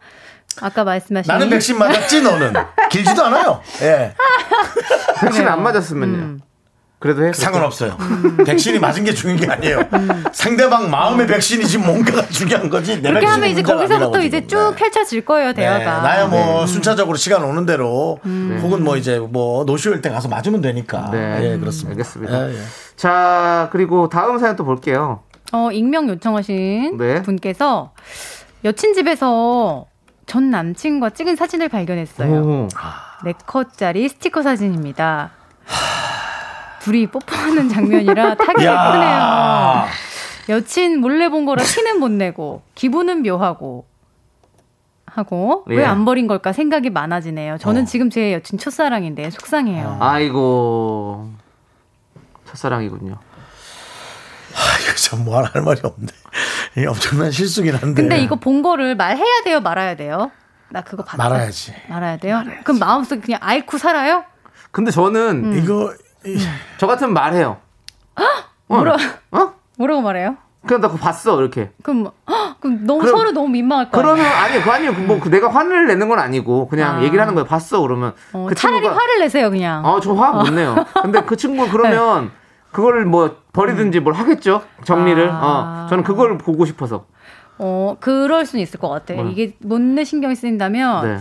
아까 0.61 0.82
말씀하신 0.84 1.30
음. 1.30 1.32
나는 1.32 1.49
백신 1.51 1.78
맞았지 1.78 2.22
너는 2.22 2.53
길지도 2.90 3.24
않아요. 3.24 3.61
예. 3.82 4.14
백신 5.20 5.47
안 5.47 5.62
맞았으면요. 5.62 6.38
그래도 7.05 7.22
해. 7.26 7.34
상관없어요. 7.34 7.98
백신이 8.46 8.78
맞은 8.78 9.05
게 9.05 9.12
중요한 9.12 9.38
게 9.38 9.46
아니에요. 9.52 9.80
상대방 10.32 10.90
마음의 10.90 11.26
백신이지 11.26 11.76
뭔가가 11.76 12.26
중요한 12.28 12.70
거지. 12.70 12.94
내 13.02 13.11
그렇게 13.11 13.26
백신이 13.26 13.30
하면 13.30 13.50
이제 13.50 13.61
문제가 13.61 13.76
거기서부터 13.76 14.07
아니라고 14.07 14.26
이제 14.26 14.40
지금. 14.46 14.48
쭉 14.48 14.70
네. 14.70 14.76
펼쳐질 14.76 15.24
거예요 15.26 15.48
네, 15.48 15.55
대화가. 15.55 16.00
나야 16.00 16.26
뭐 16.28 16.61
네. 16.62 16.66
순차적으로 16.66 17.18
시간 17.18 17.44
오는 17.44 17.66
대로 17.66 18.18
혹은 18.24 18.82
뭐 18.82 18.96
이제 18.96 19.18
뭐 19.18 19.64
노쇼일 19.66 20.00
때 20.00 20.09
가서 20.09 20.28
맞으면 20.28 20.62
되니까. 20.62 21.11
네. 21.12 21.52
예, 21.52 21.59
그렇습니다. 21.59 21.90
알겠습니다. 21.90 22.48
예, 22.48 22.55
예. 22.55 22.59
자 22.96 23.68
그리고 23.70 24.09
다음 24.09 24.38
사연 24.38 24.57
또 24.57 24.64
볼게요. 24.64 25.20
어, 25.52 25.70
익명 25.72 26.09
요청하신 26.09 26.96
네. 26.96 27.20
분께서 27.22 27.92
여친 28.64 28.94
집에서 28.94 29.84
전 30.24 30.48
남친과 30.48 31.11
찍은 31.11 31.36
사진을 31.36 31.68
발견했어요. 31.68 32.32
오. 32.40 32.68
네 33.26 33.34
컷짜리 33.44 34.09
스티커 34.09 34.40
사진입니다. 34.40 35.32
둘이 36.85 37.07
뽀뽀하는 37.07 37.70
장면이라 37.70 38.35
타기 38.35 38.62
예쁘네요. 38.62 39.87
여친 40.51 41.01
몰래 41.01 41.30
본 41.30 41.47
거라 41.47 41.62
티는 41.64 41.99
못 41.99 42.11
내고 42.11 42.61
기분은 42.74 43.22
묘하고 43.22 43.87
하고 45.07 45.64
예. 45.70 45.76
왜안 45.76 46.05
버린 46.05 46.26
걸까 46.26 46.53
생각이 46.53 46.91
많아지네요. 46.91 47.57
저는 47.57 47.87
지금 47.87 48.11
제 48.11 48.35
여친 48.35 48.59
첫사랑인데 48.59 49.30
속상해요. 49.30 49.97
아이고. 50.01 51.30
첫사랑이군요. 52.49 53.12
이거 54.82 54.95
참 54.97 55.24
뭐 55.24 55.43
할 55.43 55.62
말이 55.62 55.80
없네. 55.82 56.07
이게 56.76 56.87
엄청난 56.87 57.30
실수긴 57.30 57.76
한데. 57.76 58.03
근데 58.03 58.18
이거 58.18 58.37
본 58.37 58.61
거를 58.61 58.95
말해야 58.95 59.43
돼요, 59.45 59.61
말아야 59.61 59.97
돼요? 59.97 60.30
나 60.68 60.82
그거 60.82 61.03
봤어. 61.03 61.16
말아야지. 61.16 61.72
말아야 61.89 62.18
돼요? 62.18 62.43
그럼 62.64 62.78
마음속에 62.78 63.20
그냥 63.22 63.41
아이쿠 63.43 63.78
살아요? 63.78 64.24
근데 64.70 64.91
저는 64.91 65.45
음. 65.45 65.59
이거 65.59 65.95
이- 65.95 66.03
저 66.78 66.86
같으면 66.86 67.12
말해요. 67.12 67.58
뭐라 68.66 68.96
어? 69.32 69.52
뭐라고 69.76 70.00
말해요? 70.02 70.36
그냥 70.66 70.80
나 70.80 70.88
그거 70.88 70.98
봤어 70.98 71.38
이렇게. 71.40 71.70
그럼 71.82 72.04
뭐, 72.04 72.12
헉, 72.28 72.56
그럼 72.60 72.86
너무 72.86 73.00
그럼- 73.00 73.16
서로 73.18 73.32
너무 73.32 73.48
민망할 73.48 73.90
거 73.90 73.98
그러면? 74.00 74.24
아니 74.24 74.62
그 74.62 74.70
아니요 74.70 74.92
뭐 74.94 75.20
그 75.20 75.28
내가 75.28 75.48
화를 75.48 75.86
내는 75.86 76.08
건 76.08 76.18
아니고 76.18 76.68
그냥 76.68 76.96
아. 76.96 77.02
얘기를 77.02 77.20
하는 77.20 77.34
거예요. 77.34 77.46
봤어 77.46 77.80
그러면 77.82 78.14
어, 78.32 78.46
그 78.48 78.54
차라리 78.54 78.80
친구가 78.80 78.98
화를 79.00 79.20
내세요, 79.20 79.50
그냥. 79.50 79.84
어, 79.84 80.00
저화못 80.00 80.52
내요. 80.54 80.74
근데 81.02 81.20
그 81.22 81.36
친구가 81.36 81.70
그러면 81.72 82.30
그거를 82.72 83.04
뭐 83.04 83.36
버리든지 83.52 84.00
뭘 84.00 84.14
하겠죠? 84.14 84.62
정리를. 84.84 85.30
아. 85.30 85.84
어, 85.84 85.86
저는 85.90 86.02
그걸 86.02 86.38
보고 86.38 86.64
싶어서. 86.64 87.04
어, 87.58 87.96
그럴 88.00 88.46
수는 88.46 88.62
있을 88.62 88.80
것 88.80 88.88
같아. 88.88 89.14
뭐요? 89.14 89.28
이게 89.28 89.54
못내 89.60 90.02
신경이 90.04 90.34
쓰인다면 90.34 91.04
네. 91.04 91.18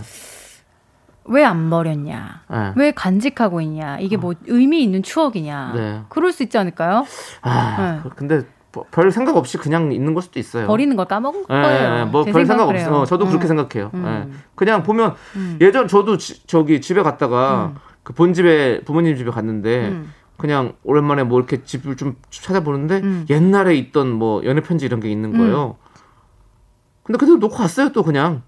왜 1.26 1.42
안 1.44 1.70
버렸냐? 1.70 2.42
네. 2.50 2.72
왜 2.76 2.90
간직하고 2.92 3.60
있냐? 3.62 3.98
이게 3.98 4.16
뭐 4.16 4.34
의미 4.46 4.82
있는 4.82 5.02
추억이냐? 5.02 5.72
네. 5.74 6.02
그럴 6.08 6.32
수 6.32 6.42
있지 6.42 6.58
않을까요? 6.58 7.04
아, 7.42 8.00
네. 8.04 8.10
근데 8.16 8.42
뭐- 8.72 8.84
별 8.90 9.10
생각 9.10 9.36
없이 9.36 9.56
그냥 9.56 9.92
있는 9.92 10.12
걸 10.14 10.22
수도 10.22 10.38
있어요. 10.38 10.66
버리는 10.66 10.94
걸 10.96 11.06
까먹은 11.06 11.40
예, 11.42 11.44
거예요. 11.54 11.98
예, 12.00 12.04
뭐제별 12.04 12.44
생각 12.46 12.68
없어. 12.68 13.00
어, 13.00 13.04
저도 13.06 13.26
그렇게 13.26 13.46
음. 13.46 13.48
생각해요. 13.48 13.90
음. 13.94 14.04
예. 14.32 14.34
그냥 14.54 14.82
보면 14.82 15.14
예전 15.60 15.88
저도 15.88 16.18
지- 16.18 16.46
저기 16.46 16.80
집에 16.80 17.02
갔다가 17.02 17.72
음. 17.74 17.80
그 18.02 18.12
본집에 18.12 18.82
부모님 18.84 19.16
집에 19.16 19.30
갔는데 19.30 19.88
음. 19.88 20.12
그냥 20.36 20.74
오랜만에 20.82 21.22
뭐 21.22 21.38
이렇게 21.38 21.62
집을 21.62 21.96
좀 21.96 22.16
찾아보는데 22.30 22.96
음. 22.98 23.26
옛날에 23.30 23.76
있던 23.76 24.10
뭐 24.10 24.44
연애 24.44 24.60
편지 24.60 24.84
이런 24.84 24.98
게 25.00 25.08
있는 25.08 25.38
거예요. 25.38 25.76
근데 27.04 27.16
그대로 27.18 27.38
놓고 27.38 27.62
왔어요 27.62 27.92
또 27.92 28.02
그냥. 28.02 28.42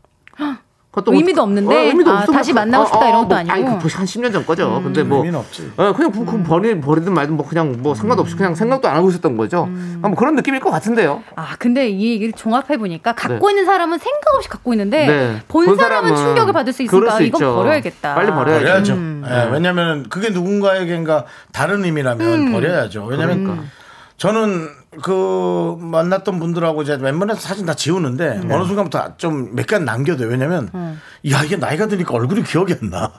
그것도 0.96 1.12
의미도 1.14 1.36
뭐- 1.36 1.44
없는데? 1.44 1.76
의미도 1.88 2.10
아, 2.10 2.20
없어. 2.20 2.32
다시 2.32 2.52
뭐, 2.54 2.62
만나고 2.62 2.86
싶다 2.86 3.08
이런 3.08 3.16
것도 3.22 3.28
뭐, 3.28 3.36
아니고? 3.36 3.52
아니 3.52 3.64
그 3.82 3.96
한 3.96 4.06
10년 4.06 4.32
전 4.32 4.46
거죠. 4.46 4.80
근데 4.82 5.02
뭐 5.02 5.18
의미는 5.18 5.38
없지. 5.38 5.72
어, 5.76 5.92
그냥 5.92 6.10
그, 6.10 6.24
그 6.24 6.42
버리 6.42 6.80
버리든 6.80 7.12
말든 7.12 7.36
뭐 7.36 7.46
그냥 7.46 7.76
뭐 7.80 7.94
상관없이 7.94 8.34
그냥 8.34 8.54
생각도 8.54 8.88
안 8.88 8.96
하고 8.96 9.10
있었던 9.10 9.36
거죠. 9.36 9.68
아, 10.02 10.08
뭐 10.08 10.14
그런 10.16 10.34
느낌일 10.36 10.60
것 10.60 10.70
같은데요. 10.70 11.22
아, 11.36 11.54
근데 11.58 11.88
이 11.90 12.12
얘기를 12.12 12.32
종합해 12.32 12.78
보니까 12.78 13.12
갖고 13.14 13.46
네. 13.48 13.52
있는 13.52 13.64
사람은 13.66 13.98
생각 13.98 14.34
없이 14.36 14.48
갖고 14.48 14.72
있는데 14.72 15.06
네. 15.06 15.42
본, 15.48 15.66
본 15.66 15.76
사람은, 15.76 16.08
사람은 16.10 16.16
충격을 16.28 16.52
받을 16.54 16.72
수 16.72 16.82
있으니까 16.82 17.16
수 17.16 17.22
이건 17.24 17.40
있죠. 17.40 17.54
버려야겠다. 17.56 18.14
빨리 18.14 18.30
버려야죠. 18.30 18.64
버려야죠. 18.64 18.92
음. 18.94 19.24
예, 19.28 19.48
왜냐면 19.52 20.08
그게 20.08 20.30
누군가에겐가 20.30 21.24
다른 21.52 21.84
의미라면 21.84 22.52
버려야죠. 22.52 23.04
왜냐면 23.04 23.44
그러니까. 23.44 23.64
저는 24.16 24.68
그 25.02 25.76
만났던 25.80 26.38
분들하고 26.40 26.82
이제 26.82 26.96
웬만해서 27.00 27.40
사진 27.40 27.66
다 27.66 27.74
지우는데 27.74 28.40
네. 28.44 28.54
어느 28.54 28.64
순간부터 28.64 29.16
좀 29.16 29.54
몇 29.54 29.66
개 29.66 29.78
남겨둬요. 29.78 30.28
왜냐면 30.28 30.70
음. 30.74 31.00
야 31.30 31.42
이게 31.42 31.56
나이가 31.56 31.86
드니까 31.86 32.14
얼굴이 32.14 32.42
기억이 32.44 32.74
안 32.80 32.90
나. 32.90 33.12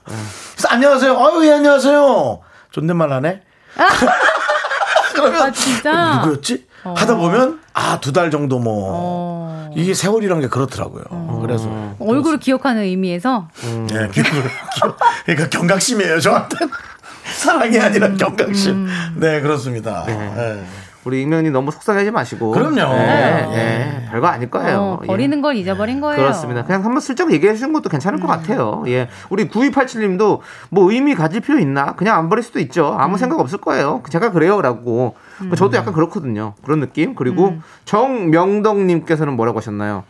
그래서 0.53 0.67
안녕하세요. 0.69 1.17
아유 1.17 1.45
예 1.47 1.51
안녕하세요. 1.53 2.39
존댓말 2.71 3.11
하네. 3.11 3.41
그러면 5.13 5.41
아, 5.41 5.51
진짜? 5.51 6.15
누구였지? 6.21 6.65
하다 6.83 7.15
보면 7.15 7.59
아 7.73 7.99
두 7.99 8.13
달 8.13 8.31
정도 8.31 8.59
뭐 8.59 8.89
어. 8.93 9.71
이게 9.75 9.93
세월이란 9.93 10.39
게 10.41 10.47
그렇더라고요. 10.47 11.39
그래서 11.41 11.69
얼굴을 11.99 12.39
기억하는 12.39 12.83
의미에서 12.83 13.47
예, 13.91 14.07
기억을 14.09 14.43
기억. 14.75 14.97
그러니까 15.25 15.49
경각심이에요 15.49 16.19
저한테 16.19 16.55
사랑이 17.35 17.77
아니라 17.79 18.13
경각심. 18.13 18.87
네 19.15 19.41
그렇습니다. 19.41 20.05
예. 20.07 20.63
우리 21.05 21.21
익명님 21.21 21.53
너무 21.53 21.71
속상하지 21.71 22.11
마시고. 22.11 22.51
그럼요. 22.51 22.79
예, 22.79 22.97
네. 22.97 24.01
예, 24.05 24.09
별거 24.11 24.27
아닐 24.27 24.49
거예요. 24.49 24.77
어, 24.77 24.99
예. 25.03 25.07
버리는 25.07 25.41
걸 25.41 25.55
잊어버린 25.55 26.01
거예요. 26.01 26.17
그렇습니다. 26.17 26.63
그냥 26.65 26.83
한번 26.83 26.99
슬쩍 26.99 27.31
얘기해 27.31 27.55
주는 27.55 27.71
것도 27.71 27.87
괜찮을 27.89 28.19
것 28.19 28.27
같아요. 28.27 28.83
예. 28.87 29.07
우리 29.29 29.47
9287님도 29.47 30.39
뭐 30.69 30.91
의미 30.91 31.15
가질 31.15 31.39
필요 31.39 31.59
있나? 31.59 31.93
그냥 31.95 32.17
안 32.17 32.27
버릴 32.27 32.43
수도 32.43 32.59
있죠. 32.59 32.95
아무 32.99 33.17
생각 33.17 33.39
없을 33.39 33.59
거예요. 33.59 34.01
제가 34.09 34.31
그래요. 34.31 34.61
라고. 34.61 35.15
뭐 35.39 35.55
저도 35.55 35.77
약간 35.77 35.93
그렇거든요. 35.93 36.55
그런 36.63 36.79
느낌. 36.81 37.15
그리고 37.15 37.55
정명덕님께서는 37.85 39.33
뭐라고 39.33 39.59
하셨나요? 39.59 40.03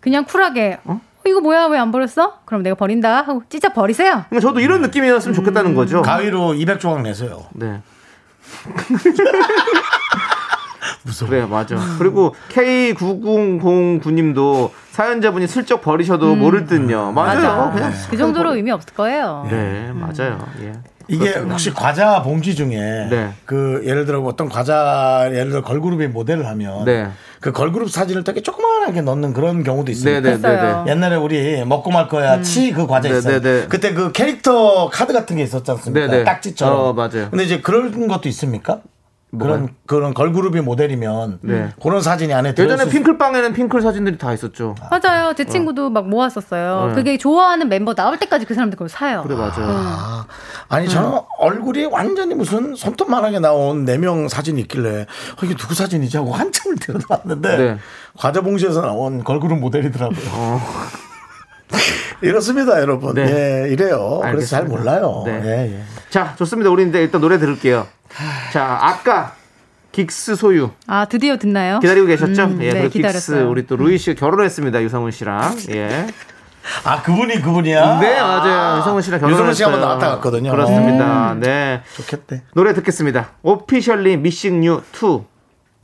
그냥 0.00 0.24
쿨하게 0.24 0.80
어? 0.84 1.00
이거 1.24 1.40
뭐야 1.40 1.66
왜 1.66 1.78
안 1.78 1.92
버렸어? 1.92 2.40
그럼 2.44 2.62
내가 2.64 2.74
버린다 2.74 3.22
하고 3.22 3.42
찢어 3.48 3.68
버리세요. 3.72 4.24
그러니까 4.28 4.40
저도 4.40 4.60
이런 4.60 4.82
느낌이었으면 4.82 5.34
좋겠다는 5.34 5.74
거죠. 5.74 6.02
가위로 6.02 6.52
200조각 6.54 7.00
내세요. 7.02 7.44
네. 7.52 7.80
무서워. 11.04 11.30
그래 11.30 11.46
맞아. 11.46 11.76
그리고 11.98 12.34
K9009님도 12.50 14.70
사연자분이 14.90 15.46
슬쩍 15.46 15.82
버리셔도 15.82 16.34
모를 16.34 16.66
듯요. 16.66 17.12
맞아요. 17.12 17.40
맞아. 17.40 17.70
그냥 17.72 17.92
그 18.10 18.16
정도로 18.16 18.54
의미 18.54 18.70
없을 18.70 18.94
거예요. 18.94 19.46
네 19.50 19.90
맞아요. 19.92 20.38
예. 20.62 20.72
이게 21.08 21.32
혹시 21.32 21.74
과자 21.74 22.22
봉지 22.22 22.54
중에 22.54 23.08
네. 23.10 23.32
그 23.44 23.82
예를 23.84 24.06
들어 24.06 24.20
어떤 24.20 24.48
과자 24.48 25.28
예를 25.32 25.50
들어 25.50 25.62
걸그룹이 25.62 26.06
모델을 26.08 26.46
하면 26.46 26.84
네. 26.84 27.08
그 27.40 27.50
걸그룹 27.50 27.90
사진을 27.90 28.22
되게 28.22 28.40
조그만하게 28.40 29.00
넣는 29.02 29.32
그런 29.32 29.64
경우도 29.64 29.90
있습니다. 29.90 30.20
네네네네. 30.20 30.56
했어요. 30.56 30.84
옛날에 30.88 31.16
우리 31.16 31.64
먹고 31.64 31.90
말 31.90 32.06
거야 32.06 32.40
치그 32.40 32.86
과자 32.86 33.08
네, 33.08 33.18
있어요. 33.18 33.40
네, 33.40 33.62
네. 33.62 33.66
그때 33.68 33.94
그 33.94 34.12
캐릭터 34.12 34.88
카드 34.90 35.12
같은 35.12 35.36
게 35.36 35.42
있었지 35.42 35.68
않습니까? 35.72 36.06
네, 36.06 36.18
네. 36.18 36.24
딱지처럼. 36.24 36.78
어, 36.78 36.92
맞아요. 36.92 37.30
근데 37.30 37.42
이제 37.44 37.60
그런 37.60 38.06
것도 38.06 38.28
있습니까? 38.28 38.78
뭐가요? 39.34 39.56
그런 39.56 39.74
그런 39.86 40.14
걸그룹이 40.14 40.60
모델이면 40.60 41.38
네. 41.40 41.70
그런 41.82 42.02
사진이 42.02 42.34
안에 42.34 42.54
들어 42.54 42.70
예전에 42.70 42.90
핑클빵에는 42.90 43.54
핑클 43.54 43.80
사진들이 43.80 44.18
다 44.18 44.32
있었죠. 44.34 44.74
맞아요. 44.90 45.32
제 45.34 45.46
친구도 45.46 45.88
막 45.88 46.06
모았었어요. 46.06 46.88
네. 46.88 46.94
그게 46.94 47.16
좋아하는 47.16 47.70
멤버 47.70 47.94
나올 47.94 48.18
때까지 48.18 48.44
그 48.44 48.52
사람들 48.54 48.76
그걸 48.76 48.90
사요. 48.90 49.22
그래 49.22 49.34
맞아요. 49.34 49.52
아, 49.58 50.26
아니 50.68 50.86
저는 50.86 51.18
얼굴이 51.38 51.86
완전히 51.86 52.34
무슨 52.34 52.74
손톱만하게 52.74 53.38
나온 53.40 53.84
네 53.86 53.96
명 53.96 54.28
사진이 54.28 54.60
있길래 54.62 55.02
어, 55.02 55.44
이게 55.44 55.54
누구 55.56 55.74
사진이지 55.74 56.16
하고 56.18 56.32
한참을 56.32 56.76
들여다봤는데 56.76 57.56
네. 57.56 57.78
과자 58.18 58.42
봉지에서 58.42 58.82
나온 58.82 59.24
걸그룹 59.24 59.58
모델이더라고요. 59.60 60.18
어. 60.32 60.60
이렇습니다, 62.22 62.80
여러분. 62.80 63.14
네. 63.14 63.22
예, 63.66 63.68
이래요. 63.72 64.20
그래서 64.22 64.46
잘 64.46 64.62
알겠습니다. 64.62 64.68
몰라요. 64.68 65.22
네. 65.26 65.42
예, 65.44 65.74
예. 65.78 65.82
자 66.10 66.34
좋습니다. 66.36 66.70
우리 66.70 66.86
이제 66.88 67.00
일단 67.02 67.20
노래 67.20 67.38
들을게요. 67.38 67.86
자 68.52 68.78
아까 68.80 69.34
긱스 69.92 70.36
소유 70.36 70.70
아 70.86 71.06
드디어 71.06 71.36
듣나요? 71.38 71.80
기다리고 71.80 72.06
계셨죠? 72.06 72.44
음, 72.44 72.58
예, 72.62 72.66
네, 72.66 72.70
그리고 72.72 72.84
긱스 72.88 72.98
기다렸어요. 72.98 73.50
우리 73.50 73.66
또 73.66 73.76
루이 73.76 73.98
씨가 73.98 74.18
결혼했습니다. 74.18 74.82
유성은 74.82 75.10
씨랑. 75.10 75.56
예. 75.70 76.06
아, 76.84 77.02
그분이 77.02 77.40
그분이야? 77.42 77.98
네 77.98 78.20
맞아요. 78.20 78.78
유성은 78.80 79.02
씨랑 79.02 79.20
결혼했어요. 79.20 79.30
유성은 79.50 79.54
씨 79.54 79.62
한번 79.64 79.80
나왔다 79.80 80.08
갔거든요. 80.12 80.50
그렇습니다. 80.52 81.34
네. 81.40 81.82
좋겠대. 81.96 82.42
노래 82.54 82.72
듣겠습니다. 82.74 83.30
Officially 83.42 84.16
Missing 84.18 84.64
You 84.64 84.82
Too. 84.94 85.31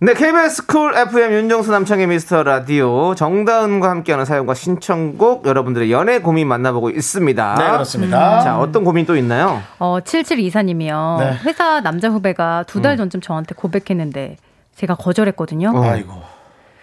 네, 0.01 0.14
KBS 0.14 0.66
쿨 0.66 0.94
FM 0.96 1.32
윤정수 1.32 1.72
남창희 1.72 2.07
미스터 2.07 2.44
라디오 2.44 3.16
정다은과 3.16 3.90
함께하는 3.90 4.24
사연과 4.24 4.55
신청곡 4.55 5.44
여러분들의 5.44 5.90
연애 5.90 6.20
고민 6.20 6.46
만나보고 6.46 6.90
있습니다. 6.90 7.55
네, 7.59 7.70
그렇습니다. 7.72 8.40
자, 8.40 8.61
어떤 8.61 8.84
고민 8.84 9.07
또 9.07 9.16
있나요? 9.16 9.61
어 9.80 9.99
7724님이요. 9.99 11.18
네. 11.18 11.36
회사 11.44 11.80
남자 11.80 12.11
후배가 12.11 12.62
두 12.68 12.78
음. 12.78 12.82
달 12.82 12.96
전쯤 12.96 13.20
저한테 13.20 13.57
고백했는데 13.57 14.36
제가 14.76 14.94
거절했거든요. 14.94 15.72
어. 15.74 15.82
아이고. 15.82 16.12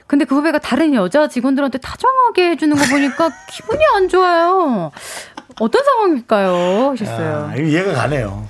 근데 0.08 0.26
그 0.26 0.36
후배가 0.36 0.60
다른 0.60 0.94
여자 0.94 1.30
직원들한테 1.30 1.78
다정하게 1.78 2.50
해주는 2.50 2.76
거 2.76 2.84
보니까 2.92 3.30
기분이 3.50 3.80
안 3.96 4.10
좋아요. 4.10 4.92
어떤 5.62 5.84
상황일까요? 5.86 6.90
하셨어요. 6.92 7.50
아, 7.50 7.56
이해가 7.56 7.94
가네요. 7.94 8.46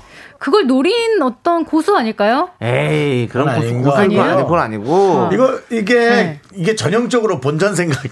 그걸 0.46 0.68
노린 0.68 1.20
어떤 1.24 1.66
고수 1.66 1.98
아닐까요? 1.98 2.50
에이, 2.62 3.28
그런 3.30 3.48
고수 3.48 3.68
아닌 3.68 3.82
고수 3.82 3.98
아니에요? 3.98 4.44
그건 4.44 4.60
아니고. 4.60 5.30
이거, 5.34 5.60
이게, 5.72 5.96
네. 5.96 6.40
이게 6.54 6.76
전형적으로 6.76 7.40
본전 7.40 7.74
생각이. 7.74 8.10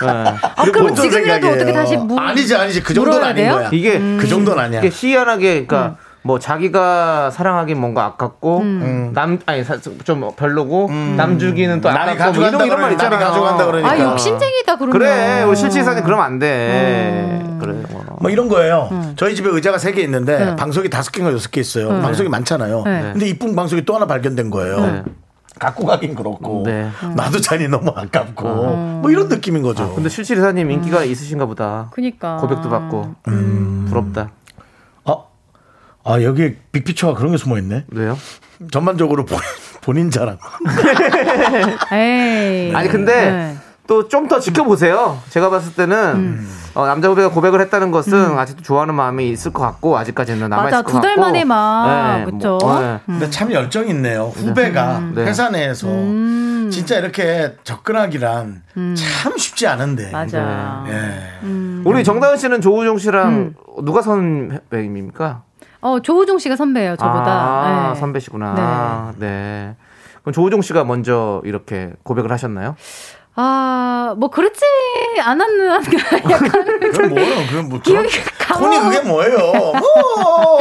아, 0.00 0.64
그럼 0.66 0.94
지금이라도 0.94 1.48
어떻게 1.48 1.72
다시 1.72 1.96
무, 1.96 2.16
아니지, 2.16 2.54
아니지. 2.54 2.80
그 2.80 2.94
정도는 2.94 3.24
아닌 3.24 3.36
돼요? 3.42 3.54
거야. 3.54 3.70
이게 3.72 3.98
그 3.98 4.28
정도는 4.28 4.62
아니야. 4.62 4.82
이게 4.82 4.90
희한하게 4.92 5.66
그러니까 5.66 5.96
뭐 6.26 6.38
자기가 6.38 7.30
사랑하긴 7.30 7.78
뭔가 7.78 8.06
아깝고 8.06 8.60
음. 8.60 9.10
남 9.14 9.38
아니 9.44 9.62
사- 9.62 9.78
좀 9.78 9.98
별로고 10.36 10.88
남 11.16 11.38
주기는 11.38 11.82
또 11.82 11.90
남이 11.92 12.12
아깝고 12.12 12.32
뭐 12.40 12.44
가져간다 12.44 12.64
이런 12.64 12.66
이런 12.66 12.80
말 12.80 12.96
그러니까. 12.96 13.04
있잖아요. 13.04 13.20
남이 13.20 13.30
가져간다 13.30 13.66
그러니까. 13.66 13.90
아 13.90 14.10
욕심쟁이다 14.12 14.76
그러면. 14.76 14.92
그래 14.98 15.42
우리 15.42 15.54
실질사님 15.56 16.02
그러면 16.02 16.24
안 16.24 16.38
돼. 16.38 17.42
그래. 17.60 17.74
뭐. 17.90 18.04
뭐 18.20 18.30
이런 18.30 18.48
거예요. 18.48 18.88
저희 19.16 19.34
집에 19.34 19.50
의자가 19.50 19.76
세 19.78 19.92
개 19.92 20.00
있는데 20.00 20.44
네. 20.44 20.56
방석이 20.56 20.88
다섯 20.88 21.10
개인가 21.12 21.30
여섯 21.32 21.50
개 21.50 21.60
있어요. 21.60 21.88
방석이 22.00 22.28
많잖아요. 22.30 22.82
네. 22.84 23.10
근데 23.12 23.26
이쁜 23.28 23.54
방석이 23.54 23.84
또 23.84 23.94
하나 23.94 24.06
발견된 24.06 24.48
거예요. 24.50 24.80
네. 24.80 25.02
갖고 25.58 25.84
가긴 25.86 26.14
그렇고 26.14 26.62
네. 26.64 26.88
나도 27.14 27.40
잔이 27.40 27.68
너무 27.68 27.92
아깝고 27.94 28.44
뭐 29.02 29.10
이런 29.10 29.28
느낌인 29.28 29.62
거죠. 29.62 29.94
근데 29.94 30.08
실질사님 30.08 30.70
인기가 30.70 31.04
있으신가 31.04 31.44
보다. 31.46 31.90
그니까. 31.92 32.38
고백도 32.38 32.70
받고 32.70 33.14
부럽다. 33.90 34.30
아, 36.04 36.14
아 36.14 36.22
여기에 36.22 36.56
빅피처가 36.72 37.14
그런 37.14 37.32
게 37.32 37.38
숨어 37.38 37.58
있네. 37.58 37.84
왜요? 37.90 38.16
전반적으로 38.70 39.24
본, 39.24 39.38
본인 39.82 40.10
자랑. 40.10 40.38
에이. 41.92 42.74
아니 42.74 42.88
근데 42.88 43.30
네. 43.30 43.56
또좀 43.86 44.28
더 44.28 44.40
지켜보세요. 44.40 45.18
제가 45.28 45.50
봤을 45.50 45.74
때는 45.74 45.96
음. 46.14 46.50
어, 46.74 46.86
남자 46.86 47.08
후배가 47.08 47.30
고백을 47.30 47.60
했다는 47.60 47.90
것은 47.90 48.38
아직도 48.38 48.62
좋아하는 48.62 48.94
마음이 48.94 49.28
있을 49.30 49.52
것 49.52 49.62
같고 49.62 49.98
아직까지는 49.98 50.48
남아 50.48 50.68
있을 50.68 50.82
것두 50.82 50.94
같고. 50.94 51.00
달 51.06 51.16
만에 51.18 51.44
막, 51.44 52.18
네, 52.18 52.24
그쵸? 52.24 52.58
뭐, 52.60 52.80
네. 52.80 53.00
근데 53.04 53.28
참 53.28 53.52
열정 53.52 53.86
있네요. 53.88 54.32
후배가 54.34 55.10
네. 55.14 55.24
회사 55.24 55.50
내에서 55.50 55.88
음. 55.88 56.70
진짜 56.72 56.98
이렇게 56.98 57.56
접근하기란 57.62 58.62
참 58.74 59.36
쉽지 59.36 59.66
않은데. 59.66 60.10
맞아. 60.10 60.84
예. 60.88 61.46
우리 61.84 62.02
정다은 62.02 62.38
씨는 62.38 62.62
조우종 62.62 62.96
씨랑 62.96 63.28
음. 63.28 63.54
누가 63.84 64.00
선배입니까? 64.00 65.42
어, 65.84 66.00
조우종 66.00 66.38
씨가 66.38 66.56
선배예요, 66.56 66.96
저보다. 66.96 67.30
아, 67.30 67.92
네. 67.92 68.00
선배시구나. 68.00 69.12
네. 69.18 69.76
그럼 70.22 70.32
조우종 70.32 70.62
씨가 70.62 70.82
먼저 70.84 71.42
이렇게 71.44 71.92
고백을 72.04 72.32
하셨나요? 72.32 72.74
아, 73.36 74.14
뭐, 74.16 74.30
그렇지 74.30 74.62
않았는, 75.22 75.66
약간. 76.30 76.50
그건 76.80 77.10
뭐예요? 77.10 77.46
그건 77.50 77.68
뭐 77.68 77.80
기억이 77.82 78.08
저- 78.08 78.54
톤이. 78.58 78.78
그게 78.80 79.00
뭐예요? 79.02 79.36
뭐. 79.38 79.72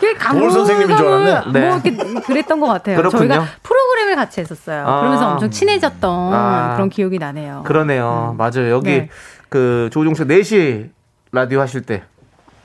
그 0.00 0.18
도울 0.32 0.50
선생님인 0.50 0.96
줄 0.96 1.06
알았네. 1.06 1.52
네. 1.52 1.68
뭐 1.68 1.80
이렇게 1.84 2.20
그랬던 2.22 2.58
것 2.60 2.66
같아요. 2.66 2.96
그렇군요. 2.96 3.28
저희가 3.28 3.46
프로그램을 3.62 4.16
같이 4.16 4.40
했었어요. 4.40 4.84
아. 4.88 4.98
그러면서 5.00 5.28
엄청 5.32 5.50
친해졌던 5.50 6.34
아. 6.34 6.72
그런 6.74 6.88
기억이 6.88 7.18
나네요. 7.20 7.62
그러네요. 7.64 8.34
맞아요. 8.36 8.70
여기 8.70 8.90
네. 8.90 9.08
그 9.50 9.88
조우종 9.92 10.14
씨가 10.14 10.26
4시 10.26 10.88
라디오 11.30 11.60
하실 11.60 11.82
때. 11.82 12.02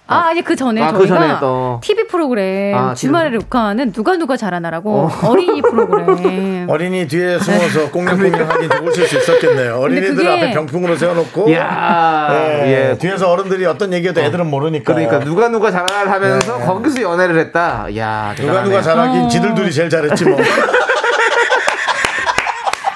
아, 0.05 0.27
아니 0.27 0.41
그 0.41 0.55
전에 0.55 0.81
아, 0.81 0.91
그 0.91 1.07
저희가 1.07 1.15
전에 1.27 1.39
또. 1.39 1.79
TV 1.81 2.07
프로그램 2.07 2.77
아, 2.77 2.93
주말에 2.93 3.29
룩하는 3.29 3.93
누가 3.93 4.17
누가 4.17 4.35
잘하나라고 4.35 5.09
어. 5.09 5.35
린이 5.35 5.61
프로그램. 5.61 6.67
어린이 6.69 7.07
뒤에 7.07 7.39
숨어서 7.39 7.89
꽁냥꽁냥하긴 7.89 8.69
오실 8.87 9.07
수 9.07 9.17
있었겠네요. 9.17 9.77
어린이들 9.79 10.15
그게- 10.15 10.27
앞에 10.29 10.51
병풍으로 10.51 10.97
세워놓고 10.97 11.49
이야. 11.49 12.27
예, 12.31 12.91
예. 12.91 12.97
뒤에서 12.97 13.31
어른들이 13.31 13.65
어떤 13.65 13.93
얘기해도 13.93 14.19
애들은 14.19 14.45
모르니까. 14.49 14.93
그러니까 14.93 15.19
누가 15.19 15.47
누가 15.47 15.71
잘하를 15.71 16.11
하면서 16.11 16.57
거기서 16.59 17.01
연애를 17.01 17.39
했다. 17.39 17.87
야, 17.95 18.33
누가 18.37 18.61
누가 18.63 18.79
어. 18.79 18.81
잘하긴 18.81 19.29
지들 19.29 19.55
둘이 19.55 19.71
제일 19.71 19.89
잘했지 19.89 20.25
뭐. 20.25 20.37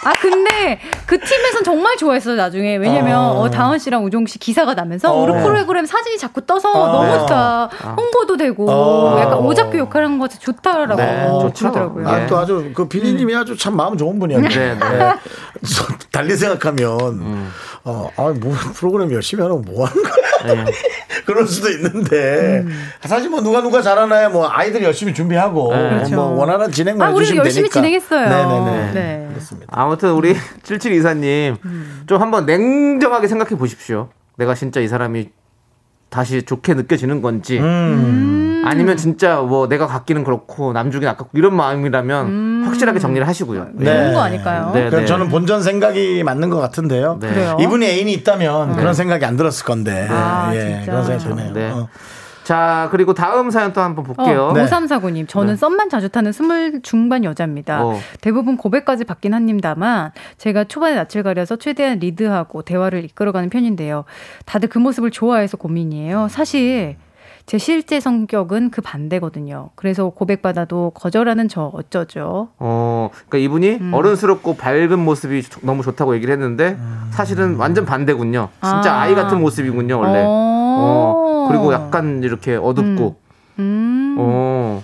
아 0.04 0.14
근데 0.22 0.80
그 1.08 1.18
팀에선 1.18 1.64
정말 1.64 1.96
좋아했어요 1.96 2.36
나중에 2.36 2.76
왜냐면 2.76 3.18
어. 3.18 3.40
어, 3.40 3.50
다은 3.50 3.80
씨랑 3.80 4.04
우종 4.04 4.26
씨 4.28 4.38
기사가 4.38 4.74
나면서 4.74 5.12
어. 5.14 5.24
우리 5.24 5.32
프로그램 5.42 5.86
사진이 5.86 6.18
자꾸 6.18 6.46
떠서 6.46 6.70
어. 6.72 6.92
너무 6.92 7.20
좋다 7.20 7.70
홍보도 7.96 8.36
되고 8.36 8.70
어. 8.70 9.20
약간 9.22 9.38
오작교 9.40 9.78
역할한 9.78 10.20
거 10.20 10.28
좋다라고 10.28 10.96
네. 10.96 11.28
그러더라고요. 11.56 12.08
아, 12.08 12.22
예. 12.24 12.28
또 12.28 12.38
아주 12.38 12.72
그 12.76 12.88
피디님이 12.88 13.36
아주 13.36 13.56
참 13.58 13.78
마음 13.78 13.98
좋은 13.98 14.20
분이었네. 14.20 14.50
네, 14.50 14.76
네. 14.76 14.80
저- 15.66 15.88
달리 16.12 16.36
생각하면 16.36 17.48
어, 17.86 18.10
아, 18.18 18.34
뭐 18.40 18.54
프로그램 18.74 19.12
열심히 19.14 19.42
하는 19.44 19.64
거뭐 19.64 19.86
하는 19.86 20.04
거야? 20.04 20.66
네. 20.66 20.72
그럴 21.26 21.46
수도 21.48 21.70
있는데 21.70 22.64
사실 23.02 23.30
뭐 23.30 23.42
누가 23.42 23.62
누가 23.62 23.82
잘하나요? 23.82 24.30
뭐 24.30 24.48
아이들이 24.50 24.84
열심히 24.86 25.14
준비하고 25.14 25.74
네. 25.74 25.90
그렇죠. 25.90 26.16
뭐 26.16 26.26
원하는 26.40 26.72
진행만 26.72 27.08
아, 27.08 27.12
우리도 27.12 27.22
해주시면 27.22 27.46
열심히 27.46 27.70
되니까. 27.70 27.74
진행했어요. 28.10 28.30
네네네. 28.30 28.92
네. 28.94 29.28
그렇습니다. 29.30 29.68
아무튼 29.72 30.12
우리 30.12 30.36
7724님 31.02 31.58
좀 32.08 32.22
한번 32.22 32.46
냉정하게 32.46 33.28
생각해 33.28 33.58
보십시오. 33.58 34.10
내가 34.38 34.54
진짜 34.54 34.80
이 34.80 34.88
사람이 34.88 35.30
다시 36.10 36.44
좋게 36.44 36.74
느껴지는 36.74 37.22
건지 37.22 37.60
음. 37.60 38.64
아니면 38.66 38.98
진짜 38.98 39.42
뭐 39.42 39.68
내가 39.68 39.88
갖기는 39.88 40.24
그렇고 40.24 40.74
남주긴 40.74 41.08
아깝고 41.10 41.38
이런 41.38 41.56
마음이라면 41.56 42.64
확실하게 42.66 43.00
정리를 43.00 43.28
하시고요. 43.28 43.68
네. 43.74 43.86
좋은 43.86 44.14
거 44.14 44.22
아닐까요? 44.22 44.72
네, 44.74 44.86
그럼 44.90 45.02
네. 45.02 45.06
저는 45.06 45.30
본전 45.30 45.64
생각이 45.64 46.24
맞는 46.24 46.50
것 46.50 46.60
같은데요. 46.60 47.18
네. 47.22 47.30
그래요? 47.30 47.58
이분이 47.60 47.86
애인이 47.86 48.12
있다면 48.14 48.76
그런 48.76 48.94
생각이 48.94 49.26
안 49.26 49.38
들었을 49.38 49.66
건데. 49.66 50.08
아, 50.10 50.52
예, 50.54 50.60
진짜. 50.60 50.86
그런 50.86 51.06
생각이 51.06 51.30
드네요. 51.30 51.54
네. 51.54 51.70
어. 51.72 51.88
자 52.48 52.88
그리고 52.92 53.14
다음 53.14 53.52
사연 53.52 53.74
또 53.74 53.82
한번 53.82 54.06
볼게요. 54.06 54.46
어, 54.46 54.54
네. 54.54 54.64
5349님, 54.64 55.28
저는 55.28 55.58
썸만 55.58 55.90
자주 55.90 56.08
타는 56.08 56.32
스물 56.32 56.80
중반 56.82 57.26
여자입니다. 57.26 57.84
어. 57.84 58.00
대부분 58.22 58.56
고백까지 58.56 59.04
받긴 59.04 59.34
합니다만, 59.34 60.14
제가 60.38 60.64
초반에 60.64 60.96
낯을 60.96 61.24
가려서 61.24 61.58
최대한 61.58 62.00
리드하고 62.00 62.62
대화를 62.62 63.04
이끌어가는 63.04 63.50
편인데요. 63.50 64.06
다들 64.46 64.70
그 64.70 64.80
모습을 64.80 65.12
좋아해서 65.12 65.58
고민이에요. 65.58 66.30
사실, 66.30 66.96
제 67.48 67.58
실제 67.58 68.02
성격은 68.02 68.72
그 68.72 68.82
반대거든요. 68.82 69.70
그래서 69.76 70.10
고백받아도 70.10 70.92
거절하는 70.94 71.48
저 71.48 71.72
어쩌죠? 71.74 72.50
어, 72.60 73.10
그러니까 73.14 73.38
이분이 73.38 73.70
음. 73.80 73.94
어른스럽고 73.94 74.58
밝은 74.58 75.00
모습이 75.00 75.44
조- 75.44 75.62
너무 75.64 75.82
좋다고 75.82 76.14
얘기를 76.16 76.34
했는데 76.34 76.78
사실은 77.12 77.56
완전 77.56 77.86
반대군요. 77.86 78.50
진짜 78.62 78.94
아. 78.94 79.02
아. 79.04 79.08
이 79.08 79.16
같은 79.16 79.40
모습이군요, 79.40 79.98
원래. 79.98 80.24
어. 80.26 80.28
어, 80.30 81.48
그리고 81.50 81.72
약간 81.72 82.22
이렇게 82.22 82.58
어둡고. 82.58 83.16
음. 83.60 84.16
어. 84.20 84.84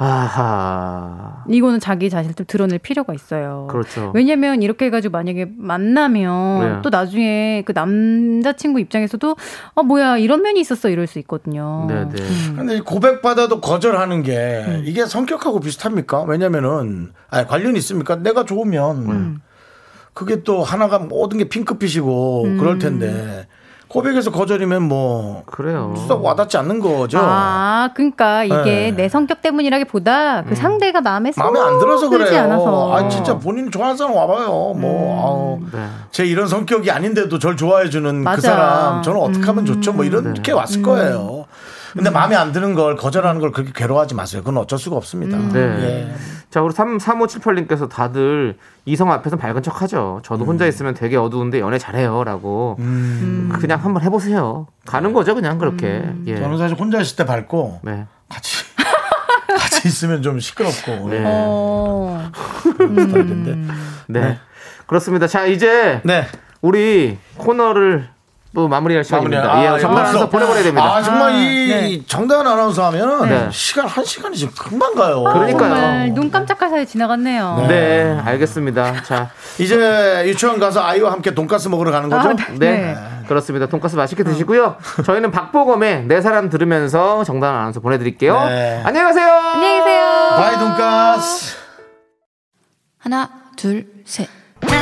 아하. 0.00 1.42
이거는 1.48 1.80
자기 1.80 2.08
자신을 2.08 2.36
좀 2.36 2.46
드러낼 2.46 2.78
필요가 2.78 3.12
있어요. 3.12 3.66
그렇죠. 3.68 4.12
왜냐면 4.14 4.62
이렇게 4.62 4.86
해가지고 4.86 5.10
만약에 5.10 5.50
만나면 5.56 6.60
네. 6.60 6.82
또 6.82 6.90
나중에 6.90 7.64
그 7.66 7.72
남자친구 7.72 8.78
입장에서도 8.78 9.36
어 9.74 9.82
뭐야 9.82 10.18
이런 10.18 10.42
면이 10.42 10.60
있었어 10.60 10.88
이럴 10.88 11.08
수 11.08 11.18
있거든요. 11.18 11.86
네, 11.88 12.08
네. 12.08 12.22
근데 12.54 12.80
고백받아도 12.80 13.60
거절하는 13.60 14.22
게 14.22 14.64
음. 14.68 14.82
이게 14.86 15.04
성격하고 15.04 15.58
비슷합니까? 15.58 16.22
왜냐면은 16.22 17.12
아니, 17.28 17.48
관련이 17.48 17.76
있습니까? 17.78 18.14
내가 18.14 18.44
좋으면 18.44 18.96
음. 19.08 19.40
그게 20.14 20.44
또 20.44 20.62
하나가 20.62 21.00
모든 21.00 21.38
게 21.38 21.48
핑크빛이고 21.48 22.44
음. 22.44 22.58
그럴 22.58 22.78
텐데 22.78 23.48
고백에서 23.88 24.30
거절이면 24.30 24.82
뭐 24.82 25.42
그래요. 25.46 25.94
썩 26.06 26.22
와닿지 26.22 26.58
않는 26.58 26.80
거죠. 26.80 27.18
아, 27.22 27.88
그러니까 27.94 28.44
이게 28.44 28.62
네. 28.64 28.90
내 28.90 29.08
성격 29.08 29.40
때문이라기보다 29.40 30.44
그 30.44 30.54
상대가 30.54 31.00
마음에 31.00 31.32
쏙 31.32 31.42
마음에 31.42 31.58
안 31.58 31.78
들어서 31.78 32.08
그래요. 32.10 32.38
않아서. 32.42 32.94
아 32.94 33.08
진짜 33.08 33.38
본인이 33.38 33.70
좋아하는 33.70 33.96
사람 33.96 34.14
와봐요. 34.14 34.74
뭐 34.76 35.24
아우, 35.26 35.60
네. 35.72 35.86
제 36.10 36.26
이런 36.26 36.46
성격이 36.48 36.90
아닌데도 36.90 37.38
절 37.38 37.56
좋아해주는 37.56 38.22
맞아. 38.22 38.36
그 38.36 38.42
사람 38.42 39.02
저는 39.02 39.20
어떻게 39.20 39.44
하면 39.46 39.64
좋죠? 39.64 39.94
뭐 39.94 40.04
이런 40.04 40.34
네. 40.34 40.42
게 40.42 40.52
왔을 40.52 40.82
거예요. 40.82 41.46
근데 41.94 42.10
마음에 42.10 42.36
안 42.36 42.52
드는 42.52 42.74
걸 42.74 42.96
거절하는 42.96 43.40
걸 43.40 43.50
그렇게 43.52 43.72
괴로워하지 43.74 44.14
마세요. 44.14 44.42
그건 44.42 44.58
어쩔 44.58 44.78
수가 44.78 44.96
없습니다. 44.96 45.38
네. 45.38 45.58
예. 45.60 46.14
자, 46.50 46.62
우리 46.62 46.72
3, 46.72 46.96
3578님께서 46.98 47.88
다들 47.88 48.56
이성 48.86 49.12
앞에서 49.12 49.36
밝은 49.36 49.62
척 49.62 49.82
하죠. 49.82 50.20
저도 50.24 50.44
혼자 50.46 50.64
음. 50.64 50.68
있으면 50.68 50.94
되게 50.94 51.16
어두운데 51.16 51.60
연애 51.60 51.78
잘해요. 51.78 52.24
라고. 52.24 52.76
그냥 52.78 53.78
한번 53.82 54.02
해보세요. 54.02 54.66
가는 54.86 55.12
거죠, 55.12 55.34
그냥 55.34 55.58
그렇게. 55.58 56.10
예. 56.26 56.36
저는 56.36 56.56
사실 56.56 56.78
혼자 56.78 57.00
있을 57.00 57.16
때 57.16 57.26
밝고 57.26 57.80
네. 57.82 58.06
같이 58.30 58.64
같이 59.58 59.88
있으면 59.88 60.22
좀 60.22 60.40
시끄럽고 60.40 61.10
네. 61.10 61.22
어. 61.26 62.30
스타일인데. 62.78 63.58
네. 64.08 64.38
그렇습니다. 64.86 65.26
자, 65.26 65.44
이제 65.44 66.00
네. 66.04 66.24
우리 66.62 67.18
코너를 67.36 68.08
또 68.54 68.66
마무리할 68.66 69.04
시간입니다. 69.04 69.42
마무리. 69.46 69.68
아, 69.68 69.78
예. 69.78 69.84
어서 69.84 70.28
보내버려야 70.30 70.62
됩니다. 70.62 70.84
아 70.96 71.02
정말 71.02 71.32
아, 71.32 71.36
이 71.36 71.68
네. 71.68 72.02
정다은 72.06 72.46
아나운서 72.46 72.86
하면 72.86 73.28
네. 73.28 73.48
시간 73.52 73.86
한 73.86 74.04
시간이 74.04 74.36
지금 74.36 74.52
금방 74.58 74.94
가요. 74.94 75.22
그러니까요. 75.22 75.70
정말 75.70 76.14
눈 76.14 76.30
깜짝할 76.30 76.70
사이 76.70 76.86
지나갔네요. 76.86 77.66
네, 77.68 78.18
알겠습니다. 78.24 79.02
자, 79.02 79.30
이제 79.60 80.22
유치원 80.26 80.58
가서 80.58 80.82
아이와 80.82 81.12
함께 81.12 81.34
돈가스 81.34 81.68
먹으러 81.68 81.90
가는 81.90 82.08
거죠? 82.08 82.30
아, 82.30 82.34
네, 82.34 82.56
네. 82.58 82.96
그렇습니다. 83.28 83.66
돈가스 83.66 83.96
맛있게 83.96 84.24
드시고요. 84.24 84.76
저희는 85.04 85.30
박보검의 85.30 86.04
내 86.04 86.22
사람 86.22 86.48
들으면서 86.48 87.24
정다은 87.24 87.54
아나운서 87.54 87.80
보내드릴게요. 87.80 88.44
네. 88.46 88.82
안녕히 88.84 89.06
가세요. 89.06 89.28
안녕히 89.28 89.78
계세요. 89.80 90.02
Bye 90.36 90.58
돈가스. 90.58 91.56
하나, 92.98 93.28
둘, 93.56 93.86
셋. 94.06 94.37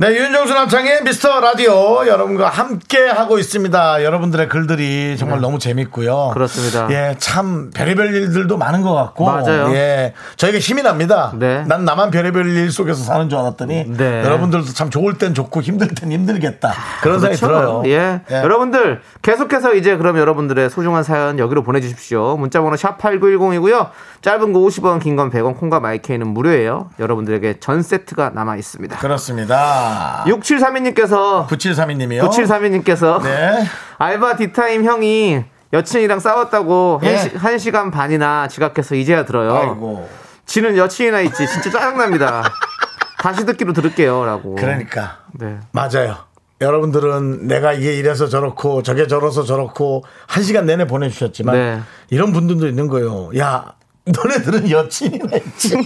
네, 0.00 0.14
윤정수 0.14 0.54
남창의 0.54 1.02
미스터 1.02 1.40
라디오 1.40 2.06
여러분과 2.06 2.48
함께 2.48 3.08
하고 3.08 3.36
있습니다. 3.36 4.04
여러분들의 4.04 4.48
글들이 4.48 5.16
정말 5.18 5.40
너무 5.40 5.58
재밌고요. 5.58 6.26
네. 6.28 6.34
그렇습니다. 6.34 6.86
예, 6.92 7.16
참 7.18 7.72
별의별 7.74 8.14
일들도 8.14 8.56
많은 8.58 8.82
것 8.82 8.94
같고, 8.94 9.24
맞아요. 9.24 9.74
예, 9.74 10.14
저에게 10.36 10.60
힘이 10.60 10.82
납니다. 10.82 11.32
네. 11.34 11.64
난 11.66 11.84
나만 11.84 12.12
별의별 12.12 12.46
일 12.46 12.70
속에서 12.70 13.02
사는 13.02 13.28
줄 13.28 13.40
알았더니 13.40 13.86
네. 13.96 14.22
여러분들도 14.22 14.66
참 14.72 14.88
좋을 14.88 15.18
땐 15.18 15.34
좋고 15.34 15.62
힘들 15.62 15.88
땐 15.88 16.12
힘들겠다 16.12 16.72
그런 17.02 17.18
생각이 17.18 17.40
그렇죠. 17.40 17.60
들어요. 17.60 17.82
예. 17.86 18.20
예. 18.30 18.36
여러분들 18.36 19.00
계속해서 19.22 19.74
이제 19.74 19.96
그럼 19.96 20.16
여러분들의 20.16 20.70
소중한 20.70 21.02
사연 21.02 21.40
여기로 21.40 21.64
보내주십시오. 21.64 22.36
문자번호 22.36 22.76
샵 22.76 22.98
#8910이고요. 22.98 23.88
짧은 24.20 24.52
거 24.52 24.58
50원, 24.60 25.00
긴 25.00 25.16
건 25.16 25.30
100원, 25.30 25.56
콩과 25.58 25.80
마이케이는 25.80 26.26
무료예요. 26.28 26.90
여러분들에게 26.98 27.60
전 27.60 27.82
세트가 27.82 28.30
남아 28.30 28.56
있습니다. 28.56 28.98
그렇습니다. 28.98 30.24
6732님께서 30.26 31.46
9732님이요. 31.48 32.28
9732님께서 32.28 33.22
네. 33.22 33.64
알바 33.98 34.36
뒷타임 34.36 34.84
형이 34.84 35.44
여친이랑 35.72 36.18
싸웠다고 36.20 37.00
예. 37.02 37.08
한, 37.16 37.18
시, 37.28 37.36
한 37.36 37.58
시간 37.58 37.90
반이나 37.90 38.48
지각해서 38.48 38.94
이제야 38.94 39.24
들어요. 39.24 39.54
아이고. 39.54 40.08
지는 40.46 40.76
여친이나 40.76 41.20
있지. 41.20 41.46
진짜 41.46 41.70
짜증납니다. 41.70 42.42
다시 43.20 43.44
듣기로 43.44 43.72
들을게요 43.72 44.24
라고. 44.24 44.54
그러니까. 44.54 45.18
네. 45.32 45.58
맞아요. 45.72 46.16
여러분들은 46.60 47.46
내가 47.46 47.72
이게 47.72 47.94
이래서 47.94 48.26
저렇고 48.28 48.82
저게 48.82 49.06
저래서 49.06 49.44
저렇고 49.44 50.04
한 50.26 50.42
시간 50.42 50.66
내내 50.66 50.86
보내주셨지만 50.86 51.54
네. 51.54 51.80
이런 52.10 52.32
분들도 52.32 52.66
있는 52.66 52.88
거예요. 52.88 53.30
야, 53.38 53.74
너네들은 54.12 54.70
여친이나 54.70 55.36
있지. 55.36 55.76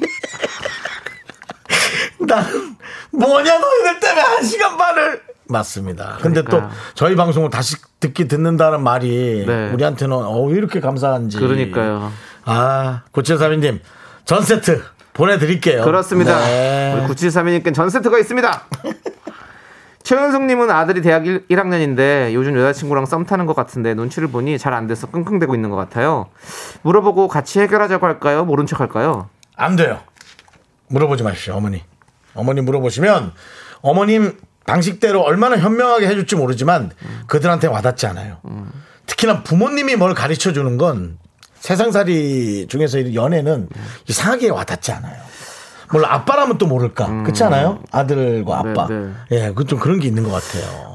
나는 2.19 2.77
뭐냐 3.11 3.59
너희들 3.59 4.01
때문에 4.01 4.21
한 4.21 4.43
시간 4.43 4.77
반을 4.77 5.23
맞습니다. 5.49 6.19
근데 6.23 6.43
또 6.43 6.49
그러니까요. 6.49 6.73
저희 6.95 7.17
방송을 7.17 7.51
다시 7.51 7.77
듣기 8.01 8.27
듣는다는 8.29 8.83
말이 8.83 9.45
네. 9.47 9.71
우리한테는 9.73 10.17
어, 10.17 10.41
왜 10.45 10.57
이렇게 10.57 10.81
감사한지. 10.81 11.39
그러니까요. 11.39 12.13
아, 12.45 13.03
고칠사비님 13.13 13.81
전 14.25 14.43
세트 14.43 14.83
보내드릴게요. 15.13 15.85
그렇습니다. 15.85 16.39
네. 16.41 16.95
우리 16.97 17.15
9732님께 17.15 17.75
전 17.75 17.91
세트가 17.91 18.19
있습니다. 18.19 18.63
최현숙님은 20.03 20.71
아들이 20.71 21.01
대학 21.01 21.27
1, 21.27 21.47
1학년인데 21.49 22.33
요즘 22.35 22.57
여자친구랑 22.57 23.07
썸 23.07 23.25
타는 23.25 23.47
것 23.47 23.55
같은데 23.55 23.95
눈치를 23.95 24.29
보니 24.29 24.59
잘 24.59 24.73
안 24.73 24.87
돼서 24.87 25.07
끙끙대고 25.11 25.55
있는 25.55 25.69
것 25.71 25.77
같아요. 25.77 26.29
물어보고 26.83 27.29
같이 27.29 27.61
해결하자고 27.61 28.07
할까요? 28.07 28.45
모른 28.45 28.67
척 28.67 28.81
할까요? 28.81 29.29
안 29.55 29.77
돼요. 29.77 30.01
물어보지 30.89 31.23
마십시오, 31.23 31.55
어머니. 31.55 31.83
어머니 32.35 32.63
물어보시면 32.63 33.33
어머님 33.83 34.39
방식대로 34.67 35.21
얼마나 35.21 35.59
현명하게 35.59 36.07
해줄지 36.07 36.37
모르지만 36.37 36.91
그들한테 37.27 37.67
와닿지 37.67 38.07
않아요. 38.07 38.39
특히나 39.07 39.43
부모님이 39.43 39.97
뭘 39.97 40.15
가르쳐 40.15 40.53
주는 40.53 40.79
건 40.79 41.19
세상살이 41.61 42.67
중에서 42.69 42.99
이 42.99 43.15
연애는 43.15 43.69
이상하게 44.09 44.49
와닿지 44.51 44.91
않아요. 44.93 45.21
물론 45.93 46.11
아빠라면 46.11 46.59
또 46.59 46.67
모를까. 46.67 47.07
그렇지 47.23 47.45
않아요? 47.45 47.79
아들과 47.93 48.59
아빠. 48.61 48.87
네, 48.89 48.95
네. 48.99 49.13
예, 49.31 49.53
그 49.53 49.65
좀 49.65 49.79
그런 49.79 50.01
게 50.01 50.09
있는 50.09 50.23
것 50.23 50.31
같아요. 50.33 50.93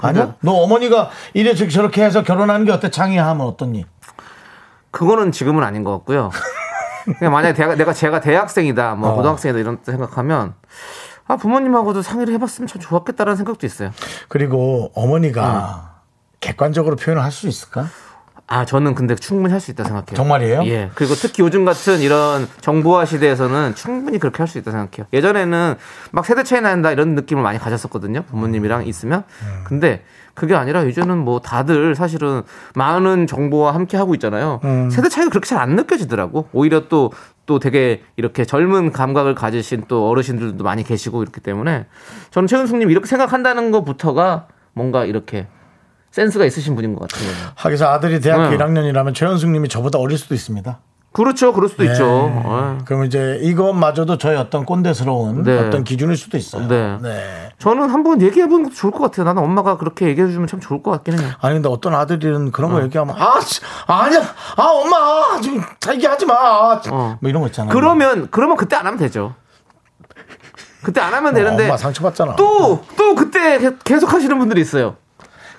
아니야? 0.00 0.34
너 0.40 0.52
어머니가 0.52 1.10
이래 1.32 1.54
저렇게 1.54 2.04
해서 2.04 2.22
결혼하는 2.22 2.66
게 2.66 2.72
어때? 2.72 2.90
창의하면 2.90 3.46
어떻니? 3.46 3.86
그거는 4.90 5.32
지금은 5.32 5.62
아닌 5.64 5.82
것 5.82 5.92
같고요. 5.92 6.30
그냥 7.18 7.32
만약에 7.32 7.54
대학, 7.54 7.74
내가 7.76 7.92
제가 7.92 8.20
대학생이다, 8.20 8.94
뭐 8.96 9.10
어. 9.10 9.14
고등학생이다 9.14 9.58
이런 9.58 9.78
생각하면 9.82 10.54
아 11.26 11.36
부모님하고도 11.36 12.02
상의를 12.02 12.34
해봤으면 12.34 12.66
참 12.68 12.80
좋았겠다라는 12.80 13.36
생각도 13.36 13.66
있어요. 13.66 13.90
그리고 14.28 14.90
어머니가 14.94 15.94
객관적으로 16.40 16.96
표현을 16.96 17.22
할 17.22 17.30
수 17.32 17.48
있을까? 17.48 17.86
아 18.46 18.64
저는 18.66 18.94
근데 18.94 19.14
충분히 19.14 19.52
할 19.52 19.60
수 19.60 19.70
있다 19.70 19.84
생각해요. 19.84 20.14
정말이에요? 20.16 20.64
예. 20.66 20.90
그리고 20.94 21.14
특히 21.14 21.42
요즘 21.42 21.64
같은 21.64 22.00
이런 22.00 22.46
정보화 22.60 23.06
시대에서는 23.06 23.74
충분히 23.74 24.18
그렇게 24.18 24.38
할 24.38 24.46
수 24.48 24.58
있다 24.58 24.70
생각해요. 24.70 25.06
예전에는 25.12 25.76
막 26.12 26.26
세대 26.26 26.42
차이 26.42 26.60
난다 26.60 26.90
이런 26.92 27.14
느낌을 27.14 27.42
많이 27.42 27.58
가졌었거든요. 27.58 28.22
부모님이랑 28.24 28.86
있으면. 28.86 29.24
근데 29.64 30.02
그게 30.34 30.54
아니라 30.54 30.84
요즘은 30.84 31.16
뭐 31.18 31.40
다들 31.40 31.94
사실은 31.94 32.42
많은 32.74 33.26
정보와 33.26 33.72
함께 33.74 33.96
하고 33.96 34.14
있잖아요. 34.14 34.60
세대 34.90 35.08
차이가 35.08 35.30
그렇게 35.30 35.46
잘 35.46 35.58
안 35.58 35.76
느껴지더라고. 35.76 36.48
오히려 36.52 36.88
또 36.88 37.10
또 37.46 37.58
되게 37.58 38.02
이렇게 38.16 38.46
젊은 38.46 38.90
감각을 38.90 39.34
가지신 39.34 39.84
또 39.86 40.08
어르신들도 40.08 40.64
많이 40.64 40.82
계시고 40.82 41.22
이렇기 41.22 41.40
때문에 41.40 41.84
저는 42.30 42.46
최은숙님 42.46 42.90
이렇게 42.90 43.06
생각한다는 43.06 43.70
것부터가 43.70 44.46
뭔가 44.72 45.04
이렇게 45.04 45.46
센스가 46.14 46.44
있으신 46.44 46.76
분인 46.76 46.94
것 46.94 47.08
같아요. 47.08 47.28
하기사 47.56 47.88
아들이 47.90 48.20
대학교 48.20 48.50
네. 48.50 48.56
1학년이라면 48.56 49.16
최현숙 49.16 49.50
님이 49.50 49.68
저보다 49.68 49.98
어릴 49.98 50.16
수도 50.16 50.32
있습니다. 50.36 50.78
그렇죠. 51.12 51.52
그럴 51.52 51.68
수도 51.68 51.82
있죠. 51.84 52.06
어. 52.08 52.78
그럼 52.84 53.04
이제 53.04 53.38
이것마저도 53.42 54.18
저의 54.18 54.36
어떤 54.36 54.64
꼰대스러운 54.64 55.42
네. 55.42 55.58
어떤 55.58 55.82
기준일 55.82 56.16
수도 56.16 56.36
있어요. 56.36 56.68
네. 56.68 57.50
저는 57.58 57.90
한번 57.90 58.22
얘기해 58.22 58.46
보는 58.48 58.64
것도 58.66 58.74
좋을 58.76 58.92
것 58.92 59.00
같아요. 59.00 59.24
나는 59.26 59.42
엄마가 59.42 59.76
그렇게 59.76 60.06
얘기해 60.06 60.30
주면 60.30 60.46
참 60.46 60.60
좋을 60.60 60.84
것 60.84 60.92
같긴 60.92 61.18
해요. 61.18 61.30
아니 61.40 61.54
근데 61.54 61.68
어떤 61.68 61.94
아들은 61.96 62.52
그런 62.52 62.70
거 62.70 62.80
얘기하면 62.84 63.16
아 63.18 63.40
씨, 63.40 63.60
아니야 63.88 64.20
아 64.56 64.62
엄마 64.62 65.40
지금 65.40 65.62
얘기하지 65.90 66.26
마. 66.26 66.80
어. 66.90 67.18
뭐 67.20 67.28
이런 67.30 67.42
거 67.42 67.48
있잖아요. 67.48 67.72
그러면 67.74 68.28
그러면 68.30 68.56
그때 68.56 68.76
안 68.76 68.86
하면 68.86 68.98
되죠. 69.00 69.34
그때 70.82 71.00
안 71.00 71.12
하면 71.14 71.32
어, 71.32 71.34
되는데 71.34 71.64
엄마 71.64 71.76
상처받잖아. 71.76 72.36
또 72.36 72.84
또 72.96 73.14
그때 73.16 73.58
게- 73.58 73.76
계속 73.84 74.12
하시는 74.12 74.38
분들이 74.38 74.60
있어요. 74.60 74.96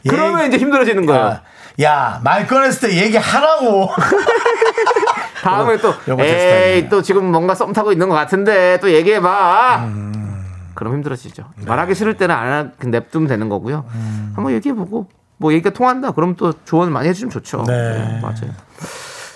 그러면 0.09 0.41
얘- 0.43 0.47
이제 0.47 0.57
힘들어지는 0.57 1.05
거예요. 1.05 1.23
아, 1.25 1.41
야, 1.81 2.19
말 2.23 2.47
꺼냈을 2.47 2.89
때 2.89 2.97
얘기하라고. 3.03 3.89
다음에 5.43 5.77
또 5.77 5.93
에이. 6.19 6.89
또 6.89 7.01
지금 7.01 7.31
뭔가 7.31 7.53
썸 7.55 7.71
타고 7.73 7.91
있는 7.91 8.09
것 8.09 8.15
같은데 8.15 8.79
또 8.81 8.91
얘기해 8.91 9.21
봐. 9.21 9.83
음. 9.85 10.43
그럼 10.73 10.93
힘들어지죠. 10.95 11.43
네. 11.57 11.65
말하기 11.65 11.95
싫을 11.95 12.17
때는 12.17 12.35
안 12.35 12.51
하, 12.51 12.87
냅두면 12.89 13.27
되는 13.27 13.47
거고요. 13.49 13.85
음. 13.93 14.33
한번 14.35 14.53
얘기해 14.53 14.73
보고 14.75 15.07
뭐 15.37 15.53
얘기가 15.53 15.69
통한다. 15.71 16.11
그럼 16.11 16.35
또 16.35 16.53
조언 16.65 16.91
많이 16.91 17.07
해주면 17.09 17.29
좋죠. 17.29 17.63
네. 17.67 18.19
맞아요. 18.21 18.51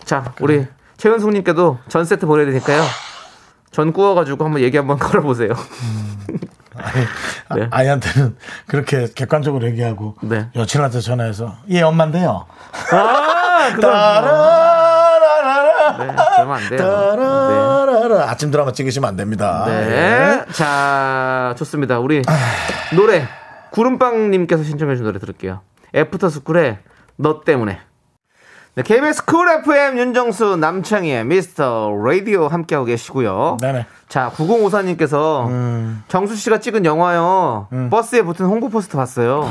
자, 0.03 0.33
우리 0.41 0.65
최은숙님께도 0.97 1.79
전 1.87 2.05
세트 2.05 2.25
보내드리니까요. 2.25 2.83
전 3.71 3.93
구워가지고 3.93 4.45
한번 4.45 4.61
얘기 4.61 4.77
한번 4.77 4.97
걸어보세요. 4.99 5.49
네. 7.55 7.67
아, 7.71 7.83
이한테는 7.83 8.37
그렇게 8.67 9.07
객관적으로 9.13 9.65
얘기하고 9.67 10.15
네. 10.21 10.47
여친한테 10.55 11.01
전화해서 11.01 11.55
얘 11.71 11.81
엄마인데요. 11.81 12.45
아, 12.91 13.71
그럼. 13.75 13.91
따라라라라. 13.91 15.97
네, 15.97 16.15
그러면 16.35 16.57
안 16.57 16.69
돼요. 16.69 16.77
따라라라. 16.77 18.29
아침 18.29 18.51
드라마 18.51 18.71
찍으시면 18.71 19.09
안 19.09 19.15
됩니다. 19.15 19.65
네. 19.67 19.73
예. 19.73 19.89
네. 19.89 20.45
자, 20.53 21.55
좋습니다. 21.57 21.99
우리 21.99 22.21
노래 22.95 23.27
구름빵님께서 23.71 24.63
신청해주신 24.63 25.05
노래 25.05 25.19
들을게요. 25.19 25.61
애프터스쿨의 25.95 26.79
너 27.17 27.41
때문에. 27.41 27.79
네, 28.75 28.83
KBS 28.83 29.25
쿨 29.25 29.49
FM 29.49 29.97
윤정수 29.97 30.55
남창희의 30.57 31.25
미스터 31.25 31.91
라디오 32.05 32.47
함께하고 32.47 32.85
계시고요. 32.85 33.57
네네. 33.59 33.85
자, 34.07 34.31
9054님께서 34.35 35.47
음. 35.47 36.03
정수 36.07 36.35
씨가 36.35 36.59
찍은 36.59 36.85
영화요. 36.85 37.67
버스에 37.89 38.21
붙은 38.21 38.45
홍보 38.45 38.69
포스터 38.69 38.97
봤어요. 38.97 39.49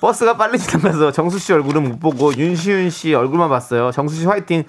버스가 0.00 0.36
빨리 0.36 0.58
지나가서 0.58 1.12
정수 1.12 1.38
씨 1.38 1.52
얼굴은 1.52 1.82
못 1.84 2.00
보고 2.00 2.34
윤시윤 2.36 2.90
씨 2.90 3.14
얼굴만 3.14 3.48
봤어요. 3.48 3.92
정수 3.92 4.16
씨 4.16 4.26
화이팅. 4.26 4.64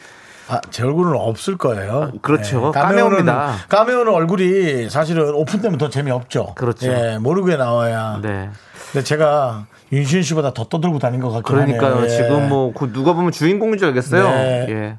아, 0.47 0.61
제 0.69 0.83
얼굴은 0.83 1.15
없을 1.15 1.57
거예요. 1.57 2.11
그렇죠. 2.21 2.71
네. 2.73 2.79
까메오입니다. 2.79 3.55
까메오는 3.69 4.13
얼굴이 4.13 4.89
사실은 4.89 5.33
오픈 5.33 5.61
되면 5.61 5.77
더 5.77 5.89
재미없죠. 5.89 6.53
그렇죠. 6.55 6.87
예, 6.87 7.17
모르게 7.17 7.55
나와야. 7.55 8.19
네. 8.21 8.49
근데 8.91 9.03
제가 9.03 9.65
윤시윤 9.93 10.23
씨보다 10.23 10.53
더 10.53 10.65
떠들고 10.65 10.99
다닌 10.99 11.19
것 11.21 11.29
같긴 11.29 11.43
그러니까요. 11.55 11.91
하네요. 11.95 12.05
예. 12.05 12.09
지금 12.09 12.49
뭐 12.49 12.73
그 12.73 12.91
누가 12.91 13.13
보면 13.13 13.31
주인공인 13.31 13.77
줄 13.77 13.87
알겠어요. 13.89 14.23
네. 14.27 14.65
예. 14.69 14.97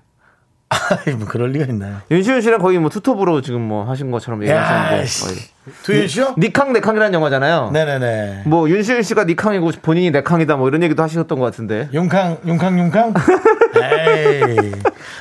아이, 0.70 1.14
뭐 1.18 1.26
그럴 1.28 1.50
리가 1.50 1.66
있나요? 1.66 1.98
윤시윤 2.10 2.40
씨랑 2.40 2.60
거의 2.60 2.78
뭐 2.78 2.90
투톱으로 2.90 3.42
지금 3.42 3.60
뭐 3.60 3.84
하신 3.84 4.10
것처럼 4.10 4.42
얘기하시는데 4.42 5.06
씨. 5.06 5.24
거의. 5.24 5.36
두윤 5.82 6.08
씨요? 6.08 6.34
니캉 6.38 6.72
네캉이라는 6.74 7.14
영화잖아요. 7.14 7.70
네네네. 7.72 8.42
뭐 8.46 8.68
윤시윤 8.68 9.02
씨가 9.02 9.24
니캉이고 9.24 9.72
본인이 9.82 10.10
네캉이다 10.10 10.56
뭐 10.56 10.68
이런 10.68 10.82
얘기도 10.82 11.02
하셨던 11.02 11.38
것 11.38 11.44
같은데. 11.44 11.88
용캉, 11.94 12.38
용캉, 12.46 12.78
용캉? 12.78 13.14
에이. 13.76 14.72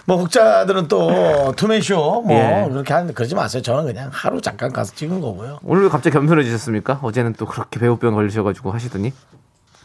뭐, 0.06 0.18
혹자들은 0.18 0.88
또, 0.88 1.54
투맨쇼, 1.56 2.24
뭐, 2.28 2.36
예. 2.36 2.68
그렇게 2.70 2.94
하는데, 2.94 3.14
그러지 3.14 3.34
마세요. 3.34 3.64
저는 3.64 3.86
그냥 3.86 4.10
하루 4.12 4.42
잠깐 4.42 4.72
가서 4.72 4.94
찍은 4.94 5.22
거고요. 5.22 5.58
오늘 5.64 5.84
왜 5.84 5.90
갑자기 5.90 6.14
겸손해지셨습니까? 6.14 7.00
어제는 7.02 7.34
또 7.34 7.46
그렇게 7.48 7.80
배우병 7.80 8.14
걸리셔가지고 8.14 8.72
하시더니. 8.72 9.12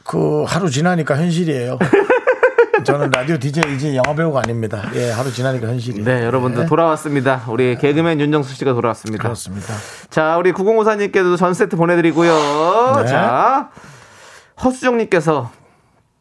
그, 0.09 0.45
하루 0.45 0.71
지나니까 0.71 1.17
현실이에요. 1.17 1.79
저는 2.85 3.11
라디오 3.11 3.37
DJ 3.39 3.75
이제 3.75 3.95
영화 3.95 4.15
배우가 4.17 4.39
아닙니다. 4.41 4.83
예, 4.95 5.11
하루 5.11 5.31
지나니까 5.31 5.67
현실이. 5.67 6.03
네, 6.03 6.25
여러분들 6.25 6.65
돌아왔습니다. 6.67 7.43
우리 7.49 7.77
개그맨 7.77 8.19
윤정수 8.21 8.55
씨가 8.55 8.73
돌아왔습니다. 8.73 9.23
그렇습니다. 9.23 9.75
자, 10.09 10.39
우리 10.39 10.53
9054님께도 10.53 11.37
전 11.37 11.53
세트 11.53 11.77
보내드리고요. 11.77 12.33
네. 13.03 13.07
자, 13.07 13.69
허수정님께서 14.65 15.51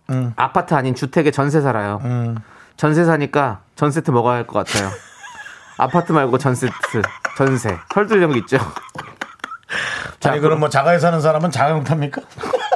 음. 0.10 0.34
아파트 0.36 0.74
아닌 0.74 0.94
주택에 0.94 1.32
전세 1.32 1.62
살아요. 1.62 2.02
음. 2.04 2.36
전세 2.76 3.06
사니까 3.06 3.62
전 3.76 3.92
세트 3.92 4.12
먹어야 4.12 4.36
할 4.36 4.48
것 4.48 4.66
같아요. 4.66 4.90
아파트 5.78 6.12
말고 6.12 6.40
전 6.40 6.56
세트, 6.56 6.74
전세. 7.38 7.78
설득력 7.94 8.36
있죠? 8.38 8.58
자, 10.20 10.32
아니 10.32 10.42
그럼 10.42 10.60
뭐 10.60 10.68
자가에 10.70 11.00
사는 11.00 11.22
사람은 11.22 11.52
자가용 11.52 11.84
탑니까? 11.86 12.22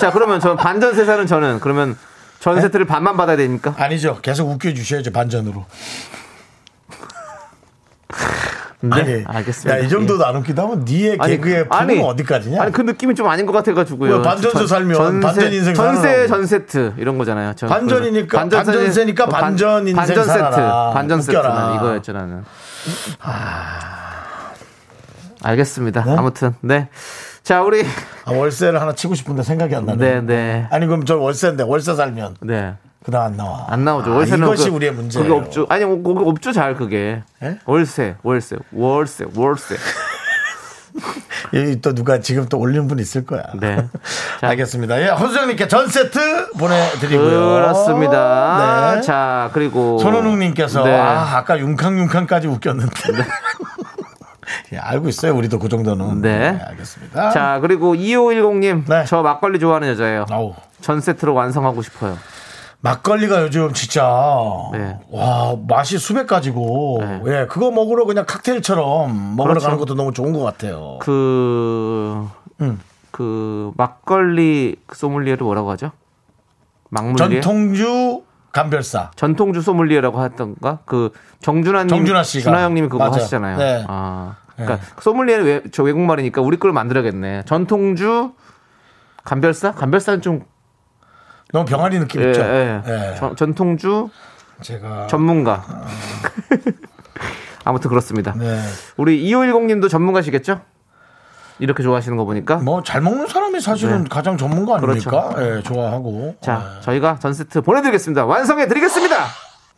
자, 0.00 0.10
그러면 0.10 0.40
저 0.40 0.56
반전 0.56 0.94
세 0.94 1.04
사는 1.04 1.26
저는 1.26 1.60
그러면 1.60 1.94
전 2.38 2.54
네? 2.54 2.62
세트를 2.62 2.86
반만 2.86 3.18
받아야 3.18 3.36
되니까? 3.36 3.74
아니죠. 3.76 4.18
계속 4.22 4.48
웃겨 4.48 4.72
주셔야죠 4.72 5.12
반전으로. 5.12 5.66
아니, 8.92 9.04
네, 9.04 9.24
알겠습니다. 9.26 9.78
야, 9.78 9.84
이 9.84 9.90
정도도 9.90 10.24
안 10.24 10.36
웃기다 10.36 10.62
하면 10.62 10.86
니의 10.88 11.18
개그의 11.18 11.68
품은 11.68 12.00
어디까지냐? 12.02 12.62
아니 12.62 12.72
그 12.72 12.80
느낌이 12.80 13.14
좀 13.14 13.28
아닌 13.28 13.44
것 13.44 13.52
같아가지고요. 13.52 14.16
왜 14.16 14.22
반전세 14.22 14.66
살면 14.66 14.94
전세, 14.96 15.20
반전 15.26 15.52
인생 15.52 15.74
전세. 15.74 16.26
전 16.26 16.46
세트 16.46 16.94
이런 16.96 17.18
거잖아요. 17.18 17.52
전- 17.56 17.68
반전이니까 17.68 18.38
반전세- 18.38 18.64
반전세니까 18.72 19.26
반- 19.26 19.40
반전 19.42 19.80
인생 19.86 19.96
반전 19.96 20.24
세트. 20.24 20.40
반전. 20.94 21.20
세트는 21.20 21.74
이거였죠 21.74 22.12
나는. 22.12 22.44
알겠습니다. 25.42 26.04
네? 26.04 26.16
아무튼 26.16 26.54
네. 26.62 26.88
자 27.42 27.62
우리 27.62 27.82
아, 28.24 28.32
월세를 28.32 28.80
하나 28.80 28.94
치고 28.94 29.14
싶은데 29.14 29.42
생각이 29.42 29.74
안 29.74 29.86
나네. 29.86 29.98
네 29.98 30.20
네. 30.20 30.66
아니 30.70 30.86
그럼 30.86 31.04
저 31.04 31.16
월세인데 31.18 31.64
월세 31.64 31.94
살면 31.94 32.36
네. 32.42 32.74
그다음 33.04 33.24
안 33.32 33.36
나와. 33.36 33.66
안 33.68 33.84
나오죠. 33.84 34.12
아, 34.12 34.16
월세는 34.16 34.46
이것이 34.46 34.68
그- 34.68 34.76
우리의 34.76 34.92
문제예요. 34.92 35.26
그게 35.28 35.40
없죠. 35.40 35.66
아니 35.70 35.84
뭐, 35.86 36.02
그게 36.02 36.28
없죠 36.28 36.52
잘 36.52 36.74
그게. 36.74 37.22
예? 37.42 37.58
월세 37.64 38.16
월세 38.22 38.56
월세 38.72 39.24
월세. 39.34 39.76
여기 41.54 41.80
또 41.80 41.94
누가 41.94 42.20
지금 42.20 42.46
또 42.48 42.58
올리는 42.58 42.86
분 42.88 42.98
있을 42.98 43.24
거야. 43.24 43.42
네. 43.58 43.76
자, 44.40 44.48
알겠습니다. 44.48 45.00
예, 45.00 45.06
허수정님께 45.08 45.66
전 45.68 45.88
세트 45.88 46.50
보내드리고요. 46.58 47.40
그렇습니다. 47.54 48.94
네. 48.96 49.00
자 49.00 49.50
그리고 49.54 49.98
손원웅님께서 49.98 50.84
네. 50.84 50.94
아 50.94 51.38
아까 51.38 51.58
융캉융캉까지 51.58 52.48
웃겼는데. 52.48 52.92
예, 54.72 54.78
알고 54.78 55.08
있어요. 55.08 55.34
우리도 55.34 55.58
그 55.58 55.68
정도는. 55.68 56.20
네. 56.20 56.58
알겠습니다. 56.68 57.30
자 57.30 57.58
그리고 57.60 57.94
2510님 57.94 58.84
네. 58.88 59.04
저 59.06 59.22
막걸리 59.22 59.58
좋아하는 59.58 59.88
여자예요. 59.88 60.26
아우. 60.30 60.54
전 60.80 61.00
세트로 61.00 61.34
완성하고 61.34 61.82
싶어요. 61.82 62.16
막걸리가 62.82 63.42
요즘 63.42 63.72
진짜 63.74 64.08
네. 64.72 64.96
와 65.10 65.54
맛이 65.68 65.98
수백 65.98 66.26
가지고 66.26 66.98
네. 67.00 67.20
예 67.26 67.46
그거 67.46 67.70
먹으러 67.70 68.06
그냥 68.06 68.24
칵테일처럼 68.26 69.36
먹으러 69.36 69.52
그렇죠. 69.54 69.66
가는 69.66 69.78
것도 69.78 69.94
너무 69.94 70.12
좋은 70.12 70.32
것 70.32 70.40
같아요. 70.42 70.98
그, 71.00 72.26
음. 72.62 72.80
그 73.10 73.72
막걸리 73.76 74.76
소믈리에를 74.92 75.44
뭐라고 75.44 75.70
하죠? 75.72 75.90
막물리에? 76.88 77.40
전통주 77.42 78.22
감별사. 78.52 79.10
전통주 79.14 79.60
소믈리에라고 79.60 80.24
했던가? 80.24 80.78
그 80.86 81.12
정준하 81.42 81.82
님, 81.82 81.88
정준하 81.88 82.22
씨가. 82.22 82.44
준하 82.44 82.64
형님이 82.64 82.88
그거 82.88 82.98
맞아요. 82.98 83.14
하시잖아요. 83.14 83.58
네. 83.58 83.84
아, 83.88 84.36
그러니까 84.56 84.84
소믈리에는 85.00 85.44
외, 85.46 85.62
저 85.72 85.82
외국 85.82 86.00
말이니까 86.00 86.40
우리 86.42 86.58
걸 86.58 86.72
만들어야겠네. 86.72 87.44
전통주 87.46 88.32
감별사? 89.24 89.72
감별사는 89.72 90.20
좀 90.22 90.44
너무 91.52 91.64
병아리 91.64 91.98
느낌 91.98 92.22
예, 92.22 92.28
있죠. 92.28 92.40
예. 92.42 92.82
예. 92.86 93.14
전- 93.18 93.36
전통주 93.36 94.08
제가 94.60 95.06
전문가. 95.08 95.64
아무튼 97.64 97.90
그렇습니다. 97.90 98.34
네. 98.36 98.60
우리 98.96 99.22
2510님도 99.30 99.88
전문가시겠죠? 99.88 100.60
이렇게 101.58 101.82
좋아하시는 101.82 102.16
거 102.16 102.24
보니까. 102.24 102.56
뭐 102.56 102.82
잘 102.82 103.02
먹는 103.02 103.26
사람이 103.26 103.60
사실은 103.60 104.04
네. 104.04 104.08
가장 104.10 104.38
전문가 104.38 104.76
아닙니까? 104.76 105.28
그렇죠. 105.34 105.58
예, 105.58 105.62
좋아하고. 105.62 106.36
자, 106.40 106.78
저희가 106.80 107.18
전 107.20 107.34
세트 107.34 107.60
보내드리겠습니다. 107.60 108.24
완성해 108.24 108.66
드리겠습니다. 108.66 109.16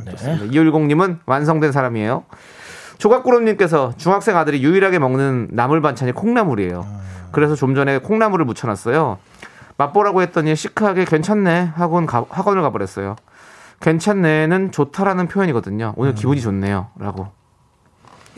네. 0.04 0.12
2510님은 0.14 1.18
완성된 1.26 1.72
사람이에요. 1.72 2.24
조각구름님께서 3.12 3.94
중학생 3.96 4.36
아들이 4.36 4.62
유일하게 4.62 5.00
먹는 5.00 5.48
나물 5.50 5.82
반찬이 5.82 6.12
콩나물이에요. 6.12 6.86
그래서 7.32 7.56
좀 7.56 7.74
전에 7.74 7.98
콩나물을 7.98 8.44
무쳐놨어요. 8.44 9.18
맛보라고 9.76 10.22
했더니 10.22 10.54
시크하게 10.54 11.04
괜찮네 11.06 11.72
학원 11.74 12.06
가, 12.06 12.24
학원을 12.28 12.62
가버렸어요. 12.62 13.16
괜찮네는 13.80 14.70
좋다라는 14.70 15.26
표현이거든요. 15.26 15.94
오늘 15.96 16.14
기분이 16.14 16.40
좋네요. 16.40 16.90
라고. 16.96 17.26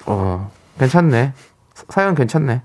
어, 0.07 0.51
괜찮네. 0.79 1.35
사- 1.75 1.85
사연 1.91 2.15
괜찮네. 2.15 2.62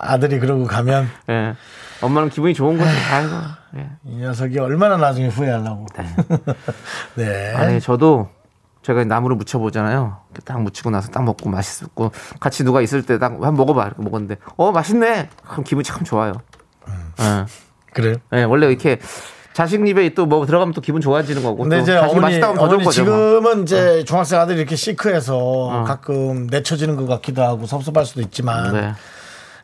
아들이 0.00 0.40
그러고 0.40 0.64
가면 0.64 1.08
예. 1.30 1.54
엄마는 2.02 2.28
기분이 2.28 2.52
좋은 2.52 2.76
거죠. 2.76 2.90
아이고. 3.12 3.32
예. 3.78 3.88
이 4.04 4.16
녀석이 4.18 4.58
얼마나 4.58 4.98
나중에 4.98 5.28
후회하려고. 5.28 5.86
네. 7.14 7.54
아니 7.56 7.80
저도 7.80 8.28
제가 8.82 9.04
나무를 9.04 9.36
무쳐보잖아요. 9.36 10.18
딱 10.44 10.62
무치고 10.62 10.90
나서 10.90 11.10
딱 11.10 11.24
먹고 11.24 11.48
맛있었고 11.50 12.12
같이 12.40 12.64
누가 12.64 12.80
있을 12.80 13.02
때 13.04 13.18
딱 13.18 13.32
한번 13.32 13.54
먹어봐 13.56 13.86
이렇게 13.86 14.02
먹었는데 14.02 14.36
어 14.56 14.72
맛있네. 14.72 15.28
그럼 15.48 15.64
기분이 15.64 15.84
참 15.84 16.04
좋아요. 16.04 16.32
예. 17.20 17.44
그래요. 17.92 18.16
예, 18.32 18.44
원래 18.44 18.68
이렇게 18.68 18.98
자식 19.52 19.84
입에 19.86 20.14
또 20.14 20.26
뭐 20.26 20.46
들어가면 20.46 20.72
또 20.72 20.80
기분 20.80 21.00
좋아지는 21.00 21.42
거고 21.42 21.62
근데 21.64 21.78
또 21.78 21.82
이제 21.82 21.96
어머니, 21.96 22.40
어머니 22.42 22.84
거죠. 22.84 22.84
뭐. 22.84 22.92
지금은 22.92 23.62
이제 23.64 24.04
중학생 24.04 24.38
아들이 24.40 24.58
이렇게 24.58 24.76
시크해서 24.76 25.84
가끔 25.86 26.46
내쳐지는 26.46 26.94
것 26.96 27.06
같기도 27.06 27.42
하고 27.42 27.66
섭섭할 27.66 28.06
수도 28.06 28.20
있지만 28.20 28.72
네. 28.72 28.92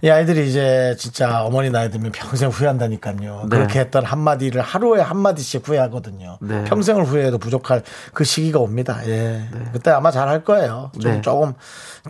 이 0.05 0.11
아이들이 0.11 0.47
이제 0.47 0.95
진짜 0.99 1.45
어머니 1.45 1.71
나이 1.71 1.91
들면 1.91 2.13
평생 2.13 2.51
후회한다니까요. 2.51 3.47
네. 3.49 3.57
그렇게 3.57 3.81
했던 3.81 4.05
한마디를 4.05 4.61
하루에 4.61 5.01
한마디씩 5.01 5.67
후회하거든요. 5.67 6.37
네. 6.43 6.65
평생을 6.65 7.05
후회해도 7.05 7.39
부족할 7.39 7.83
그 8.13 8.23
시기가 8.23 8.59
옵니다. 8.59 9.01
예. 9.07 9.49
그때 9.73 9.91
아마 9.91 10.11
잘 10.11 10.29
할 10.29 10.45
거예요. 10.45 10.91
좀 11.01 11.13
네. 11.13 11.21
조금 11.23 11.55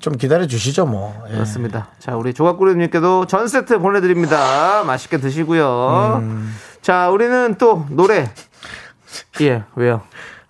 좀 0.01 0.16
기다려 0.16 0.49
주시죠, 0.49 0.86
뭐. 0.86 1.14
예. 1.28 1.34
그렇습니다. 1.34 1.86
자, 2.01 2.16
우리 2.16 2.34
조각구름님께도 2.34 3.26
전 3.26 3.47
세트 3.47 3.78
보내드립니다. 3.78 4.82
맛있게 4.82 5.18
드시고요. 5.18 6.18
음. 6.20 6.53
자, 6.82 7.11
우리는 7.11 7.55
또 7.59 7.86
노래. 7.90 8.28
예, 9.42 9.62
왜요? 9.76 10.03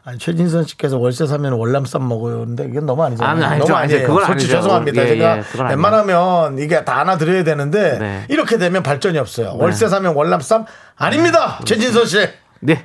아니, 0.06 0.18
최진선 0.18 0.64
씨께서 0.64 0.98
월세 0.98 1.26
사면 1.26 1.54
월남쌈 1.54 2.06
먹어요. 2.06 2.40
근데 2.40 2.64
이건 2.66 2.84
너무 2.84 3.02
아니잖아요. 3.04 3.32
아니, 3.32 3.44
아니죠, 3.44 3.68
너무. 3.68 3.78
아니에요. 3.78 4.06
그건 4.06 4.24
솔직히 4.26 4.52
아니죠. 4.52 4.62
죄송합니다. 4.62 5.02
예, 5.02 5.06
제가 5.08 5.38
예, 5.38 5.40
그건 5.42 5.66
아니에요. 5.66 5.70
웬만하면 5.70 6.58
이게 6.58 6.84
다 6.84 6.98
하나 6.98 7.16
드려야 7.16 7.42
되는데 7.42 7.98
네. 7.98 8.24
이렇게 8.28 8.58
되면 8.58 8.82
발전이 8.82 9.16
없어요. 9.16 9.54
월세 9.56 9.88
사면 9.88 10.14
월남쌈 10.14 10.66
아닙니다. 10.96 11.58
최진선 11.64 12.04
씨. 12.06 12.28
네. 12.60 12.84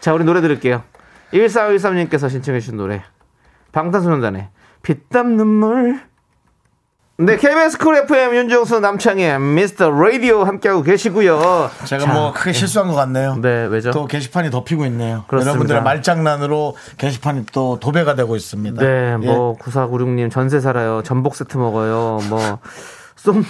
자, 0.00 0.12
우리 0.12 0.24
노래 0.24 0.40
들을게요. 0.40 0.82
1413님께서 1.32 2.28
신청해 2.28 2.58
주신 2.60 2.76
노래. 2.76 3.02
방탄소년단의 3.70 4.48
피땀 4.82 5.36
눈물. 5.36 6.00
네, 7.18 7.38
KBS 7.38 7.78
쿨 7.78 7.96
FM 7.96 8.34
윤정수 8.34 8.80
남창희 8.80 9.40
미스터 9.40 9.90
라디오 9.90 10.44
함께하고 10.44 10.82
계시고요. 10.82 11.70
제가 11.86 12.04
자, 12.04 12.12
뭐 12.12 12.32
크게 12.34 12.52
실수한 12.52 12.88
것 12.88 12.94
같네요. 12.94 13.36
네, 13.40 13.64
왜죠? 13.70 13.90
또 13.90 14.04
게시판이 14.04 14.50
덮이고 14.50 14.84
있네요. 14.86 15.24
그렇습니다. 15.26 15.52
여러분들의 15.52 15.82
말장난으로 15.82 16.76
게시판이 16.98 17.46
또 17.52 17.78
도배가 17.80 18.16
되고 18.16 18.36
있습니다. 18.36 18.82
네, 18.82 19.12
예. 19.12 19.16
뭐 19.16 19.56
9496님 19.56 20.30
전세 20.30 20.60
살아요. 20.60 21.02
전복 21.02 21.36
세트 21.36 21.56
먹어요. 21.56 22.20
뭐 22.28 22.58
쏨, 23.16 23.44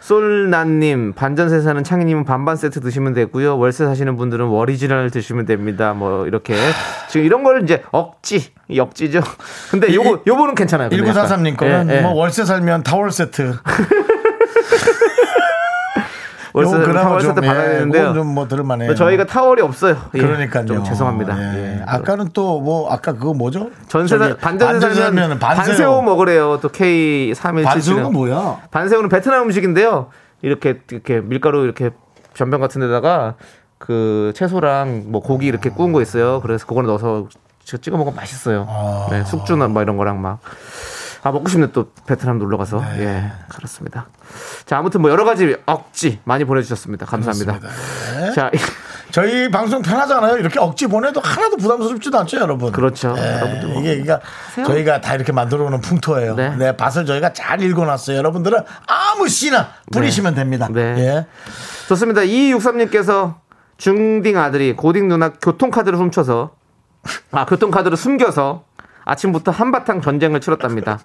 솔난님 0.00 1.14
반전세 1.14 1.60
사는 1.60 1.82
창희님은 1.82 2.24
반반 2.24 2.56
세트 2.56 2.80
드시면 2.80 3.14
되고요. 3.14 3.58
월세 3.58 3.84
사시는 3.84 4.16
분들은 4.16 4.46
오리지널 4.46 5.10
드시면 5.10 5.46
됩니다. 5.46 5.94
뭐 5.94 6.26
이렇게 6.26 6.54
지금 7.08 7.26
이런 7.26 7.42
걸 7.42 7.62
이제 7.62 7.82
억지 7.90 8.52
이 8.68 8.78
억지죠. 8.78 9.20
근데 9.70 9.92
요거 9.94 10.22
요거는 10.26 10.54
괜찮아요. 10.54 10.90
근데 10.90 11.08
약간. 11.08 11.26
1943님 11.26 11.56
거는 11.56 11.90
예, 11.90 11.96
예. 11.96 12.00
뭐 12.02 12.12
월세 12.12 12.44
살면 12.44 12.82
타월 12.84 13.10
세트. 13.10 13.56
월세 16.56 16.72
요건 16.74 16.86
그나마 16.88 17.02
타월 17.04 17.20
좀, 17.20 17.34
세트 17.34 17.46
받아야 17.46 17.64
예, 17.64 17.72
되는데요. 17.74 18.02
그건 18.08 18.14
좀뭐 18.14 18.48
들을만해요. 18.48 18.88
근데 18.88 18.98
저희가 18.98 19.26
타월이 19.26 19.60
없어요. 19.62 19.96
예, 20.14 20.18
그러니까요. 20.18 20.64
좀 20.66 20.82
죄송합니다. 20.84 21.38
예. 21.38 21.78
예. 21.80 21.82
아까는 21.86 22.30
또 22.32 22.60
뭐 22.60 22.90
아까 22.90 23.12
그거 23.12 23.34
뭐죠? 23.34 23.70
전세 23.88 24.18
저기 24.18 24.36
반전세 24.38 24.94
살면 24.94 25.38
반새우 25.38 26.02
먹으래요. 26.02 26.58
또 26.62 26.68
K 26.70 27.34
3 27.34 27.58
1 27.58 27.64
7 27.64 27.70
반새우가 27.72 28.08
뭐야? 28.10 28.60
반새우는 28.70 29.08
베트남 29.10 29.42
음식인데요. 29.42 30.06
이렇게 30.42 30.80
이렇게 30.90 31.20
밀가루 31.20 31.64
이렇게 31.64 31.90
전병 32.34 32.60
같은 32.60 32.80
데다가 32.80 33.34
그 33.78 34.32
채소랑 34.34 35.04
뭐 35.08 35.20
고기 35.20 35.46
이렇게 35.46 35.68
구운 35.68 35.92
거 35.92 36.00
있어요. 36.00 36.40
그래서 36.40 36.66
그거를 36.66 36.86
넣어서 36.88 37.28
지- 37.64 37.78
찍어 37.78 37.96
먹으면 37.98 38.16
맛있어요. 38.16 38.66
아. 38.68 39.06
네, 39.10 39.22
숙주나 39.24 39.68
뭐 39.68 39.82
이런 39.82 39.96
거랑 39.98 40.22
막. 40.22 40.38
아, 41.26 41.32
먹고 41.32 41.48
싶네 41.48 41.72
또 41.72 41.90
베트남 42.06 42.38
놀러 42.38 42.56
가서. 42.56 42.80
네. 42.80 43.00
예, 43.00 43.32
그렇습니다. 43.48 44.06
자, 44.64 44.78
아무튼 44.78 45.02
뭐 45.02 45.10
여러 45.10 45.24
가지 45.24 45.56
억지 45.66 46.20
많이 46.22 46.44
보내주셨습니다. 46.44 47.04
감사합니다. 47.04 47.58
네. 47.58 48.32
자, 48.32 48.48
저희 49.10 49.50
방송 49.50 49.82
편하잖아요. 49.82 50.36
이렇게 50.36 50.60
억지 50.60 50.86
보내도 50.86 51.20
하나도 51.20 51.56
부담스럽지도 51.56 52.16
않죠, 52.20 52.38
여러분. 52.38 52.70
그렇죠. 52.70 53.16
예, 53.18 53.40
여러분들 53.40 53.68
뭐 53.70 53.80
이게 53.80 54.00
그러니까 54.02 54.20
저희가 54.64 55.00
다 55.00 55.14
이렇게 55.16 55.32
만들어 55.32 55.64
오는 55.64 55.80
풍토예요. 55.80 56.36
네. 56.36 56.54
네. 56.54 56.76
밭을 56.76 57.06
저희가 57.06 57.32
잘 57.32 57.60
읽어놨어요. 57.60 58.16
여러분들은 58.18 58.60
아무 58.86 59.26
씨나 59.28 59.70
뿌리시면 59.92 60.36
됩니다. 60.36 60.68
네. 60.70 60.80
예. 60.98 61.26
좋습니다. 61.88 62.20
2263님께서 62.20 63.34
중딩 63.78 64.38
아들이 64.38 64.76
고딩 64.76 65.08
누나 65.08 65.30
교통카드를 65.30 65.98
훔쳐서 65.98 66.52
아 67.32 67.46
교통카드를 67.46 67.96
숨겨서 67.96 68.65
아침부터 69.06 69.50
한바탕 69.52 70.02
전쟁을 70.02 70.40
치렀답니다. 70.40 70.98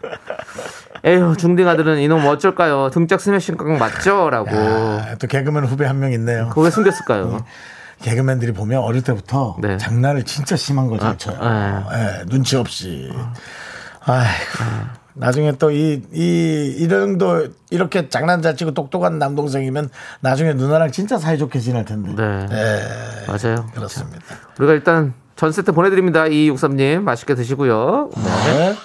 에휴 1.06 1.38
중딩 1.38 1.68
아들은 1.68 2.00
이놈 2.00 2.26
어쩔까요? 2.26 2.90
등짝 2.92 3.22
스매싱 3.22 3.56
깡 3.58 3.78
맞죠? 3.78 4.30
라고 4.30 4.50
아, 4.52 5.16
또 5.20 5.28
개그맨 5.28 5.64
후배 5.66 5.86
한 5.86 6.00
명 6.00 6.12
있네요. 6.14 6.50
그거 6.50 6.62
왜 6.62 6.70
숨겼을까요? 6.72 7.46
개그맨들이 8.02 8.52
보면 8.54 8.82
어릴 8.82 9.04
때부터 9.04 9.56
네. 9.62 9.78
장난을 9.78 10.24
진짜 10.24 10.56
심한 10.56 10.88
걸 10.90 11.00
잘 11.00 11.18
쳐요. 11.18 11.38
아. 11.40 11.86
예, 11.94 12.26
눈치 12.28 12.56
없이. 12.58 13.12
아이고. 14.04 15.02
나중에 15.14 15.52
또 15.60 15.70
이, 15.72 16.02
이, 16.14 16.76
이정도 16.80 17.50
이렇게 17.70 18.10
장난 18.10 18.42
잘 18.42 18.56
치고 18.56 18.74
똑똑한 18.74 19.20
남동생이면 19.20 19.90
나중에 20.22 20.54
누나랑 20.54 20.92
진짜 20.92 21.18
사이좋게 21.20 21.60
지낼 21.60 21.86
텐데. 21.86 22.14
네. 22.16 22.48
예, 22.52 23.26
맞아요. 23.28 23.68
그렇습니다. 23.76 24.24
우리가 24.58 24.74
일단 24.74 25.14
전 25.42 25.52
세트 25.52 25.72
보내드립니다. 25.72 26.26
2263님 26.26 27.02
맛있게 27.02 27.34
드시고요. 27.34 28.12
네. 28.16 28.76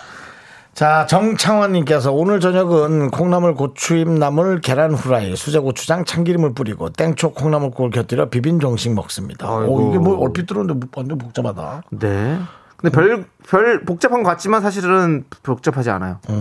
자, 0.73 1.05
정창환님께서 1.05 2.13
오늘 2.13 2.41
저녁은 2.41 3.11
콩나물 3.11 3.55
고추잎 3.55 4.09
나물 4.09 4.63
계란 4.63 4.95
후라이, 4.95 5.37
수제 5.37 5.59
고추장 5.59 6.07
참기름을 6.07 6.55
뿌리고 6.55 6.89
땡초 6.89 7.35
콩나물국을 7.35 7.91
곁들여 7.91 8.31
비빈 8.31 8.59
정식 8.59 8.95
먹습니다. 8.95 9.47
아이고. 9.47 9.71
오, 9.71 9.91
이게 9.91 9.99
뭐 9.99 10.19
얼핏 10.19 10.47
들었는데 10.47 10.87
완전 10.97 11.19
복잡하다. 11.19 11.83
네. 11.91 12.39
근데 12.79 12.95
별, 12.95 13.27
별 13.47 13.85
복잡한 13.85 14.23
것 14.23 14.31
같지만 14.31 14.63
사실은 14.63 15.25
복잡하지 15.43 15.91
않아요. 15.91 16.21
네. 16.27 16.41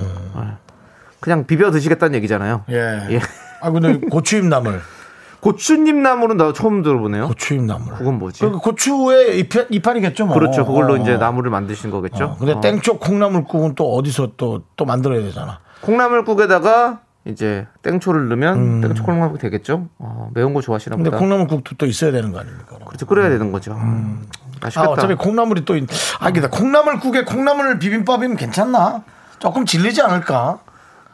그냥 1.20 1.46
비벼 1.46 1.72
드시겠다는 1.72 2.16
얘기잖아요. 2.16 2.64
예. 2.70 3.00
예. 3.10 3.20
아 3.60 3.70
근데 3.70 3.98
고추잎 3.98 4.46
나물, 4.46 4.80
고추잎 5.46 5.96
나물은 5.96 6.38
나 6.38 6.52
처음 6.54 6.82
들어보네요. 6.82 7.28
고추잎 7.28 7.62
나물. 7.62 7.94
그건 7.94 8.18
뭐지? 8.18 8.40
그 8.42 8.58
고추의 8.58 9.40
잎, 9.40 9.52
잎알이겠죠, 9.70 10.26
뭐. 10.26 10.34
그렇죠. 10.34 10.66
그걸로 10.66 10.94
어. 10.94 10.98
이제 10.98 11.18
나물을 11.18 11.52
만드신 11.52 11.92
거겠죠. 11.92 12.24
어, 12.26 12.36
근데 12.40 12.54
어. 12.54 12.62
땡초 12.62 12.98
콩나물국은 12.98 13.76
또 13.76 13.94
어디서 13.94 14.32
또 14.38 14.64
또 14.76 14.86
만들어야 14.86 15.22
되잖아. 15.22 15.60
콩나물국에다가 15.82 17.02
이제 17.26 17.68
땡초를 17.84 18.28
넣으면 18.30 18.82
땡초 18.82 19.04
콩나물국 19.04 19.40
되겠죠. 19.40 19.88
어, 20.00 20.32
매운 20.34 20.56
거 20.56 20.62
좋아하시나 20.62 20.96
음. 20.96 20.98
근데 20.98 21.12
보다. 21.12 21.20
콩나물국도 21.20 21.76
또 21.78 21.86
있어야 21.86 22.12
되는 22.12 22.32
거 22.32 22.40
아닙니까? 22.40 22.78
그렇죠. 22.84 23.06
끓여야 23.06 23.30
되는 23.30 23.52
거죠. 23.52 23.74
아, 23.78 24.16
맛있겠다. 24.64 24.90
어차피 24.90 25.14
콩나물이 25.14 25.64
또, 25.66 25.76
있... 25.78 25.88
아, 26.20 26.32
근데 26.32 26.48
콩나물국에 26.48 27.24
콩나물 27.24 27.78
비빔밥이면 27.78 28.36
괜찮나? 28.36 29.04
조금 29.38 29.66
질리지 29.66 30.02
않을까? 30.02 30.58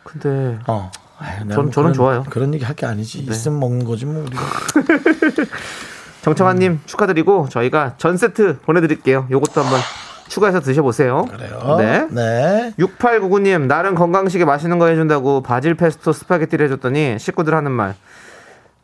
근데 0.04 0.58
어. 0.68 0.90
아유, 1.22 1.40
저는- 1.42 1.46
뭐 1.48 1.56
저는 1.56 1.72
그런- 1.72 1.94
좋아요. 1.94 2.24
그런 2.30 2.54
얘기 2.54 2.66
할 2.66 2.76
게 2.76 2.86
아니지. 2.86 3.20
있으면 3.20 3.60
먹는 3.60 3.86
거지, 3.86 4.06
뭐, 4.06 4.24
우리가. 4.24 4.42
정청환님 6.22 6.72
음. 6.74 6.82
축하드리고 6.86 7.50
저희가 7.50 7.96
전 7.98 8.18
세트 8.18 8.60
보내드릴게요. 8.60 9.28
요것도 9.32 9.62
한번 9.62 9.80
추가해서 10.28 10.60
드셔보세요. 10.62 11.26
그래요. 11.26 11.76
네. 11.80 12.08
네. 12.12 12.74
6899님 12.80 13.66
나름 13.68 13.96
건강식에 13.96 14.46
맛있는 14.46 14.78
거 14.80 14.88
해준다고 14.88 15.42
바질 15.42 15.76
페스토 15.76 16.14
스파게티를 16.14 16.66
해줬더니 16.68 17.18
식구들 17.20 17.54
하는 17.56 17.72
말 17.72 17.96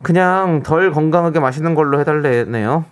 그냥 0.02 0.62
덜 0.62 0.90
건강하게 0.92 1.40
맛있는 1.40 1.74
걸로 1.74 2.00
해달래네요. 2.00 2.84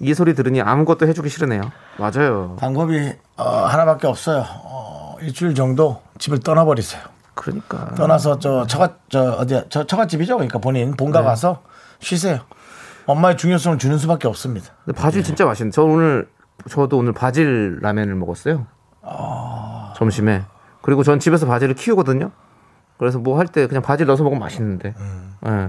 이 0.00 0.12
소리 0.14 0.34
들으니 0.34 0.60
아무것도 0.60 1.06
해주기 1.06 1.28
싫으네요. 1.30 1.62
맞아요. 1.96 2.56
방법이 2.58 3.12
어, 3.36 3.44
하나밖에 3.66 4.06
없어요. 4.08 4.44
어, 4.46 5.16
일주일 5.22 5.54
정도 5.54 6.02
집을 6.18 6.40
떠나버리세요. 6.40 7.02
그러니까 7.36 7.94
떠나서 7.94 8.38
저 8.40 8.66
처갓 8.66 8.98
저 9.08 9.32
어디야 9.34 9.64
저 9.68 9.86
처갓집이죠. 9.86 10.34
그러니까 10.36 10.58
본인 10.58 10.96
본가 10.96 11.20
네. 11.20 11.26
가서 11.26 11.62
쉬세요. 12.00 12.40
엄마의 13.06 13.36
중요성을 13.36 13.78
주는 13.78 13.96
수밖에 13.98 14.26
없습니다. 14.26 14.72
근데 14.84 15.00
바질 15.00 15.22
진짜 15.22 15.44
맛있는데 15.44 15.72
저 15.74 15.84
오늘 15.84 16.28
저도 16.68 16.98
오늘 16.98 17.12
바질 17.12 17.78
라면을 17.82 18.16
먹었어요. 18.16 18.66
점심에 19.96 20.44
그리고 20.82 21.02
전 21.02 21.18
집에서 21.20 21.46
바질을 21.46 21.74
키우거든요. 21.74 22.30
그래서 22.98 23.18
뭐 23.18 23.38
할 23.38 23.46
때 23.46 23.66
그냥 23.66 23.82
바질 23.82 24.06
넣어서 24.06 24.22
먹으면 24.24 24.40
맛있는데. 24.40 24.94
예. 25.46 25.68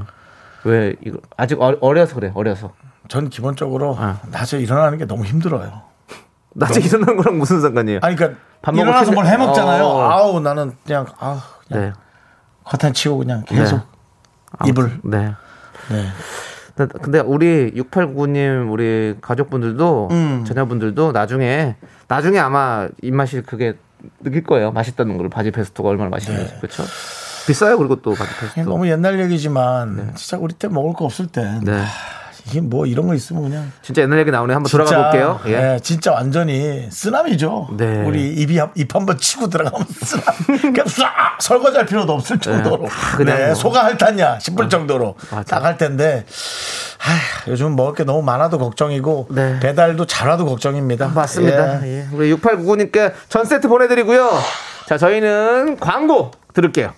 왜 0.63 0.95
이거 1.05 1.19
아직 1.37 1.61
어- 1.61 1.77
어려서 1.81 2.15
그래 2.15 2.31
어려서. 2.33 2.71
전 3.09 3.29
기본적으로 3.29 3.95
아. 3.99 4.19
낮에 4.31 4.59
일어나는 4.59 4.97
게 4.97 5.05
너무 5.05 5.23
힘들어요. 5.25 5.81
낮에 6.55 6.81
일어나는 6.81 7.17
거랑 7.17 7.37
무슨 7.37 7.61
상관이에요? 7.61 7.99
아니 8.01 8.15
그러니까 8.15 8.39
밥 8.61 8.75
일어나서 8.75 9.11
뭘 9.11 9.25
해먹잖아요. 9.27 9.83
어. 9.85 10.01
아우 10.09 10.39
나는 10.39 10.73
그냥 10.85 11.05
아 11.19 11.41
네. 11.71 11.93
커튼 12.63 12.93
치고 12.93 13.17
그냥 13.17 13.43
계속 13.45 13.77
네. 14.63 14.69
입을 14.69 14.99
네. 15.03 15.33
네. 15.89 16.07
근데- 17.01 17.19
우리 17.19 17.71
6899님 17.75 18.71
우리 18.71 19.15
가족분들도 19.21 20.09
음. 20.11 20.45
자녀분들도 20.45 21.11
나중에 21.11 21.75
나중에 22.07 22.37
아마 22.39 22.87
입맛이 23.01 23.41
그게 23.41 23.77
느낄 24.23 24.43
거예요. 24.43 24.71
맛있다는 24.71 25.17
걸 25.17 25.27
바질 25.29 25.51
페스토가 25.51 25.89
얼마나 25.89 26.09
맛있는지 26.11 26.53
그렇죠? 26.57 26.83
비싸요 27.47 27.77
그리고 27.79 27.99
또 28.01 28.13
바질 28.13 28.35
페스토. 28.39 28.63
너무 28.69 28.87
옛날 28.89 29.19
얘기지만 29.19 30.13
진짜 30.15 30.37
우리 30.37 30.53
때 30.53 30.67
먹을 30.67 30.93
거 30.93 31.05
없을 31.05 31.25
때 31.27 31.59
네. 31.63 31.83
이게 32.47 32.61
뭐 32.61 32.85
이런 32.85 33.07
거 33.07 33.13
있으면 33.13 33.43
그냥 33.43 33.71
진짜 33.81 34.01
옛날 34.01 34.19
얘기 34.19 34.31
나오네 34.31 34.53
한번 34.53 34.69
진짜, 34.69 34.85
돌아가 34.85 35.09
볼게요. 35.11 35.39
예. 35.47 35.73
예, 35.75 35.79
진짜 35.81 36.13
완전히 36.13 36.87
쓰나미죠. 36.89 37.69
네. 37.77 38.03
우리 38.05 38.29
입이 38.33 38.57
한- 38.57 38.71
입 38.75 38.95
한번 38.95 39.17
치고 39.17 39.49
들어가면 39.49 39.85
쓰나미. 40.01 40.59
그냥 40.61 40.85
쏴 40.85 41.05
설거지할 41.39 41.85
필요도 41.85 42.13
없을 42.13 42.39
정도로. 42.39 42.83
네, 42.83 42.87
다 42.89 43.17
그냥 43.17 43.37
네, 43.37 43.45
뭐. 43.47 43.55
소가 43.55 43.85
핥았냐 43.85 44.39
싶을 44.39 44.69
정도로 44.69 45.15
맞아. 45.29 45.55
딱할 45.57 45.77
텐데. 45.77 46.25
아휴, 46.99 47.51
요즘 47.51 47.75
먹을 47.75 47.93
게 47.93 48.03
너무 48.03 48.21
많아도 48.21 48.57
걱정이고 48.57 49.27
네. 49.31 49.59
배달도 49.59 50.05
잘 50.05 50.29
와도 50.29 50.45
걱정입니다. 50.45 51.09
맞습니다. 51.09 51.85
예. 51.85 51.99
예. 51.99 52.07
우리 52.13 52.33
6899님께 52.33 53.11
전 53.29 53.45
세트 53.45 53.67
보내드리고요. 53.67 54.31
자 54.87 54.97
저희는 54.97 55.77
광고 55.79 56.31
들을게요. 56.53 56.93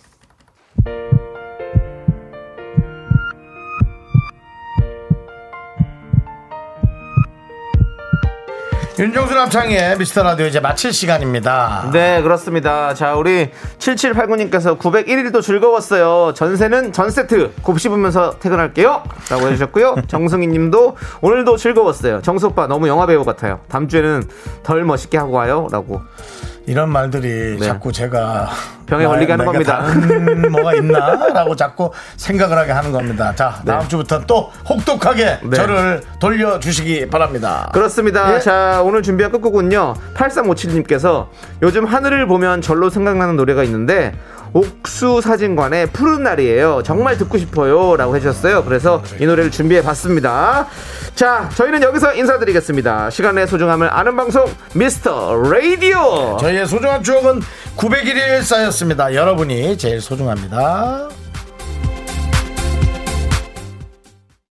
윤정수 8.99 9.33
남창의 9.33 9.97
미스터 9.97 10.23
라디오 10.23 10.45
이제 10.45 10.59
마칠 10.59 10.91
시간입니다. 10.91 11.89
네, 11.93 12.21
그렇습니다. 12.21 12.93
자, 12.93 13.15
우리 13.15 13.49
7789님께서 13.77 14.77
901일도 14.77 15.41
즐거웠어요. 15.41 16.33
전세는 16.33 16.91
전 16.91 17.09
세트 17.09 17.53
곱씹으면서 17.61 18.39
퇴근할게요. 18.39 19.03
라고 19.29 19.47
해주셨고요. 19.47 20.01
정승희 20.09 20.47
님도 20.47 20.97
오늘도 21.21 21.55
즐거웠어요. 21.55 22.21
정수 22.23 22.47
오빠 22.47 22.67
너무 22.67 22.89
영화배우 22.89 23.23
같아요. 23.23 23.61
다음 23.69 23.87
주에는 23.87 24.23
덜 24.63 24.83
멋있게 24.83 25.17
하고 25.17 25.31
와요. 25.31 25.69
라고. 25.71 26.01
이런 26.69 26.89
말들이 26.91 27.57
네. 27.59 27.65
자꾸 27.65 27.91
제가 27.91 28.47
병에 28.85 29.07
걸리게 29.07 29.33
하는 29.33 29.43
겁니다. 29.43 29.87
뭐가 30.51 30.75
있나라고 30.75 31.55
자꾸 31.55 31.91
생각을 32.15 32.55
하게 32.59 32.71
하는 32.71 32.91
겁니다. 32.91 33.33
자 33.33 33.59
다음 33.65 33.87
주부터 33.87 34.23
또 34.27 34.51
혹독하게 34.69 35.39
네. 35.45 35.57
저를 35.57 36.03
돌려주시기 36.19 37.07
바랍니다. 37.07 37.71
그렇습니다. 37.73 38.35
예. 38.35 38.39
자, 38.39 38.83
오늘 38.83 39.01
준비한 39.01 39.31
끝곡은요. 39.31 39.95
8357님께서 40.13 41.29
요즘 41.63 41.85
하늘을 41.85 42.27
보면 42.27 42.61
절로 42.61 42.91
생각나는 42.91 43.35
노래가 43.35 43.63
있는데 43.63 44.13
옥수 44.53 45.21
사진관의 45.21 45.87
푸른 45.87 46.23
날이에요. 46.23 46.81
정말 46.83 47.17
듣고 47.17 47.37
싶어요. 47.37 47.95
라고 47.95 48.15
해주셨어요. 48.15 48.63
그래서 48.63 49.03
이 49.19 49.25
노래를 49.25 49.51
준비해 49.51 49.81
봤습니다. 49.81 50.67
자, 51.15 51.49
저희는 51.55 51.83
여기서 51.83 52.13
인사드리겠습니다. 52.15 53.09
시간의 53.09 53.47
소중함을 53.47 53.93
아는 53.93 54.15
방송, 54.15 54.45
미스터 54.73 55.35
라디오. 55.35 56.37
저희의 56.39 56.65
소중한 56.65 57.03
추억은 57.03 57.41
901일 57.75 58.43
쌓였습니다. 58.43 59.13
여러분이 59.13 59.77
제일 59.77 60.01
소중합니다. 60.01 61.09